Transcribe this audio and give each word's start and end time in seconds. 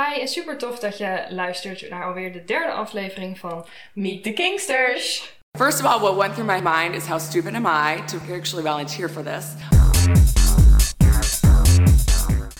Hi 0.00 0.20
en 0.20 0.28
super 0.28 0.58
tof 0.58 0.78
dat 0.78 0.98
je 0.98 1.26
luistert 1.28 1.90
naar 1.90 2.04
alweer 2.04 2.32
de 2.32 2.44
derde 2.44 2.72
aflevering 2.72 3.38
van 3.38 3.66
Meet 3.94 4.22
the 4.22 4.32
Kingsters. 4.32 5.34
First 5.58 5.80
of 5.80 5.86
all, 5.86 6.00
what 6.00 6.16
went 6.16 6.34
through 6.34 6.52
my 6.52 6.60
mind 6.62 6.94
is 6.94 7.06
how 7.06 7.18
stupid 7.18 7.54
am 7.54 7.66
I 7.66 8.04
to 8.04 8.18
actually 8.34 8.62
volunteer 8.62 9.08
for 9.08 9.22
this? 9.22 9.44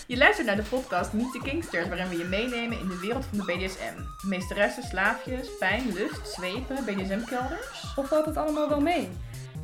Je 0.06 0.16
luistert 0.16 0.46
naar 0.46 0.56
de 0.56 0.62
podcast 0.62 1.12
Meet 1.12 1.32
the 1.32 1.40
Kingsters, 1.42 1.88
waarin 1.88 2.08
we 2.08 2.18
je 2.18 2.24
meenemen 2.24 2.78
in 2.78 2.88
de 2.88 2.98
wereld 2.98 3.24
van 3.24 3.38
de 3.38 3.44
BDSM. 3.44 4.28
Meesteressen, 4.28 4.82
slaafjes, 4.82 5.48
pijn, 5.58 5.92
lust, 5.92 6.34
zwepen, 6.34 6.84
BDSM-kelders. 6.84 7.94
Of 7.96 8.08
valt 8.08 8.26
het 8.26 8.36
allemaal 8.36 8.68
wel 8.68 8.80
mee? 8.80 9.08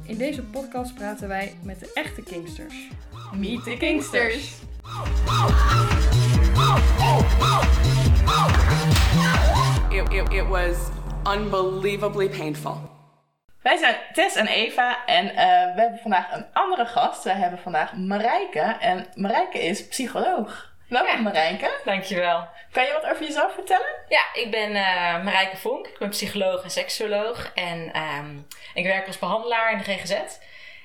In 0.03 0.17
deze 0.19 0.43
podcast 0.43 0.95
praten 0.95 1.29
wij 1.29 1.59
met 1.63 1.81
de 1.81 1.91
echte 1.95 2.23
Kingsters. 2.23 2.75
Meet 3.33 3.65
the 3.65 3.77
Kingsters. 3.79 4.55
It, 9.91 10.13
it, 10.13 10.33
it 10.33 10.49
was 10.49 10.77
unbelievably 11.37 12.29
painful. 12.29 12.95
Wij 13.63 13.77
zijn 13.77 13.97
Tess 14.13 14.37
en 14.37 14.47
Eva 14.47 15.05
en 15.07 15.29
eh, 15.31 15.75
we 15.75 15.81
hebben 15.81 15.99
vandaag 16.03 16.33
een 16.33 16.47
andere 16.53 16.87
gast. 16.87 17.25
We 17.25 17.31
hebben 17.31 17.59
vandaag 17.59 17.93
Marijke 17.93 18.77
en 18.81 19.07
Marijke 19.15 19.59
is 19.59 19.89
psycholoog. 19.89 20.75
Welkom 20.89 21.17
Ja. 21.17 21.21
Marijke. 21.21 21.71
Dankjewel. 21.85 22.49
Kan 22.73 22.85
je 22.85 22.93
wat 22.93 23.11
over 23.11 23.25
jezelf 23.25 23.55
vertellen? 23.55 23.87
Ja, 24.09 24.23
ik 24.33 24.51
ben 24.51 24.75
eh 24.75 25.25
Marijke 25.25 25.57
Vonk. 25.57 25.87
Ik 25.87 25.99
ben 25.99 26.09
psycholoog 26.09 26.63
en 26.63 26.71
seksuoloog. 26.71 27.53
En 27.55 27.93
ehm, 27.93 28.37
ik 28.75 28.85
werk 28.85 29.07
als 29.07 29.19
behandelaar 29.19 29.73
in 29.73 29.79
de 29.79 29.85
GGZ. 29.85 30.13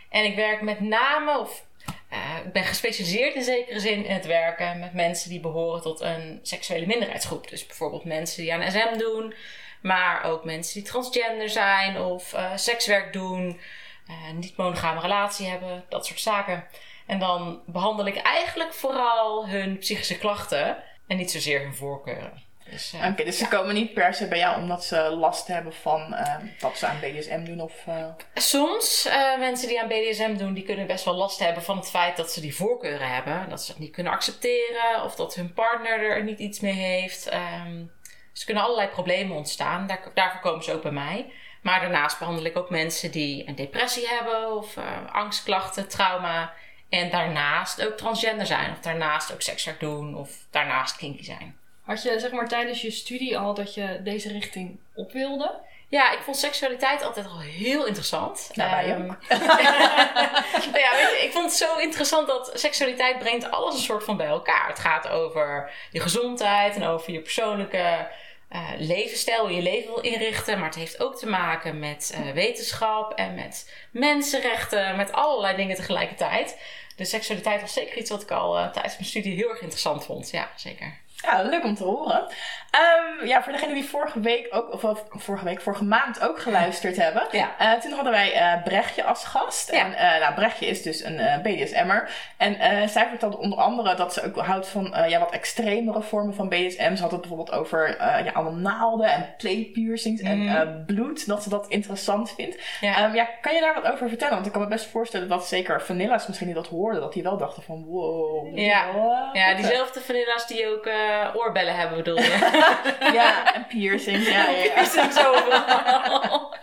En 0.09 0.23
ik 0.23 0.35
werk 0.35 0.61
met 0.61 0.80
name, 0.80 1.39
of 1.39 1.66
eh, 2.11 2.45
ik 2.45 2.51
ben 2.51 2.63
gespecialiseerd 2.63 3.35
in 3.35 3.43
zekere 3.43 3.79
zin 3.79 4.05
in 4.05 4.13
het 4.13 4.25
werken 4.25 4.79
met 4.79 4.93
mensen 4.93 5.29
die 5.29 5.39
behoren 5.39 5.81
tot 5.81 5.99
een 5.99 6.39
seksuele 6.41 6.85
minderheidsgroep. 6.85 7.49
Dus 7.49 7.65
bijvoorbeeld 7.65 8.05
mensen 8.05 8.41
die 8.41 8.53
aan 8.53 8.71
SM 8.71 8.97
doen, 8.97 9.33
maar 9.81 10.23
ook 10.23 10.45
mensen 10.45 10.73
die 10.73 10.89
transgender 10.89 11.49
zijn 11.49 11.97
of 11.97 12.33
eh, 12.33 12.52
sekswerk 12.55 13.13
doen, 13.13 13.59
eh, 14.08 14.31
niet 14.33 14.58
monogame 14.58 14.99
relatie 14.99 15.47
hebben, 15.47 15.86
dat 15.89 16.05
soort 16.05 16.19
zaken. 16.19 16.67
En 17.08 17.19
dan 17.19 17.61
behandel 17.66 18.05
ik 18.05 18.16
eigenlijk 18.16 18.73
vooral 18.73 19.47
hun 19.47 19.77
psychische 19.77 20.17
klachten 20.17 20.83
en 21.08 21.17
niet 21.17 21.31
zozeer 21.31 21.61
hun 21.61 21.75
voorkeuren. 21.75 22.43
Dus, 22.72 22.94
eh, 22.94 23.08
Oké, 23.11 23.23
dus 23.23 23.38
ze 23.38 23.47
komen 23.47 23.73
niet 23.73 23.94
per 23.94 24.14
se 24.14 24.27
bij 24.27 24.38
jou 24.38 24.61
omdat 24.61 24.86
ze 24.86 24.95
last 25.09 25.47
hebben 25.47 25.73
van 25.73 26.16
wat 26.59 26.77
ze 26.77 26.88
aan 26.88 27.00
BDSM 27.00 27.44
doen 27.44 27.61
of... 27.61 27.73
eh, 27.88 28.05
Soms, 28.33 29.05
eh, 29.05 29.38
mensen 29.38 29.67
die 29.67 29.81
aan 29.81 29.88
BDSM 29.88 30.36
doen, 30.36 30.53
die 30.53 30.64
kunnen 30.64 30.88
best 30.88 31.05
wel 31.05 31.14
last 31.16 31.39
hebben 31.39 31.64
van 31.64 31.77
het 31.77 31.89
feit 31.89 32.17
dat 32.17 32.31
ze 32.31 32.42
die 32.42 32.55
voorkeuren 32.55 33.09
hebben. 33.14 33.49
Dat 33.49 33.64
ze 33.64 33.72
het 33.72 33.80
niet 33.80 33.92
kunnen 33.92 34.14
accepteren 34.14 35.03
of 35.03 35.16
dat 35.16 35.36
hun 35.36 35.53
partner 35.53 35.99
er 36.09 36.23
niet 36.23 36.39
iets 36.39 36.59
mee 36.59 36.73
heeft. 36.73 37.27
Ehm 37.27 37.83
dus 38.31 38.39
er 38.39 38.45
kunnen 38.45 38.64
allerlei 38.64 38.88
problemen 38.89 39.38
ontstaan. 39.38 39.88
Daar, 39.88 40.02
daarvoor 40.14 40.39
komen 40.42 40.64
ze 40.64 40.73
ook 40.73 40.81
bij 40.81 40.92
mij. 40.92 41.31
Maar 41.61 41.80
daarnaast 41.81 42.19
behandel 42.19 42.45
ik 42.45 42.58
ook 42.58 42.69
mensen 42.69 43.11
die 43.11 43.47
een 43.47 43.55
depressie 43.55 44.08
hebben 44.08 44.55
of 44.55 44.77
eh, 44.77 44.83
angstklachten, 45.11 45.88
trauma. 45.88 46.53
En 46.89 47.09
daarnaast 47.09 47.86
ook 47.86 47.97
transgender 47.97 48.45
zijn 48.45 48.72
of 48.72 48.80
daarnaast 48.80 49.33
ook 49.33 49.42
sekswerk 49.42 49.80
doen 49.80 50.16
of 50.16 50.30
daarnaast 50.49 50.95
kinky 50.97 51.23
zijn. 51.23 51.59
Had 51.92 52.03
je 52.03 52.20
zeg 52.20 52.31
maar 52.31 52.47
tijdens 52.47 52.81
je 52.81 52.92
studie 52.92 53.38
al 53.38 53.53
dat 53.53 53.73
je 53.73 54.00
deze 54.03 54.31
richting 54.31 54.80
op 54.95 55.11
wilde? 55.11 55.59
Ja, 55.88 56.11
ik 56.11 56.20
vond 56.20 56.38
seksualiteit 56.38 57.03
altijd 57.03 57.25
al 57.25 57.39
heel 57.39 57.86
interessant. 57.86 58.50
Nou, 58.53 58.72
wij 58.72 58.83
Ehm, 58.83 59.06
ja, 60.83 60.92
weet 60.95 61.11
je, 61.11 61.22
ik 61.23 61.31
vond 61.31 61.45
het 61.45 61.53
zo 61.53 61.78
interessant 61.78 62.28
dat 62.28 62.52
seksualiteit 62.53 63.20
brengt 63.20 63.52
alles 63.52 63.75
een 63.75 63.81
soort 63.81 64.03
van 64.03 64.17
bij 64.17 64.28
elkaar. 64.28 64.67
Het 64.67 64.80
gaat 64.80 65.08
over 65.08 65.72
je 65.92 66.00
gezondheid 66.00 66.75
en 66.75 66.83
over 66.83 67.14
je 67.14 67.22
persoonlijke 67.22 68.08
eh, 68.50 68.70
levensstijl, 68.78 69.42
hoe 69.42 69.50
je 69.50 69.55
je 69.55 69.61
leven 69.61 69.94
wil 69.94 70.03
inrichten. 70.03 70.59
Maar 70.59 70.67
het 70.67 70.78
heeft 70.78 71.02
ook 71.02 71.17
te 71.17 71.28
maken 71.28 71.80
met 71.80 72.11
eh, 72.16 72.31
wetenschap 72.33 73.14
en 73.14 73.36
met 73.36 73.73
mensenrechten, 73.92 74.95
met 74.95 75.11
allerlei 75.11 75.55
dingen 75.55 75.76
tegelijkertijd. 75.76 76.58
Dus 76.95 77.10
seksualiteit 77.10 77.61
was 77.61 77.73
zeker 77.73 77.98
iets 77.98 78.10
wat 78.10 78.21
ik 78.21 78.32
al 78.32 78.58
eh, 78.58 78.71
tijdens 78.71 78.94
mijn 78.94 79.05
studie 79.10 79.36
heel 79.36 79.49
erg 79.49 79.61
interessant 79.61 80.05
vond. 80.05 80.30
Ja, 80.30 80.52
zeker. 80.55 81.01
Ja, 81.21 81.42
leuk 81.42 81.64
om 81.64 81.76
te 81.76 81.83
horen. 81.83 82.27
Ehm, 82.71 83.27
ja, 83.27 83.43
voor 83.43 83.52
degenen 83.52 83.73
die 83.76 83.86
vorige 83.89 84.20
week 84.20 84.48
ook, 84.49 84.73
of, 84.73 84.83
of 84.83 85.04
vorige 85.15 85.45
week, 85.45 85.61
vorige 85.61 85.83
maand 85.83 86.21
ook 86.21 86.39
geluisterd 86.39 86.95
hebben. 86.98 87.23
Ja. 87.32 87.49
eh, 87.58 87.71
toen 87.80 87.92
hadden 87.92 88.11
wij 88.11 88.33
eh, 88.33 88.64
Brechtje 88.64 89.04
als 89.04 89.26
gast. 89.26 89.71
Ja. 89.71 89.77
En 89.86 89.92
uh, 89.92 90.21
nou, 90.21 90.33
Brechtje 90.33 90.65
is 90.65 90.82
dus 90.82 91.04
een 91.04 91.20
eh, 91.20 91.37
BDSM'er. 91.42 92.09
En 92.37 92.59
eh, 92.59 92.87
zij 92.87 93.08
vertelde 93.09 93.37
onder 93.37 93.59
andere 93.59 93.95
dat 93.95 94.14
ze 94.14 94.23
ook 94.26 94.37
houdt 94.45 94.67
van 94.67 94.93
eh, 94.93 95.09
ja, 95.09 95.20
wat 95.20 95.32
extremere 95.32 96.02
vormen 96.02 96.33
van 96.33 96.49
BDSM. 96.49 96.95
Ze 96.95 97.02
had 97.02 97.11
het 97.11 97.20
bijvoorbeeld 97.21 97.52
over 97.52 97.98
eh, 97.98 98.26
ja, 98.26 98.32
allemaal 98.32 98.54
naalden 98.73 99.08
en 99.11 99.33
playpiercings 99.38 100.21
en 100.21 100.39
Mhm. 100.43 100.55
eh, 100.55 100.67
bloed. 100.86 101.27
Dat 101.27 101.43
ze 101.43 101.49
dat 101.49 101.67
interessant 101.67 102.32
vindt. 102.36 102.58
Ja. 102.82 102.98
Ehm, 102.98 103.15
ja, 103.15 103.27
kan 103.42 103.53
je 103.53 103.61
daar 103.61 103.73
wat 103.82 103.92
over 103.92 104.08
vertellen? 104.09 104.33
Want 104.33 104.45
ik 104.45 104.52
kan 104.52 104.61
me 104.61 104.67
best 104.67 104.86
voorstellen 104.86 105.27
dat 105.27 105.48
zeker 105.48 105.82
Vanilla's 105.82 106.27
misschien 106.27 106.48
die 106.48 106.55
dat 106.55 106.67
hoorden. 106.67 107.02
Dat 107.02 107.14
die 107.14 107.23
wel 107.23 107.38
dachten 107.38 107.64
van 107.64 107.86
wow. 107.88 108.58
Ja. 108.58 108.86
eh, 108.88 109.30
Ja, 109.42 109.53
diezelfde 109.55 109.99
vanilla's 110.02 110.48
die 110.48 110.67
ook 110.67 110.86
eh, 110.86 111.27
oorbellen 111.36 111.76
hebben, 111.76 111.98
bedoel 111.98 112.17
je? 112.17 112.59
Ja, 113.14 113.54
en 113.54 113.67
piercings. 113.67 114.27
Ja, 114.27 114.49
ja. 114.49 114.73
Piercings 114.73 115.26
overal. 115.26 116.49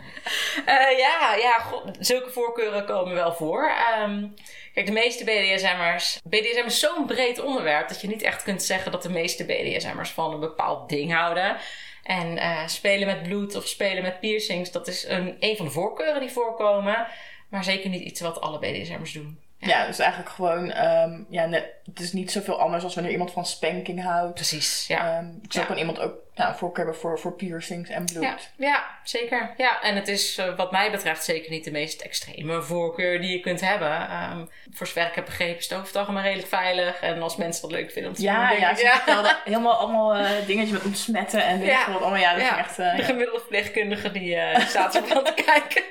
Eh, 0.65 0.99
ja, 0.99 1.35
ja 1.35 1.65
zulke 2.01 2.31
voorkeuren 2.31 2.87
komen 2.87 3.15
wel 3.15 3.33
voor. 3.33 3.69
Ehm, 3.69 4.27
kijk, 4.75 4.87
de 4.87 4.93
meeste 4.93 5.25
BDSM'ers... 5.25 6.21
BDSM 6.25 6.67
is 6.67 6.81
zo'n 6.81 7.07
breed 7.07 7.41
onderwerp 7.41 7.89
dat 7.89 8.01
je 8.01 8.09
niet 8.09 8.23
echt 8.23 8.43
kunt 8.43 8.63
zeggen 8.63 8.93
dat 8.93 9.03
de 9.03 9.11
meeste 9.11 9.45
BDSM'ers 9.45 10.11
van 10.11 10.33
een 10.33 10.41
bepaald 10.41 10.89
ding 10.89 11.13
houden. 11.13 11.57
En 12.03 12.39
eh, 12.39 12.67
spelen 12.67 13.07
met 13.07 13.23
bloed 13.23 13.57
of 13.57 13.67
spelen 13.67 14.03
met 14.03 14.21
piercings, 14.21 14.71
dat 14.71 14.89
is 14.89 15.07
een, 15.07 15.37
een 15.41 15.57
van 15.57 15.67
de 15.67 15.73
voorkeuren 15.73 16.21
die 16.21 16.31
voorkomen. 16.31 17.07
Maar 17.49 17.65
zeker 17.65 17.91
niet 17.91 18.03
iets 18.03 18.21
wat 18.21 18.41
alle 18.41 18.59
BDSM'ers 18.59 19.13
doen. 19.13 19.39
Ja, 19.61 19.87
dus 19.87 19.99
eigenlijk 19.99 20.31
gewoon, 20.31 20.71
ehm, 20.71 21.23
ja, 21.29 21.47
net, 21.47 21.65
het 21.85 22.01
is 22.01 22.13
niet 22.13 22.33
zoveel 22.33 22.61
anders 22.61 22.85
als 22.85 22.95
wanneer 22.95 23.13
iemand 23.13 23.33
van 23.33 23.47
spanking 23.47 24.03
houdt. 24.03 24.35
Precies, 24.35 24.85
ja. 24.87 25.17
Ehm 25.17 25.27
ik 25.43 25.53
zou 25.53 25.67
Ja. 25.69 25.77
iemand 25.77 25.99
ook 26.01 26.13
ja, 26.35 26.49
een 26.49 26.55
voorkeur 26.55 26.85
hebben 26.85 27.01
voor, 27.03 27.19
voor 27.19 27.33
piercings 27.33 27.91
en 27.91 28.05
bloed. 28.05 28.23
Ja, 28.23 28.37
ja, 28.57 28.85
zeker. 29.05 29.55
Ja, 29.57 29.83
en 29.83 29.95
het 29.95 30.09
is 30.09 30.39
eh, 30.39 30.57
wat 30.57 30.71
mij 30.73 30.91
betreft 30.91 31.25
zeker 31.25 31.51
niet 31.51 31.65
de 31.65 31.71
meest 31.71 32.01
extreme 32.01 32.63
voorkeur 32.63 33.21
die 33.21 33.31
je 33.31 33.41
kunt 33.41 33.61
hebben. 33.61 34.09
Ehm, 34.09 34.45
voor 34.73 34.87
zover 34.87 35.07
ik 35.07 35.15
heb 35.15 35.25
begrepen 35.25 35.57
is 35.59 35.65
het 35.65 35.73
over 35.73 35.87
het 35.87 35.97
algemeen 35.97 36.23
redelijk 36.23 36.49
veilig. 36.49 37.01
En 37.01 37.23
als 37.23 37.37
mensen 37.37 37.63
dat 37.63 37.71
leuk 37.79 37.91
vinden 37.91 38.11
om 38.11 38.17
te 38.17 38.23
doen, 38.23 38.31
Ja, 38.33 38.51
ja, 38.53 38.75
ze 38.75 38.87
vertelde 38.87 39.37
helemaal 39.45 39.75
allemaal 39.77 40.15
eh, 40.15 40.47
dingetjes 40.47 40.73
met 40.73 40.85
ontsmetten 40.85 41.45
en 41.45 41.59
weet 41.59 41.69
Ja. 41.69 41.93
wat 41.93 42.01
allemaal. 42.03 42.21
Ja, 42.21 42.33
dat 42.33 42.43
Ja. 42.43 42.53
is 42.53 42.59
echt... 42.59 42.79
eh, 42.79 42.91
De 42.91 42.97
ja. 42.97 43.05
gemiddelde 43.05 43.41
verpleegkundige 43.41 44.11
die 44.11 44.35
eh, 44.37 44.67
staat 44.67 44.95
er 44.95 45.07
van 45.07 45.25
te 45.25 45.35
kijken. 45.47 45.83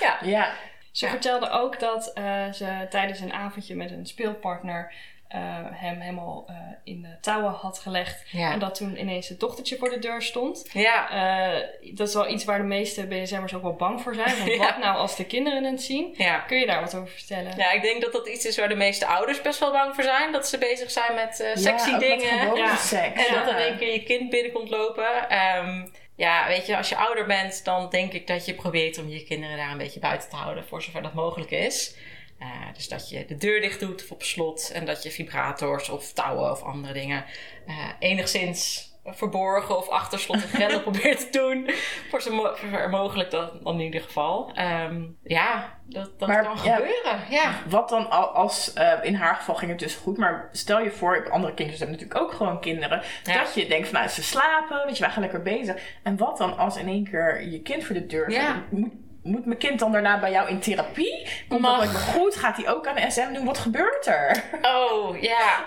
ja. 0.00 0.18
ja. 0.22 0.52
Ze 0.98 1.04
Ja. 1.04 1.10
vertelde 1.10 1.50
ook 1.50 1.80
dat 1.80 2.12
eh, 2.14 2.52
ze 2.52 2.86
tijdens 2.90 3.20
een 3.20 3.32
avondje 3.32 3.74
met 3.76 3.90
een 3.90 4.06
speelpartner 4.06 4.92
eh, 5.28 5.40
hem 5.70 6.00
helemaal 6.00 6.44
eh, 6.48 6.54
in 6.84 7.02
de 7.02 7.16
touwen 7.20 7.50
had 7.52 7.78
gelegd. 7.78 8.22
Ja. 8.30 8.52
En 8.52 8.58
dat 8.58 8.74
toen 8.74 9.00
ineens 9.00 9.28
het 9.28 9.40
dochtertje 9.40 9.76
voor 9.76 9.90
de 9.90 9.98
deur 9.98 10.22
stond. 10.22 10.68
Ja. 10.72 11.10
Eh, 11.10 11.66
dat 11.94 12.08
is 12.08 12.14
wel 12.14 12.28
iets 12.28 12.44
waar 12.44 12.58
de 12.58 12.64
meeste 12.64 13.06
BSM'ers 13.06 13.54
ook 13.54 13.62
wel 13.62 13.74
bang 13.74 14.00
voor 14.02 14.14
zijn. 14.14 14.36
Want 14.38 14.50
Ja. 14.54 14.58
wat 14.58 14.78
nou 14.78 14.96
als 14.96 15.16
de 15.16 15.24
kinderen 15.26 15.64
het 15.64 15.82
zien? 15.82 16.14
ja. 16.16 16.38
Kun 16.38 16.58
je 16.58 16.66
daar 16.66 16.80
wat 16.80 16.94
over 16.94 17.08
vertellen? 17.08 17.56
Ja, 17.56 17.70
ik 17.72 17.82
denk 17.82 18.02
dat 18.02 18.12
dat 18.12 18.28
iets 18.28 18.46
is 18.46 18.56
waar 18.58 18.68
de 18.68 18.74
meeste 18.74 19.06
ouders 19.06 19.40
best 19.42 19.60
wel 19.60 19.72
bang 19.72 19.94
voor 19.94 20.04
zijn. 20.04 20.32
Dat 20.32 20.48
ze 20.48 20.58
bezig 20.58 20.90
zijn 20.90 21.14
met 21.14 21.40
eh, 21.40 21.48
Ja, 21.54 21.56
sexy 21.60 21.86
ook 21.94 22.00
met 22.00 22.00
dingen. 22.00 22.54
Ja. 22.56 22.76
seks. 22.76 23.26
En 23.26 23.34
dat 23.34 23.44
Ja. 23.48 23.56
in 23.56 23.64
één 23.66 23.76
keer 23.78 23.92
je 23.92 24.02
kind 24.02 24.30
binnenkomt 24.30 24.68
lopen. 24.70 25.28
Ehm, 25.28 25.86
ja, 26.18 26.46
weet 26.46 26.66
je, 26.66 26.76
als 26.76 26.88
je 26.88 26.96
ouder 26.96 27.26
bent, 27.26 27.64
dan 27.64 27.90
denk 27.90 28.12
ik 28.12 28.26
dat 28.26 28.46
je 28.46 28.54
probeert 28.54 28.98
om 28.98 29.08
je 29.08 29.24
kinderen 29.24 29.56
daar 29.56 29.70
een 29.70 29.78
beetje 29.78 30.00
buiten 30.00 30.28
te 30.28 30.36
houden, 30.36 30.64
voor 30.64 30.82
zover 30.82 31.02
dat 31.02 31.14
mogelijk 31.14 31.50
is. 31.50 31.96
Eh, 32.38 32.48
dus 32.74 32.88
dat 32.88 33.08
je 33.10 33.24
de 33.24 33.36
deur 33.36 33.60
dicht 33.60 33.80
doet 33.80 34.02
of 34.02 34.10
op 34.10 34.22
slot 34.22 34.70
en 34.70 34.84
dat 34.84 35.02
je 35.02 35.10
vibrators 35.10 35.88
of 35.88 36.12
touwen 36.12 36.50
of 36.50 36.62
andere 36.62 36.92
dingen 36.92 37.24
eh, 37.66 37.88
enigszins 37.98 38.87
verborgen 39.14 39.76
of 39.76 39.88
achter 39.88 40.18
slot 40.18 40.42
en 40.42 40.48
grendel 40.48 40.80
probeert 40.90 41.32
te 41.32 41.38
doen. 41.38 41.70
Voor 42.10 42.22
zo 42.22 42.52
mogelijk 42.90 43.30
dan, 43.30 43.50
dan 43.62 43.74
in 43.74 43.80
ieder 43.84 44.00
geval. 44.00 44.50
Ehm, 44.54 45.02
ja, 45.22 45.78
dat, 45.86 46.18
dat 46.18 46.28
Maar, 46.28 46.42
kan 46.42 46.56
ja. 46.64 46.74
gebeuren. 46.74 47.20
Ja. 47.30 47.52
Wat 47.68 47.88
dan 47.88 48.10
al- 48.10 48.28
als, 48.28 48.72
eh, 48.72 48.92
in 49.02 49.14
haar 49.14 49.34
geval 49.34 49.54
ging 49.54 49.70
het 49.70 49.80
dus 49.80 49.94
goed, 49.94 50.16
maar 50.18 50.48
stel 50.52 50.80
je 50.80 50.90
voor, 50.90 51.30
andere 51.30 51.54
kinderen 51.54 51.80
hebben 51.80 51.98
natuurlijk 51.98 52.20
ook 52.30 52.32
gewoon 52.36 52.60
kinderen, 52.60 53.02
Ja. 53.24 53.38
dat 53.38 53.54
je 53.54 53.66
denkt 53.66 53.88
van 53.88 53.98
nou, 53.98 54.10
ze 54.10 54.22
slapen, 54.22 54.82
weet 54.86 54.96
je, 54.96 55.02
wij 55.02 55.12
gaan 55.12 55.22
lekker 55.22 55.42
bezig. 55.42 55.82
En 56.02 56.16
wat 56.16 56.38
dan 56.38 56.56
als 56.58 56.76
in 56.76 56.88
één 56.88 57.04
keer 57.10 57.42
je 57.48 57.62
kind 57.62 57.84
voor 57.84 57.94
de 57.94 58.06
deur 58.06 58.30
Ja. 58.30 58.62
Moet, 58.70 58.92
moet 59.22 59.46
mijn 59.46 59.58
kind 59.58 59.78
dan 59.78 59.92
daarna 59.92 60.20
bij 60.20 60.30
jou 60.30 60.48
in 60.48 60.58
therapie? 60.60 61.26
Komt 61.48 61.60
Mag. 61.60 61.78
dat 61.80 62.02
goed? 62.02 62.36
Gaat 62.36 62.56
hij 62.56 62.68
ook 62.74 62.86
aan 62.86 62.94
de 62.94 63.10
SM 63.10 63.32
doen? 63.32 63.44
Wat 63.44 63.58
gebeurt 63.58 64.06
er? 64.06 64.44
Oh, 64.62 65.20
ja. 65.22 65.64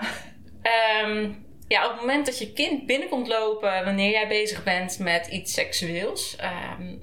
Ehm, 0.62 1.30
ja, 1.72 1.84
op 1.84 1.90
het 1.92 2.00
moment 2.00 2.26
dat 2.26 2.38
je 2.38 2.52
kind 2.52 2.86
binnenkomt 2.86 3.28
lopen 3.28 3.84
wanneer 3.84 4.10
jij 4.10 4.28
bezig 4.28 4.62
bent 4.62 4.98
met 4.98 5.26
iets 5.26 5.52
seksueels, 5.52 6.36
ehm, 6.36 6.96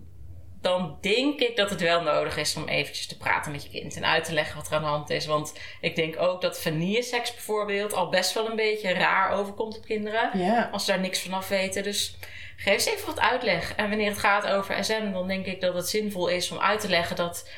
dan 0.62 0.98
denk 1.02 1.40
ik 1.40 1.56
dat 1.56 1.70
het 1.70 1.82
wel 1.82 2.02
nodig 2.02 2.38
is 2.38 2.56
om 2.56 2.68
eventjes 2.68 3.08
te 3.08 3.18
praten 3.18 3.52
met 3.52 3.64
je 3.64 3.70
kind 3.70 3.96
en 3.96 4.06
uit 4.06 4.24
te 4.24 4.34
leggen 4.34 4.56
wat 4.56 4.68
er 4.68 4.74
aan 4.74 4.82
de 4.82 4.88
hand 4.88 5.10
is. 5.10 5.26
Want 5.26 5.54
ik 5.82 5.96
denk 5.96 6.20
ook 6.20 6.42
dat 6.42 6.62
vanilleseks 6.62 7.34
bijvoorbeeld 7.34 7.94
al 7.94 8.10
best 8.10 8.34
wel 8.34 8.50
een 8.50 8.56
beetje 8.56 8.94
raar 8.94 9.32
overkomt 9.32 9.78
op 9.78 9.86
kinderen. 9.86 10.32
Als 10.72 10.86
ze 10.86 10.92
daar 10.92 11.00
niks 11.00 11.22
vanaf 11.22 11.48
weten. 11.48 11.84
Dus 11.84 12.18
geef 12.56 12.74
eens 12.74 12.86
even 12.86 13.06
wat 13.06 13.20
uitleg. 13.20 13.76
En 13.76 13.90
wanneer 13.90 14.10
het 14.10 14.20
gaat 14.20 14.48
over 14.48 14.84
SM, 14.84 15.12
dan 15.12 15.28
denk 15.28 15.46
ik 15.46 15.62
dat 15.62 15.74
het 15.74 15.90
zinvol 15.90 16.28
is 16.28 16.52
om 16.52 16.60
uit 16.60 16.80
te 16.80 16.90
leggen 16.90 17.16
dat 17.16 17.50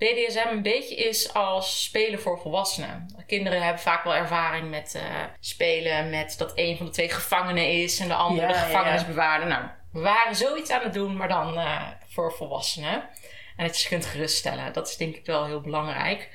BDSM 0.00 0.48
een 0.48 0.62
beetje 0.62 0.94
is 0.94 1.34
als 1.34 1.84
spelen 1.84 2.20
voor 2.20 2.38
volwassenen. 2.38 3.06
Kinderen 3.26 3.62
hebben 3.62 3.82
vaak 3.82 4.04
wel 4.04 4.14
ervaring 4.14 4.70
met 4.70 4.94
eh, 4.94 5.02
spelen 5.40 6.10
met 6.10 6.34
dat 6.38 6.52
een 6.54 6.76
van 6.76 6.86
de 6.86 6.92
twee 6.92 7.08
gevangenen 7.08 7.68
is 7.68 7.98
en 7.98 8.08
de 8.08 8.14
andere 8.14 8.46
Ja, 8.46 8.52
de 8.52 8.58
ja, 8.58 8.64
gevangenisbewaarder. 8.64 9.48
Nou, 9.48 9.64
we 9.92 10.00
waren 10.00 10.36
zoiets 10.36 10.70
aan 10.70 10.82
het 10.82 10.92
doen, 10.92 11.16
maar 11.16 11.28
dan 11.28 11.58
eh, 11.58 11.88
voor 12.08 12.32
volwassenen. 12.32 13.08
En 13.56 13.66
dat 13.66 13.76
je 13.76 13.82
ze 13.82 13.88
kunt 13.88 14.06
geruststellen. 14.06 14.72
Dat 14.72 14.88
is 14.88 14.96
denk 14.96 15.16
ik 15.16 15.26
wel 15.26 15.46
heel 15.46 15.60
belangrijk. 15.60 16.28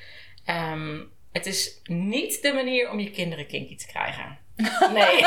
Ehm, 0.44 1.00
het 1.32 1.46
is 1.46 1.80
niet 1.84 2.42
de 2.42 2.52
manier 2.52 2.90
om 2.90 3.00
je 3.00 3.10
kinderen 3.10 3.46
kinky 3.46 3.76
te 3.76 3.86
krijgen. 3.86 4.38
Nee. 4.92 5.24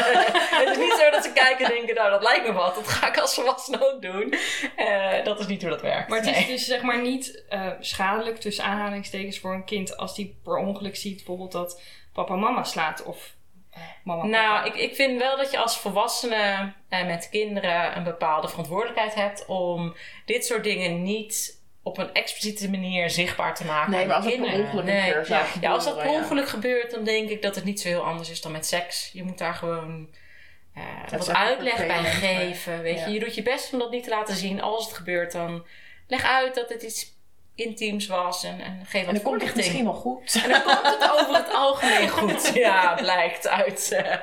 het 0.60 0.68
is 0.68 0.76
niet 0.76 0.96
zo 0.98 1.10
dat 1.10 1.24
ze 1.24 1.32
kijken 1.32 1.66
en 1.66 1.72
denken, 1.72 1.94
nou 1.94 2.10
dat 2.10 2.22
lijkt 2.22 2.46
me 2.46 2.52
wat. 2.52 2.74
Dat 2.74 2.88
ga 2.88 3.08
ik 3.08 3.18
als 3.18 3.34
volwassene 3.34 3.92
ook 3.92 4.02
doen. 4.02 4.34
Eh, 4.76 5.24
dat 5.24 5.40
is 5.40 5.46
niet 5.46 5.60
hoe 5.62 5.70
dat 5.70 5.80
werkt. 5.80 6.08
Maar 6.08 6.18
het 6.18 6.26
is 6.26 6.36
Nee. 6.36 6.46
dus 6.46 6.64
zeg 6.66 6.82
maar 6.82 7.00
niet 7.02 7.44
eh, 7.48 7.66
schadelijk 7.80 8.36
tussen 8.40 8.64
aanhalingstekens 8.64 9.38
voor 9.38 9.54
een 9.54 9.64
kind 9.64 9.96
als 9.96 10.14
die 10.14 10.38
per 10.44 10.56
ongeluk 10.56 10.96
ziet 10.96 11.16
bijvoorbeeld 11.16 11.52
dat 11.52 11.82
papa 12.12 12.34
mama 12.36 12.64
slaat 12.64 13.02
of 13.02 13.34
eh, 13.70 13.80
mama 14.04 14.24
Nou, 14.24 14.66
ik, 14.66 14.74
ik 14.74 14.94
vind 14.94 15.18
wel 15.18 15.36
dat 15.36 15.50
je 15.50 15.58
als 15.58 15.78
volwassene 15.78 16.72
met 16.88 17.28
kinderen 17.30 17.96
een 17.96 18.04
bepaalde 18.04 18.48
verantwoordelijkheid 18.48 19.14
hebt 19.14 19.46
om 19.46 19.96
dit 20.24 20.44
soort 20.46 20.64
dingen 20.64 21.02
niet 21.02 21.60
op 21.82 21.98
een 21.98 22.12
expliciete 22.12 22.70
manier 22.70 23.10
zichtbaar 23.10 23.54
te 23.54 23.64
maken. 23.64 23.90
Nee, 23.92 24.06
maar 24.06 24.16
als 24.16 24.24
het 24.24 24.40
per 24.40 24.60
ongeluk 24.60 24.84
keer 24.84 25.24
zou 25.24 25.46
Ja, 25.60 25.70
als 25.70 25.84
dat 25.84 25.96
per 25.96 26.10
ja. 26.10 26.12
ongeluk 26.12 26.48
gebeurt, 26.48 26.90
dan 26.90 27.04
denk 27.04 27.28
ik 27.28 27.42
dat 27.42 27.54
het 27.54 27.64
niet 27.64 27.80
zo 27.80 27.88
heel 27.88 28.04
anders 28.04 28.30
is 28.30 28.40
dan 28.40 28.52
met 28.52 28.66
seks. 28.66 29.10
Je 29.12 29.22
moet 29.22 29.38
daar 29.38 29.54
gewoon 29.54 30.08
eh, 30.74 30.82
wat 31.10 31.34
uitleg 31.34 31.86
bij 31.86 32.04
geven. 32.04 32.82
Weet 32.82 32.98
ja. 32.98 33.06
je? 33.06 33.12
je 33.12 33.20
doet 33.20 33.34
je 33.34 33.42
best 33.42 33.72
om 33.72 33.78
dat 33.78 33.90
niet 33.90 34.04
te 34.04 34.10
laten 34.10 34.34
zien. 34.34 34.60
Als 34.60 34.84
het 34.84 34.94
gebeurt, 34.94 35.32
dan 35.32 35.66
leg 36.06 36.24
uit 36.24 36.54
dat 36.54 36.68
het 36.68 36.82
iets 36.82 37.12
intiems 37.54 38.06
was 38.06 38.44
en, 38.44 38.60
en 38.60 38.80
geef 38.86 39.00
En 39.00 39.06
wat 39.06 39.14
dan 39.14 39.24
komt 39.24 39.42
het 39.42 39.54
misschien 39.54 39.84
wel 39.84 39.92
goed. 39.94 40.40
En 40.44 40.50
dan 40.50 40.62
komt 40.62 40.82
het 40.98 41.10
over 41.10 41.34
het 41.34 41.52
algemeen 41.54 42.08
goed. 42.08 42.50
Ja, 42.54 42.94
blijkt 42.94 43.48
uit 43.48 43.92
eh, 43.92 44.16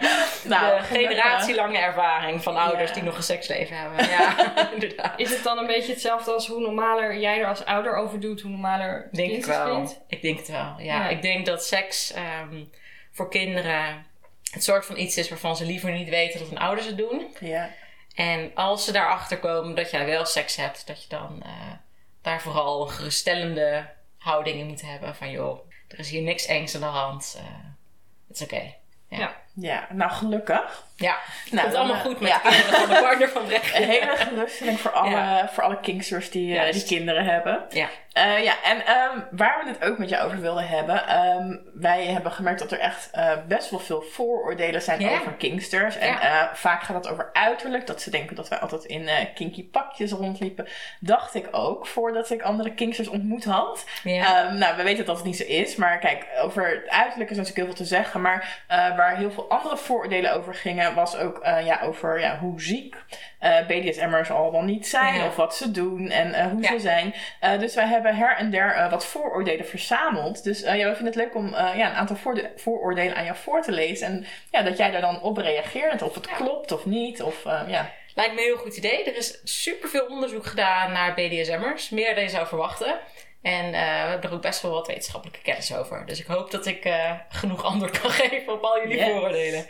Nou, 0.43 0.77
de 0.77 0.83
generatielange 0.83 1.77
ervaring 1.77 2.43
van 2.43 2.57
ouders 2.57 2.87
Ja. 2.89 2.93
die 2.95 3.03
nog 3.03 3.17
een 3.17 3.23
seksleven 3.23 3.77
hebben. 3.77 4.07
Ja, 4.17 4.35
inderdaad. 4.73 5.19
Is 5.19 5.29
het 5.29 5.43
dan 5.43 5.57
een 5.57 5.67
beetje 5.67 5.91
hetzelfde 5.91 6.31
als 6.31 6.47
hoe 6.47 6.59
normaler 6.59 7.19
jij 7.19 7.39
er 7.39 7.47
als 7.47 7.65
ouder 7.65 7.95
over 7.95 8.19
doet, 8.19 8.41
hoe 8.41 8.51
normaler 8.51 9.01
het 9.03 9.13
Denk 9.15 9.29
ik 9.31 9.35
het 9.35 9.45
wel. 9.45 9.75
vindt? 9.75 9.99
Ik 10.07 10.21
denk 10.21 10.37
het 10.37 10.47
wel. 10.47 10.75
Ja, 10.77 10.83
Ja. 10.83 11.07
ik 11.09 11.21
denk 11.21 11.45
dat 11.45 11.65
seks 11.65 12.13
ehm, 12.13 12.63
voor 13.11 13.29
kinderen 13.29 14.05
het 14.51 14.63
soort 14.63 14.85
van 14.85 14.97
iets 14.97 15.17
is 15.17 15.29
waarvan 15.29 15.55
ze 15.55 15.65
liever 15.65 15.91
niet 15.91 16.09
weten 16.09 16.39
dat 16.39 16.49
hun 16.49 16.57
ouders 16.57 16.87
het 16.87 16.97
doen. 16.97 17.35
Ja. 17.39 17.69
En 18.15 18.51
als 18.55 18.85
ze 18.85 18.91
daarachter 18.91 19.39
komen 19.39 19.75
dat 19.75 19.91
jij 19.91 20.05
wel 20.05 20.25
seks 20.25 20.55
hebt, 20.55 20.87
dat 20.87 21.03
je 21.03 21.09
dan 21.09 21.39
eh, 21.43 21.49
daar 22.21 22.41
vooral 22.41 22.85
geruststellende 22.87 23.89
houding 24.17 24.59
in 24.59 24.67
moet 24.67 24.81
hebben. 24.81 25.15
Van 25.15 25.31
joh, 25.31 25.59
er 25.87 25.99
is 25.99 26.09
hier 26.09 26.21
niks 26.21 26.45
engs 26.45 26.75
aan 26.75 26.81
de 26.81 26.87
hand. 26.87 27.35
eh, 27.37 27.43
Het 28.27 28.35
is 28.39 28.43
oké. 28.43 28.73
ja, 29.19 29.41
nou 29.89 30.11
gelukkig. 30.11 30.87
Ja, 30.95 31.15
Nou, 31.51 31.61
komt 31.61 31.71
dan, 31.73 31.81
allemaal 31.81 31.95
eh, 31.95 32.01
goed 32.05 32.19
met 32.19 32.29
ja. 32.29 32.37
de 32.43 32.49
kinderen 32.49 32.79
van 32.79 32.89
de 32.95 33.01
partner 33.01 33.29
van 33.29 33.45
Brecht. 33.45 33.75
Een 33.77 33.83
hele 33.83 34.15
geruststelling 34.15 34.79
voor 34.79 34.91
alle, 34.91 35.09
Ja. 35.09 35.49
voor 35.49 35.63
alle 35.63 35.79
kinksters 35.79 36.29
die, 36.31 36.57
eh, 36.59 36.71
die 36.73 36.83
kinderen 36.85 37.25
hebben. 37.25 37.65
Ja. 37.69 37.87
Eh, 38.13 38.43
ja, 38.43 38.53
en 38.63 38.85
ehm, 38.85 39.19
waar 39.31 39.61
we 39.63 39.69
het 39.69 39.83
ook 39.83 39.97
met 39.97 40.09
je 40.09 40.19
over 40.21 40.39
wilden 40.41 40.67
hebben. 40.67 41.07
ehm, 41.07 41.55
wij 41.73 42.05
hebben 42.05 42.31
gemerkt 42.31 42.59
dat 42.59 42.71
er 42.71 42.79
echt 42.79 43.09
eh, 43.11 43.31
best 43.47 43.69
wel 43.69 43.79
veel 43.79 44.01
vooroordelen 44.01 44.81
zijn 44.81 44.99
Ja. 44.99 45.09
over 45.11 45.31
kinksters. 45.33 45.97
En 45.97 46.07
Ja. 46.07 46.21
eh, 46.21 46.53
vaak 46.53 46.83
gaat 46.83 46.95
het 46.95 47.07
over 47.11 47.29
uiterlijk. 47.33 47.87
Dat 47.87 48.01
ze 48.01 48.09
denken 48.09 48.35
dat 48.35 48.47
wij 48.47 48.59
altijd 48.59 48.83
in 48.85 49.07
eh, 49.07 49.25
kinky 49.35 49.69
pakjes 49.69 50.11
rondliepen. 50.11 50.67
Dacht 50.99 51.35
ik 51.35 51.47
ook 51.51 51.87
voordat 51.87 52.29
ik 52.29 52.41
andere 52.41 52.73
kinksters 52.73 53.07
ontmoet 53.07 53.43
had. 53.45 53.85
Ja. 54.03 54.45
Ehm, 54.45 54.57
nou, 54.57 54.75
we 54.77 54.83
weten 54.83 55.05
dat 55.05 55.15
het 55.15 55.25
niet 55.25 55.37
zo 55.37 55.43
is. 55.43 55.75
Maar 55.75 55.97
kijk, 55.99 56.25
over 56.41 56.67
het 56.69 56.89
uiterlijk 56.89 57.29
is 57.29 57.37
natuurlijk 57.37 57.65
heel 57.65 57.75
veel 57.75 57.85
te 57.85 57.95
zeggen. 57.95 58.21
Maar 58.21 58.63
eh, 58.67 58.77
waar 58.97 59.17
heel 59.17 59.31
veel 59.31 59.48
andere 59.49 59.77
vooroordelen 59.77 60.33
over 60.33 60.53
gingen, 60.55 60.95
was 60.95 61.17
ook 61.17 61.39
eh, 61.39 61.65
ja, 61.65 61.81
over 61.81 62.19
ja, 62.19 62.37
hoe 62.39 62.61
ziek 62.61 62.95
eh 63.39 63.65
BDSM'ers 63.67 64.31
al 64.31 64.51
wel 64.51 64.61
niet 64.61 64.87
zijn. 64.87 65.15
Ja. 65.15 65.25
Of 65.25 65.35
wat 65.35 65.55
ze 65.55 65.71
doen 65.71 66.09
en 66.09 66.33
eh, 66.33 66.45
hoe 66.51 66.61
Ja. 66.61 66.69
ze 66.69 66.79
zijn. 66.79 67.13
Dus 67.59 67.75
wij 67.75 67.85
hebben 67.87 68.15
her 68.15 68.35
en 68.37 68.49
der 68.51 68.87
wat 68.89 69.05
vooroordelen 69.05 69.65
verzameld. 69.65 70.43
Dus 70.43 70.59
ja, 70.59 70.73
we 70.73 70.95
vinden 70.95 71.05
het 71.05 71.15
leuk 71.15 71.35
om 71.35 71.49
ja, 71.49 71.89
een 71.89 71.95
aantal 71.95 72.17
vooroordelen 72.55 73.15
aan 73.15 73.23
jou 73.25 73.37
voor 73.37 73.61
te 73.61 73.71
lezen. 73.71 74.07
En 74.07 74.25
ja, 74.51 74.61
dat 74.61 74.77
jij 74.77 74.91
daar 74.91 75.01
dan 75.01 75.21
op 75.21 75.37
reageert. 75.37 76.01
Of 76.01 76.15
het 76.15 76.27
klopt 76.27 76.71
of 76.71 76.85
niet. 76.85 77.21
Of 77.21 77.43
ja. 77.67 77.91
Lijkt 78.15 78.33
me 78.33 78.39
een 78.39 78.45
heel 78.47 78.57
goed 78.57 78.77
idee. 78.77 79.03
Er 79.03 79.17
is 79.17 79.39
superveel 79.43 80.05
onderzoek 80.05 80.45
gedaan 80.45 80.91
naar 80.91 81.13
BDSM'ers. 81.13 81.89
Meer 81.89 82.15
dan 82.15 82.23
je 82.23 82.29
zou 82.29 82.47
verwachten. 82.47 82.99
En 83.41 83.65
eh, 83.65 84.03
we 84.03 84.09
hebben 84.09 84.29
er 84.29 84.35
ook 84.35 84.41
best 84.41 84.61
wel 84.61 84.71
wat 84.71 84.87
wetenschappelijke 84.87 85.41
kennis 85.41 85.75
over. 85.75 86.05
Dus 86.05 86.19
ik 86.19 86.25
hoop 86.25 86.51
dat 86.51 86.65
ik 86.65 86.85
eh, 86.85 87.11
genoeg 87.29 87.63
antwoord 87.63 87.99
kan 87.99 88.11
geven 88.21 88.53
op 88.53 88.63
al 88.63 88.79
jullie 88.81 88.97
Yes. 88.97 89.05
vooroordelen. 89.05 89.65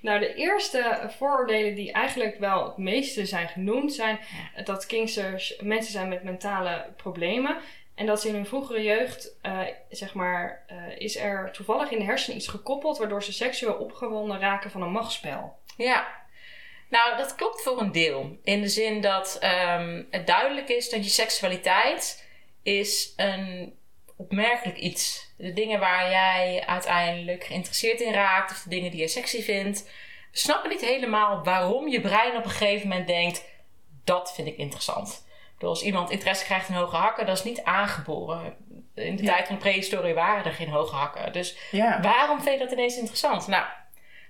Nou, 0.00 0.18
de 0.20 0.34
eerste 0.34 1.10
vooroordelen 1.18 1.74
die 1.74 1.92
eigenlijk 1.92 2.38
wel 2.38 2.64
het 2.64 2.76
meeste 2.76 3.26
zijn 3.26 3.48
genoemd, 3.48 3.92
zijn 3.92 4.18
dat 4.64 4.86
kinksters 4.86 5.56
mensen 5.60 5.92
zijn 5.92 6.08
met 6.08 6.22
mentale 6.24 6.86
problemen. 6.96 7.56
En 7.94 8.06
dat 8.06 8.20
ze 8.20 8.28
in 8.28 8.34
hun 8.34 8.46
vroegere 8.46 8.82
jeugd, 8.82 9.36
eh, 9.42 9.60
zeg 9.90 10.14
maar, 10.14 10.64
is 10.98 11.16
er 11.16 11.50
toevallig 11.52 11.90
in 11.90 11.98
de 11.98 12.04
hersenen 12.04 12.36
iets 12.36 12.48
gekoppeld 12.48 12.98
waardoor 12.98 13.22
ze 13.22 13.32
seksueel 13.32 13.74
opgewonden 13.74 14.40
raken 14.40 14.70
van 14.70 14.82
een 14.82 14.90
machtsspel. 14.92 15.58
Ja. 15.76 16.06
Nou, 16.88 17.16
dat 17.16 17.34
klopt 17.34 17.62
voor 17.62 17.80
een 17.80 17.92
deel. 17.92 18.38
In 18.42 18.60
de 18.60 18.68
zin 18.68 19.00
dat 19.00 19.36
ehm, 19.40 20.02
het 20.10 20.26
duidelijk 20.26 20.68
is 20.68 20.90
dat 20.90 21.04
je 21.04 21.10
seksualiteit 21.10 22.23
is 22.64 23.12
een 23.16 23.74
opmerkelijk 24.16 24.78
iets. 24.78 25.32
De 25.36 25.52
dingen 25.52 25.80
waar 25.80 26.10
jij 26.10 26.62
uiteindelijk 26.66 27.44
geïnteresseerd 27.44 28.00
in 28.00 28.12
raakt, 28.12 28.50
of 28.50 28.62
de 28.62 28.68
dingen 28.68 28.90
die 28.90 29.00
je 29.00 29.08
sexy 29.08 29.42
vindt. 29.42 29.82
We 30.30 30.38
snappen 30.38 30.70
niet 30.70 30.84
helemaal 30.84 31.44
waarom 31.44 31.88
je 31.88 32.00
brein 32.00 32.36
op 32.36 32.44
een 32.44 32.50
gegeven 32.50 32.88
moment 32.88 33.06
denkt: 33.06 33.44
dat 34.04 34.34
vind 34.34 34.48
ik 34.48 34.56
interessant. 34.56 35.26
Bedoel, 35.54 35.68
als 35.70 35.82
iemand 35.82 36.10
interesse 36.10 36.44
krijgt 36.44 36.68
in 36.68 36.74
hoge 36.74 36.96
hakken, 36.96 37.26
dat 37.26 37.38
is 37.38 37.44
niet 37.44 37.62
aangeboren. 37.62 38.56
In 38.94 39.16
de 39.16 39.22
Ja. 39.22 39.32
tijd 39.32 39.46
van 39.46 39.54
de 39.56 39.60
prehistorie 39.62 40.14
waren 40.14 40.44
er 40.44 40.52
geen 40.52 40.68
hoge 40.68 40.94
hakken. 40.94 41.32
Dus 41.32 41.56
Ja. 41.70 42.00
Waarom 42.00 42.40
vind 42.42 42.58
je 42.58 42.64
dat 42.64 42.72
ineens 42.72 42.96
interessant? 42.96 43.46
Nou, 43.46 43.64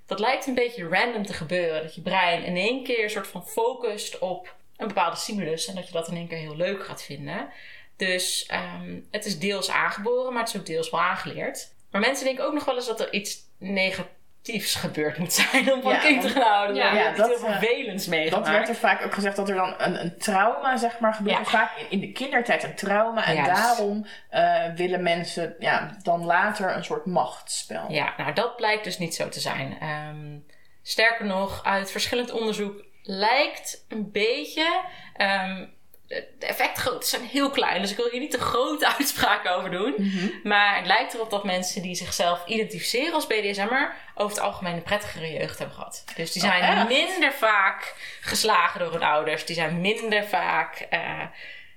dat 0.07 0.19
lijkt 0.19 0.47
een 0.47 0.55
beetje 0.55 0.89
random 0.89 1.27
te 1.27 1.33
gebeuren. 1.33 1.83
Dat 1.83 1.95
je 1.95 2.01
brein 2.01 2.45
in 2.45 2.57
één 2.57 2.85
keer 2.85 3.05
een 3.05 3.11
soort 3.11 3.27
van 3.27 3.47
focust 3.47 4.19
op 4.19 4.55
een 4.77 4.87
bepaalde 4.89 5.17
stimulus. 5.17 5.67
En 5.67 5.75
dat 5.75 5.87
je 5.87 5.93
dat 5.93 6.09
in 6.09 6.17
één 6.17 6.29
keer 6.29 6.39
heel 6.39 6.57
leuk 6.57 6.85
gaat 6.85 7.03
vinden. 7.03 7.49
Dus 7.97 8.47
ehm, 8.47 9.01
het 9.11 9.25
is 9.25 9.39
deels 9.39 9.71
aangeboren, 9.71 10.33
maar 10.33 10.43
het 10.43 10.55
is 10.55 10.61
ook 10.61 10.67
deels 10.67 10.91
wel 10.91 11.01
aangeleerd. 11.01 11.73
Maar 11.91 12.01
mensen 12.01 12.25
denken 12.25 12.45
ook 12.45 12.53
nog 12.55 12.65
wel 12.65 12.75
eens 12.75 12.87
dat 12.87 13.01
er 13.01 13.13
iets 13.13 13.39
negatiefs 13.59 14.75
gebeurd 14.75 15.19
moet 15.19 15.33
zijn 15.33 15.73
om 15.73 15.83
van 15.83 15.93
Ja, 15.93 15.99
kind 15.99 16.21
te 16.23 16.29
gaan 16.29 16.43
houden. 16.43 16.77
ja, 16.77 17.13
dat, 17.13 17.27
heel 17.29 17.47
eh, 17.49 17.59
vervelends 17.59 18.07
meegemaakt. 18.07 18.45
Dat 18.47 18.55
werd 18.55 18.69
er 18.69 18.75
vaak 18.75 19.05
ook 19.05 19.15
gezegd 19.15 19.37
dat 19.37 19.49
er 19.49 19.55
dan 19.55 19.75
een, 19.79 20.01
een 20.01 20.19
trauma, 20.19 20.77
zeg 20.77 20.99
maar, 20.99 21.15
gebeurt. 21.15 21.37
Ja. 21.37 21.43
Er 21.43 21.51
Vaak 21.51 21.77
in- 21.79 21.91
in 21.91 22.01
de 22.01 22.13
kindertijd 22.13 22.63
een 22.63 22.75
trauma. 22.75 23.25
En 23.27 23.35
Juist. 23.35 23.51
daarom 23.63 24.07
eh, 24.31 24.65
willen 24.77 25.03
mensen 25.03 25.55
ja, 25.59 25.97
dan 26.03 26.25
later 26.25 26.77
een 26.77 26.85
soort 26.85 27.07
machtsspel. 27.07 27.85
Ja, 27.91 28.15
nou 28.17 28.33
dat 28.33 28.57
blijkt 28.57 28.85
dus 28.85 28.99
niet 28.99 29.15
zo 29.15 29.29
te 29.29 29.41
zijn. 29.41 29.77
Ehm, 29.81 30.39
sterker 30.83 31.25
nog, 31.27 31.65
uit 31.65 31.91
verschillend 31.91 32.31
onderzoek 32.31 32.85
lijkt 33.03 33.85
een 33.89 34.11
beetje. 34.13 34.81
ehm, 35.17 35.67
de 36.15 36.27
de 36.39 36.47
effectgrootte 36.47 37.07
zijn 37.07 37.23
heel 37.23 37.51
klein, 37.51 37.81
dus 37.81 37.91
ik 37.91 37.97
wil 37.97 38.09
hier 38.11 38.21
niet 38.21 38.31
te 38.31 38.41
grote 38.41 38.89
uitspraken 38.99 39.57
over 39.57 39.71
doen. 39.71 39.95
Mhm. 39.97 40.29
Maar 40.43 40.77
het 40.77 40.87
lijkt 40.87 41.15
erop 41.15 41.31
dat 41.31 41.45
mensen 41.45 41.83
die 41.83 41.95
zichzelf 41.95 42.47
identificeren 42.47 43.15
als 43.15 43.27
BDSM'er 43.27 43.95
over 44.15 44.37
het 44.37 44.45
algemeen 44.45 44.75
een 44.75 44.83
prettigere 44.83 45.33
jeugd 45.33 45.59
hebben 45.59 45.77
gehad. 45.77 46.05
Dus 46.17 46.33
die 46.33 46.43
Oh, 46.43 46.49
zijn 46.49 46.87
minder 46.87 47.33
vaak 47.33 47.95
geslagen 48.21 48.81
door 48.81 48.93
hun 48.93 49.03
ouders. 49.03 49.45
Die 49.45 49.55
zijn 49.57 49.81
minder 49.81 50.25
vaak. 50.25 50.87
er 50.91 51.31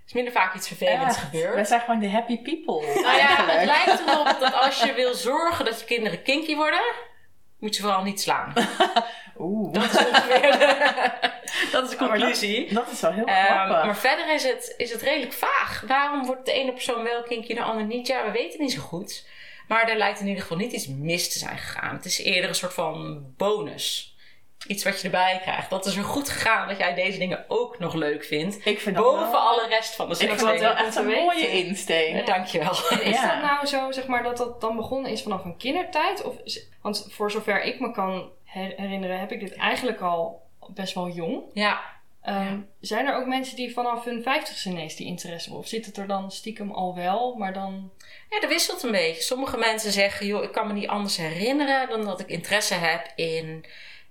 is 0.07 0.13
minder 0.13 0.33
vaak 0.33 0.53
iets 0.53 0.67
vervelends 0.67 1.17
gebeurd. 1.17 1.53
Wij 1.55 1.63
zijn 1.65 1.81
gewoon 1.81 1.99
de 1.99 2.09
happy 2.09 2.41
people. 2.41 3.01
Nou 3.01 3.17
ja, 3.17 3.45
het 3.45 3.65
lijkt 3.65 4.01
erop 4.07 4.37
dat 4.39 4.53
als 4.53 4.81
je 4.83 4.93
wil 4.93 5.13
zorgen 5.13 5.65
dat 5.65 5.79
je 5.79 5.85
kinderen 5.85 6.21
kinky 6.21 6.55
worden, 6.55 6.81
moet 7.59 7.75
je 7.75 7.81
vooral 7.81 8.03
niet 8.03 8.21
slaan. 8.21 8.53
Oeh. 9.39 9.73
Dat 9.73 9.83
is 9.83 9.97
ongeveer 10.07 10.41
de, 10.51 10.57
dat 11.71 11.83
is 11.83 11.89
de 11.89 11.95
dat- 11.97 12.07
conclusie. 12.09 12.73
Dat 12.73 12.91
is 12.91 13.01
wel 13.01 13.11
heel 13.11 13.25
Ehm, 13.25 13.45
grappig. 13.45 13.85
maar 13.85 13.97
verder 13.97 14.33
is 14.33 14.43
het, 14.43 14.73
is 14.77 14.91
het 14.91 15.01
redelijk 15.01 15.33
vaag. 15.33 15.83
Waarom 15.87 16.25
wordt 16.25 16.45
de 16.45 16.51
ene 16.51 16.71
persoon 16.73 17.03
wel 17.03 17.23
kinky 17.23 17.49
en 17.49 17.55
de 17.55 17.61
ander 17.61 17.85
niet? 17.85 18.07
Ja, 18.07 18.25
we 18.25 18.31
weten 18.31 18.61
niet 18.61 18.71
zo 18.71 18.81
goed. 18.81 19.25
Maar 19.67 19.89
er 19.89 19.97
lijkt 19.97 20.19
in 20.19 20.27
ieder 20.27 20.41
geval 20.41 20.57
niet 20.57 20.71
iets 20.71 20.87
mis 20.87 21.31
te 21.33 21.39
zijn 21.39 21.57
gegaan. 21.57 21.95
Het 21.95 22.05
is 22.05 22.17
eerder 22.17 22.49
een 22.49 22.55
soort 22.55 22.73
van 22.73 23.23
bonus. 23.37 24.15
Iets 24.67 24.83
wat 24.83 24.97
je 25.01 25.03
erbij 25.05 25.39
krijgt. 25.41 25.69
Dat 25.69 25.85
is 25.85 25.95
er 25.95 26.03
goed 26.03 26.29
gegaan 26.29 26.67
dat 26.67 26.77
jij 26.77 26.93
deze 26.93 27.17
dingen 27.19 27.45
ook 27.47 27.79
nog 27.79 27.93
leuk 27.93 28.23
vindt. 28.25 28.65
Ik 28.65 28.79
vind 28.79 28.95
Boven 28.95 29.31
wel- 29.31 29.39
alle 29.39 29.67
rest 29.67 29.95
van 29.95 30.05
de 30.09 30.11
Ik 30.13 30.17
vind 30.19 30.29
dat 30.31 30.39
seksdingen. 30.39 30.75
wel 30.75 30.85
echt 30.85 30.95
een 30.95 31.05
weten. 31.05 31.23
mooie 31.23 31.47
insteek. 31.65 32.15
Ja, 32.15 32.21
dankjewel. 32.33 32.71
Is 33.03 33.19
Ja. 33.19 33.33
dat 33.33 33.41
nou 33.51 33.65
zo, 33.65 33.91
zeg 33.91 34.07
maar, 34.07 34.23
dat 34.23 34.37
dat 34.37 34.61
dan 34.61 34.75
begonnen 34.75 35.11
is 35.11 35.21
vanaf 35.21 35.43
een 35.45 35.57
kindertijd? 35.57 36.23
Of 36.23 36.35
is- 36.43 36.67
want 36.81 37.07
voor 37.09 37.31
zover 37.31 37.63
ik 37.63 37.79
me 37.79 37.91
kan 37.91 38.29
her- 38.43 38.73
herinneren, 38.77 39.19
heb 39.19 39.31
ik 39.31 39.39
dit 39.39 39.55
eigenlijk 39.55 40.01
al 40.01 40.41
best 40.67 40.93
wel 40.93 41.09
jong. 41.09 41.41
Ja, 41.53 41.95
Ehm, 42.21 42.59
Zijn 42.79 43.07
er 43.07 43.15
ook 43.15 43.25
mensen 43.25 43.55
die 43.55 43.73
vanaf 43.73 44.03
hun 44.05 44.21
vijftigste 44.23 44.69
ineens 44.69 44.95
die 44.95 45.07
interesse 45.07 45.43
hebben? 45.43 45.59
Of 45.63 45.69
zit 45.69 45.85
het 45.85 45.97
er 45.97 46.07
dan 46.07 46.31
stiekem 46.31 46.71
al 46.71 46.95
wel, 46.95 47.35
maar 47.35 47.53
dan... 47.53 47.91
Ja, 48.29 48.39
dat 48.39 48.49
wisselt 48.49 48.83
een 48.83 48.91
beetje. 48.91 49.21
Sommige 49.21 49.57
mensen 49.57 49.91
zeggen, 49.91 50.25
joh, 50.25 50.43
ik 50.43 50.51
kan 50.51 50.67
me 50.67 50.73
niet 50.73 50.87
anders 50.87 51.17
herinneren 51.17 51.89
dan 51.89 52.05
dat 52.05 52.19
ik 52.19 52.27
interesse 52.29 52.73
heb 52.73 53.11
in 53.15 53.65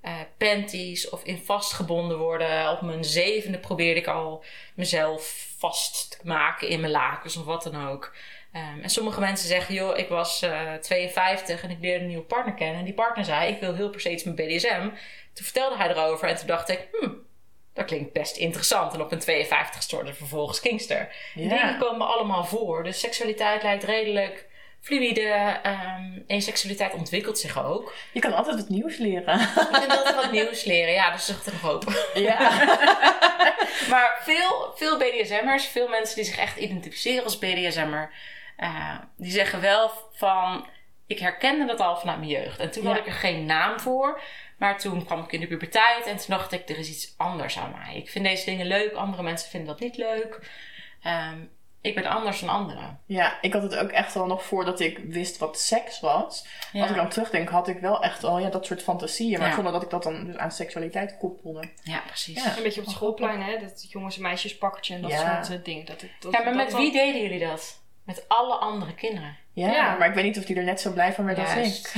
eh, 0.06 0.12
panties 0.38 1.08
of 1.08 1.24
in 1.24 1.38
vastgebonden 1.38 2.18
worden. 2.18 2.70
Op 2.70 2.80
mijn 2.80 3.04
zevende 3.04 3.58
probeerde 3.58 4.00
ik 4.00 4.06
al 4.06 4.44
mezelf 4.74 5.54
vast 5.58 6.10
te 6.10 6.26
maken 6.26 6.68
in 6.68 6.80
mijn 6.80 6.92
lakens 6.92 7.36
of 7.36 7.44
wat 7.44 7.62
dan 7.62 7.88
ook. 7.88 8.14
Ehm, 8.52 8.80
en 8.80 8.90
sommige 8.90 9.20
mensen 9.20 9.48
zeggen, 9.48 9.74
joh, 9.74 9.98
ik 9.98 10.08
was 10.08 10.42
eh 10.42 10.74
52 10.74 11.62
en 11.62 11.70
ik 11.70 11.80
leerde 11.80 12.00
een 12.00 12.06
nieuwe 12.06 12.24
partner 12.24 12.54
kennen. 12.54 12.78
En 12.78 12.84
die 12.84 12.94
partner 12.94 13.24
zei, 13.24 13.52
ik 13.52 13.60
wil 13.60 13.74
heel 13.74 13.90
per 13.90 14.00
se 14.00 14.10
iets 14.10 14.24
met 14.24 14.34
BDSM. 14.34 14.88
Toen 15.32 15.44
vertelde 15.44 15.76
hij 15.76 15.88
erover 15.88 16.28
en 16.28 16.36
toen 16.36 16.46
dacht 16.46 16.68
ik, 16.68 16.88
hmm, 16.92 17.22
dat 17.72 17.84
klinkt 17.84 18.12
best 18.12 18.36
interessant. 18.36 18.94
En 18.94 19.00
op 19.00 19.12
een 19.12 19.18
52 19.18 19.82
storde 19.82 20.14
vervolgens 20.14 20.60
Kingster. 20.60 21.14
Ja. 21.34 21.48
Dingen 21.48 21.78
komen 21.78 22.06
allemaal 22.06 22.44
voor. 22.44 22.84
Dus 22.84 23.00
seksualiteit 23.00 23.62
lijkt 23.62 23.84
redelijk 23.84 24.46
fluïde. 24.86 25.20
ehm 25.62 26.04
en 26.26 26.42
seksualiteit 26.42 26.94
ontwikkelt 26.94 27.38
zich 27.38 27.64
ook. 27.64 27.94
Je 28.12 28.20
kan 28.20 28.32
altijd 28.34 28.56
wat 28.56 28.68
nieuws 28.68 28.96
leren. 28.96 29.38
Je 29.38 29.68
kunt 29.70 29.96
altijd 29.96 30.14
wat 30.14 30.30
nieuws 30.32 30.64
leren. 30.64 30.92
Ja, 30.92 31.10
dus 31.10 31.28
er 31.28 31.36
nog 31.52 31.60
hoop. 31.60 32.10
Ja. 32.14 32.50
Maar 33.90 34.18
veel, 34.22 34.72
veel 34.74 34.96
BDSM'ers, 34.98 35.64
veel 35.66 35.88
mensen 35.88 36.14
die 36.16 36.24
zich 36.24 36.38
echt 36.38 36.56
identificeren 36.56 37.24
als 37.24 37.38
BDSM'er, 37.38 38.10
eh, 38.56 38.98
die 39.16 39.30
zeggen 39.30 39.60
wel 39.60 39.90
van, 40.12 40.66
ik 41.06 41.18
herkende 41.18 41.66
dat 41.66 41.80
al 41.80 41.96
vanuit 41.96 42.18
mijn 42.18 42.30
jeugd. 42.30 42.58
En 42.58 42.70
toen 42.70 42.82
Ja. 42.82 42.88
had 42.88 42.98
ik 42.98 43.06
er 43.06 43.12
geen 43.12 43.44
naam 43.46 43.80
voor. 43.80 44.20
Maar 44.58 44.78
toen 44.78 45.04
kwam 45.04 45.22
ik 45.22 45.32
in 45.32 45.40
de 45.40 45.46
puberteit 45.46 46.06
en 46.06 46.16
toen 46.16 46.26
dacht 46.36 46.52
ik, 46.52 46.68
er 46.68 46.78
is 46.78 46.88
iets 46.90 47.14
anders 47.16 47.58
aan 47.58 47.74
mij. 47.84 47.96
Ik 47.96 48.10
vind 48.10 48.24
deze 48.24 48.44
dingen 48.44 48.66
leuk, 48.66 48.92
andere 48.94 49.22
mensen 49.22 49.50
vinden 49.50 49.68
dat 49.68 49.80
niet 49.80 49.96
leuk. 49.96 50.50
Ehm, 51.02 51.38
ik 51.80 51.94
ben 51.94 52.04
anders 52.06 52.40
dan 52.40 52.48
anderen. 52.48 53.00
ja, 53.06 53.38
ik 53.40 53.52
had 53.52 53.62
het 53.62 53.76
ook 53.76 53.90
echt 53.90 54.16
al 54.16 54.26
nog 54.26 54.44
voordat 54.44 54.80
ik 54.80 54.98
wist 54.98 55.38
wat 55.38 55.58
seks 55.60 56.00
was. 56.00 56.46
Ja. 56.72 56.80
Als 56.80 56.90
ik 56.90 56.96
dan 56.96 57.08
terugdenk, 57.08 57.48
had 57.48 57.68
ik 57.68 57.78
wel 57.78 58.02
echt 58.02 58.24
al 58.24 58.38
ja, 58.38 58.48
dat 58.48 58.66
soort 58.66 58.82
fantasieën. 58.82 59.38
Maar 59.38 59.48
Ja. 59.48 59.54
zonder 59.54 59.72
dat 59.72 59.82
ik 59.82 59.90
dat 59.90 60.02
dan 60.02 60.24
dus 60.24 60.36
aan 60.36 60.50
seksualiteit 60.52 61.16
koppelde. 61.18 61.68
Ja, 61.82 62.00
precies. 62.06 62.44
Ja. 62.44 62.56
Een 62.56 62.62
beetje 62.62 62.80
op 62.80 62.86
het 62.86 62.94
schoolplein, 62.94 63.42
hè? 63.42 63.58
Dat 63.58 63.86
jongens 63.90 64.16
en 64.16 64.22
meisjes 64.22 64.58
pakkertje 64.58 64.94
en 64.94 65.02
dat 65.02 65.10
Ja. 65.10 65.42
soort 65.44 65.58
eh, 65.58 65.64
dingen. 65.64 65.84
Dat, 65.86 66.02
ik- 66.02 66.12
dat, 66.20 66.32
Ja, 66.32 66.38
maar 66.38 66.46
dat 66.52 66.62
met 66.62 66.70
dan- 66.70 66.80
wie 66.80 66.92
deden 66.92 67.22
jullie 67.22 67.46
dat? 67.48 67.84
Met 68.04 68.24
alle 68.28 68.54
andere 68.54 68.94
kinderen. 68.94 69.36
Ja, 69.52 69.70
Ja. 69.70 69.96
maar 69.96 70.08
ik 70.08 70.14
weet 70.14 70.24
niet 70.24 70.38
of 70.38 70.44
die 70.44 70.56
er 70.56 70.64
net 70.64 70.80
zo 70.80 70.92
blij 70.92 71.12
van 71.12 71.24
werd 71.24 71.38
als 71.38 71.54
ik. 71.54 71.92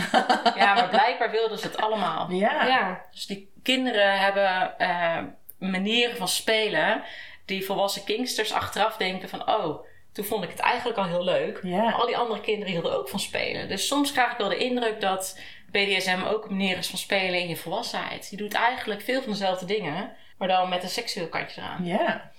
Ja, 0.57 0.75
maar 0.75 0.89
blijkbaar 0.89 1.31
wilden 1.31 1.59
ze 1.59 1.67
het 1.67 1.77
allemaal. 1.77 2.31
Ja. 2.31 2.67
Ja, 2.67 3.01
Dus 3.11 3.27
die 3.27 3.51
kinderen 3.63 4.19
hebben 4.21 4.79
eh, 4.79 5.19
manieren 5.59 6.17
van 6.17 6.29
spelen 6.29 7.03
die 7.49 7.65
volwassen 7.65 8.05
kingsters 8.05 8.53
achteraf 8.53 8.97
denken 8.97 9.29
van 9.29 9.49
oh, 9.49 9.85
toen 10.13 10.25
vond 10.25 10.45
ik 10.45 10.51
het 10.51 10.59
eigenlijk 10.59 10.99
al 10.99 11.05
heel 11.05 11.25
leuk. 11.25 11.61
Ja. 11.63 11.91
al 11.91 12.07
die 12.07 12.17
andere 12.17 12.41
kinderen 12.41 12.73
hielden 12.73 12.99
ook 12.99 13.09
van 13.09 13.21
spelen. 13.21 13.69
Dus 13.69 13.87
soms 13.87 14.13
krijg 14.13 14.33
ik 14.33 14.39
wel 14.39 14.49
de 14.49 14.57
indruk 14.57 15.01
dat 15.01 15.41
BDSM 15.71 16.23
ook 16.27 16.45
een 16.45 16.57
manier 16.57 16.77
is 16.77 16.89
van 16.89 16.99
spelen 16.99 17.41
in 17.41 17.49
je 17.49 17.57
volwassenheid. 17.57 18.29
Je 18.31 18.37
doet 18.37 18.55
eigenlijk 18.55 19.03
veel 19.03 19.23
van 19.23 19.31
dezelfde 19.31 19.67
dingen, 19.67 20.17
maar 20.39 20.49
dan 20.49 20.69
met 20.69 20.83
een 20.83 20.89
seksueel 20.89 21.29
kantje 21.29 21.61
eraan. 21.61 21.85
Ja. 21.85 22.31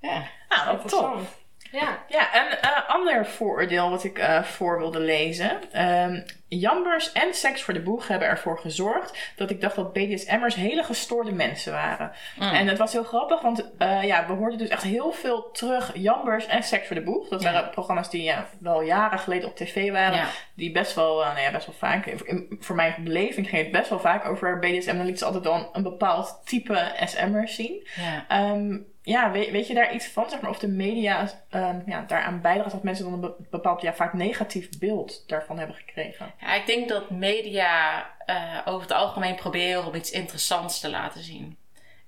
Ja. 0.00 0.28
Nou, 0.48 0.76
wat 0.76 0.88
tof. 0.88 1.44
Ja. 1.72 2.04
Ja, 2.08 2.28
een 2.46 2.58
eh, 2.58 2.88
ander 2.88 3.26
vooroordeel 3.26 3.90
wat 3.90 4.04
ik 4.04 4.18
eh, 4.18 4.42
voor 4.42 4.78
wilde 4.78 5.00
lezen. 5.00 5.72
Ehm 5.72 6.20
Jambers 6.48 7.12
en 7.12 7.34
Seks 7.34 7.62
voor 7.62 7.74
de 7.74 7.82
Boeg 7.82 8.08
hebben 8.08 8.28
ervoor 8.28 8.58
gezorgd 8.58 9.32
dat 9.36 9.50
ik 9.50 9.60
dacht 9.60 9.76
dat 9.76 9.92
BDSM'ers 9.92 10.54
hele 10.54 10.82
gestoorde 10.82 11.32
mensen 11.32 11.72
waren. 11.72 12.12
Mm. 12.36 12.42
En 12.52 12.66
het 12.66 12.78
was 12.78 12.92
heel 12.92 13.02
grappig, 13.04 13.40
want 13.40 13.70
eh, 13.78 14.02
ja, 14.04 14.26
we 14.26 14.32
hoorden 14.32 14.58
dus 14.58 14.68
echt 14.68 14.82
heel 14.82 15.12
veel 15.12 15.50
terug 15.50 15.90
Jambers 15.94 16.46
en 16.46 16.62
Seks 16.62 16.86
voor 16.86 16.96
de 16.96 17.02
Boeg. 17.02 17.28
Dat 17.28 17.42
Ja. 17.42 17.52
waren 17.52 17.70
programma's 17.70 18.10
die 18.10 18.22
ja, 18.22 18.46
wel 18.60 18.82
jaren 18.82 19.18
geleden 19.18 19.48
op 19.48 19.56
tv 19.56 19.90
waren. 19.92 20.16
Ja. 20.18 20.26
Die 20.54 20.72
best 20.72 20.94
wel, 20.94 21.18
nou 21.24 21.40
ja, 21.40 21.50
best 21.50 21.66
wel 21.66 21.74
vaak, 21.78 22.06
in- 22.06 22.56
voor 22.60 22.76
mijn 22.76 22.94
beleving 22.98 23.48
ging 23.48 23.62
het 23.62 23.72
best 23.72 23.88
wel 23.90 24.00
vaak 24.00 24.24
over 24.26 24.58
BDSM. 24.58 24.96
Dan 24.96 25.06
liet 25.06 25.18
ze 25.18 25.24
altijd 25.24 25.44
dan 25.44 25.68
een 25.72 25.82
bepaald 25.82 26.40
type 26.44 26.92
SM'ers 27.04 27.54
zien. 27.54 27.86
Ja. 27.96 28.24
Ehm, 28.28 28.78
ja, 29.06 29.30
weet, 29.30 29.50
weet 29.50 29.66
je 29.66 29.74
daar 29.74 29.94
iets 29.94 30.06
van? 30.06 30.30
Zeg 30.30 30.40
maar, 30.40 30.50
of 30.50 30.58
de 30.58 30.68
media 30.68 31.30
ehm, 31.50 31.80
ja, 31.86 32.04
daaraan 32.06 32.40
bijdraagt 32.40 32.70
dat 32.72 32.82
mensen 32.82 33.04
dan 33.04 33.12
een 33.14 33.20
be- 33.20 33.34
bepaald, 33.50 33.82
ja, 33.82 33.94
vaak 33.94 34.12
negatief 34.12 34.78
beeld 34.78 35.24
daarvan 35.26 35.58
hebben 35.58 35.76
gekregen? 35.76 36.32
Ja, 36.40 36.54
ik 36.54 36.66
denk 36.66 36.88
dat 36.88 37.10
media 37.10 38.06
eh, 38.26 38.58
over 38.64 38.80
het 38.80 38.92
algemeen 38.92 39.34
proberen 39.34 39.86
om 39.86 39.94
iets 39.94 40.10
interessants 40.10 40.80
te 40.80 40.90
laten 40.90 41.22
zien. 41.22 41.56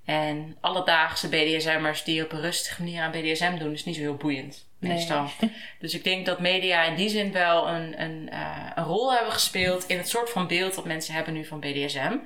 En 0.05 0.57
alledaagse 0.61 1.29
BDSM'ers 1.29 2.05
die 2.05 2.25
op 2.25 2.33
een 2.33 2.41
rustige 2.41 2.83
manier 2.83 3.03
aan 3.03 3.11
BDSM 3.11 3.59
doen, 3.59 3.73
is 3.73 3.85
niet 3.85 3.95
zo 3.95 4.01
heel 4.01 4.15
boeiend. 4.17 4.67
Nee. 4.79 4.93
Meestal. 4.93 5.27
Dus 5.81 5.95
ik 5.95 6.05
denk 6.05 6.27
dat 6.27 6.41
media 6.41 6.83
in 6.85 6.95
die 6.95 7.09
zin 7.09 7.33
wel 7.33 7.69
een, 7.69 8.03
een, 8.03 8.29
eh, 8.31 8.71
een 8.75 8.85
rol 8.85 9.15
hebben 9.15 9.33
gespeeld 9.33 9.85
in 9.87 9.97
het 9.97 10.09
soort 10.09 10.31
van 10.31 10.47
beeld 10.47 10.75
dat 10.75 10.85
mensen 10.85 11.15
hebben 11.15 11.33
nu 11.35 11.45
van 11.45 11.61
BDSM. 11.61 12.17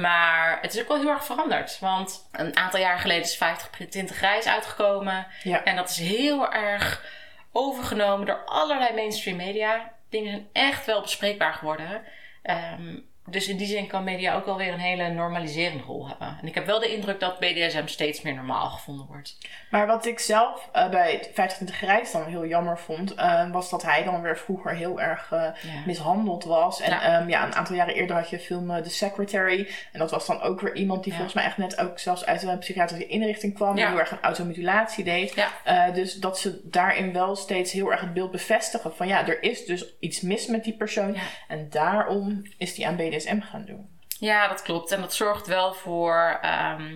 Maar 0.00 0.58
het 0.60 0.74
is 0.74 0.80
ook 0.80 0.88
wel 0.88 0.98
heel 0.98 1.08
erg 1.08 1.24
veranderd. 1.24 1.78
Want 1.78 2.28
een 2.32 2.56
aantal 2.56 2.80
jaar 2.80 2.98
geleden 2.98 3.22
is 3.22 3.36
50 3.36 3.88
Tinten 3.88 4.16
Grijs 4.16 4.46
uitgekomen. 4.46 5.26
Ja. 5.42 5.64
En 5.64 5.76
dat 5.76 5.90
is 5.90 5.98
heel 5.98 6.52
erg 6.52 7.04
overgenomen 7.52 8.26
door 8.26 8.44
allerlei 8.44 8.94
mainstream 8.94 9.36
media. 9.36 9.92
Dingen 10.08 10.30
zijn 10.30 10.48
echt 10.52 10.86
wel 10.86 11.00
bespreekbaar 11.00 11.54
geworden. 11.54 12.02
Ehm, 12.42 12.98
dus 13.26 13.48
in 13.48 13.56
die 13.56 13.66
zin 13.66 13.86
kan 13.86 14.04
media 14.04 14.34
ook 14.34 14.44
wel 14.44 14.56
weer 14.56 14.72
een 14.72 14.78
hele 14.78 15.08
normaliserende 15.10 15.82
rol 15.84 16.08
hebben. 16.08 16.38
En 16.40 16.46
ik 16.48 16.54
heb 16.54 16.66
wel 16.66 16.80
de 16.80 16.94
indruk 16.94 17.20
dat 17.20 17.38
BDSM 17.38 17.86
steeds 17.86 18.22
meer 18.22 18.34
normaal 18.34 18.68
gevonden 18.70 19.06
wordt. 19.06 19.36
Maar 19.70 19.86
wat 19.86 20.06
ik 20.06 20.18
zelf 20.18 20.68
eh, 20.72 20.88
bij 20.88 21.28
25 21.34 21.76
Grijs 21.76 22.12
dan 22.12 22.24
heel 22.24 22.46
jammer 22.46 22.78
vond, 22.78 23.14
eh, 23.14 23.50
was 23.50 23.70
dat 23.70 23.82
hij 23.82 24.04
dan 24.04 24.22
weer 24.22 24.38
vroeger 24.38 24.74
heel 24.74 25.00
erg 25.00 25.32
eh, 25.32 25.38
Ja. 25.40 25.52
mishandeld 25.86 26.44
was. 26.44 26.80
En 26.80 26.90
Ja. 26.90 27.02
ja. 27.02 27.24
ja, 27.28 27.44
een 27.46 27.54
aantal 27.54 27.76
jaren 27.76 27.94
eerder 27.94 28.16
had 28.16 28.30
je 28.30 28.38
film 28.38 28.82
The 28.82 28.90
Secretary. 28.90 29.68
En 29.92 29.98
dat 29.98 30.10
was 30.10 30.26
dan 30.26 30.40
ook 30.40 30.60
weer 30.60 30.74
iemand 30.74 31.02
die 31.02 31.12
Ja. 31.12 31.18
volgens 31.18 31.36
mij 31.36 31.46
echt 31.46 31.58
net 31.58 31.78
ook 31.78 31.98
zelfs 31.98 32.24
uit 32.24 32.42
een 32.42 32.58
psychiatrische 32.58 33.06
inrichting 33.06 33.54
kwam. 33.54 33.74
Die 33.74 33.86
heel 33.86 33.98
erg 33.98 34.10
een 34.10 34.20
automutilatie 34.22 35.04
deed. 35.04 35.46
Dus 35.94 36.14
dat 36.14 36.38
ze 36.38 36.60
daarin 36.64 37.12
wel 37.12 37.36
steeds 37.36 37.72
heel 37.72 37.90
erg 37.90 38.00
het 38.00 38.14
beeld 38.14 38.30
bevestigen 38.30 38.94
van 38.96 39.06
ja, 39.06 39.26
er 39.26 39.42
is 39.42 39.64
dus 39.64 39.84
iets 40.00 40.20
mis 40.20 40.46
met 40.46 40.64
die 40.64 40.76
persoon. 40.76 41.16
En 41.48 41.66
daarom 41.70 42.42
is 42.58 42.74
die 42.74 42.86
aan 42.86 42.96
BDSM 42.96 43.11
gaan 43.42 43.64
doen. 43.64 43.88
Ja, 44.18 44.48
dat 44.48 44.62
klopt. 44.62 44.90
En 44.92 45.00
dat 45.00 45.14
zorgt 45.14 45.46
wel 45.46 45.74
voor 45.74 46.38
ehm, 46.42 46.94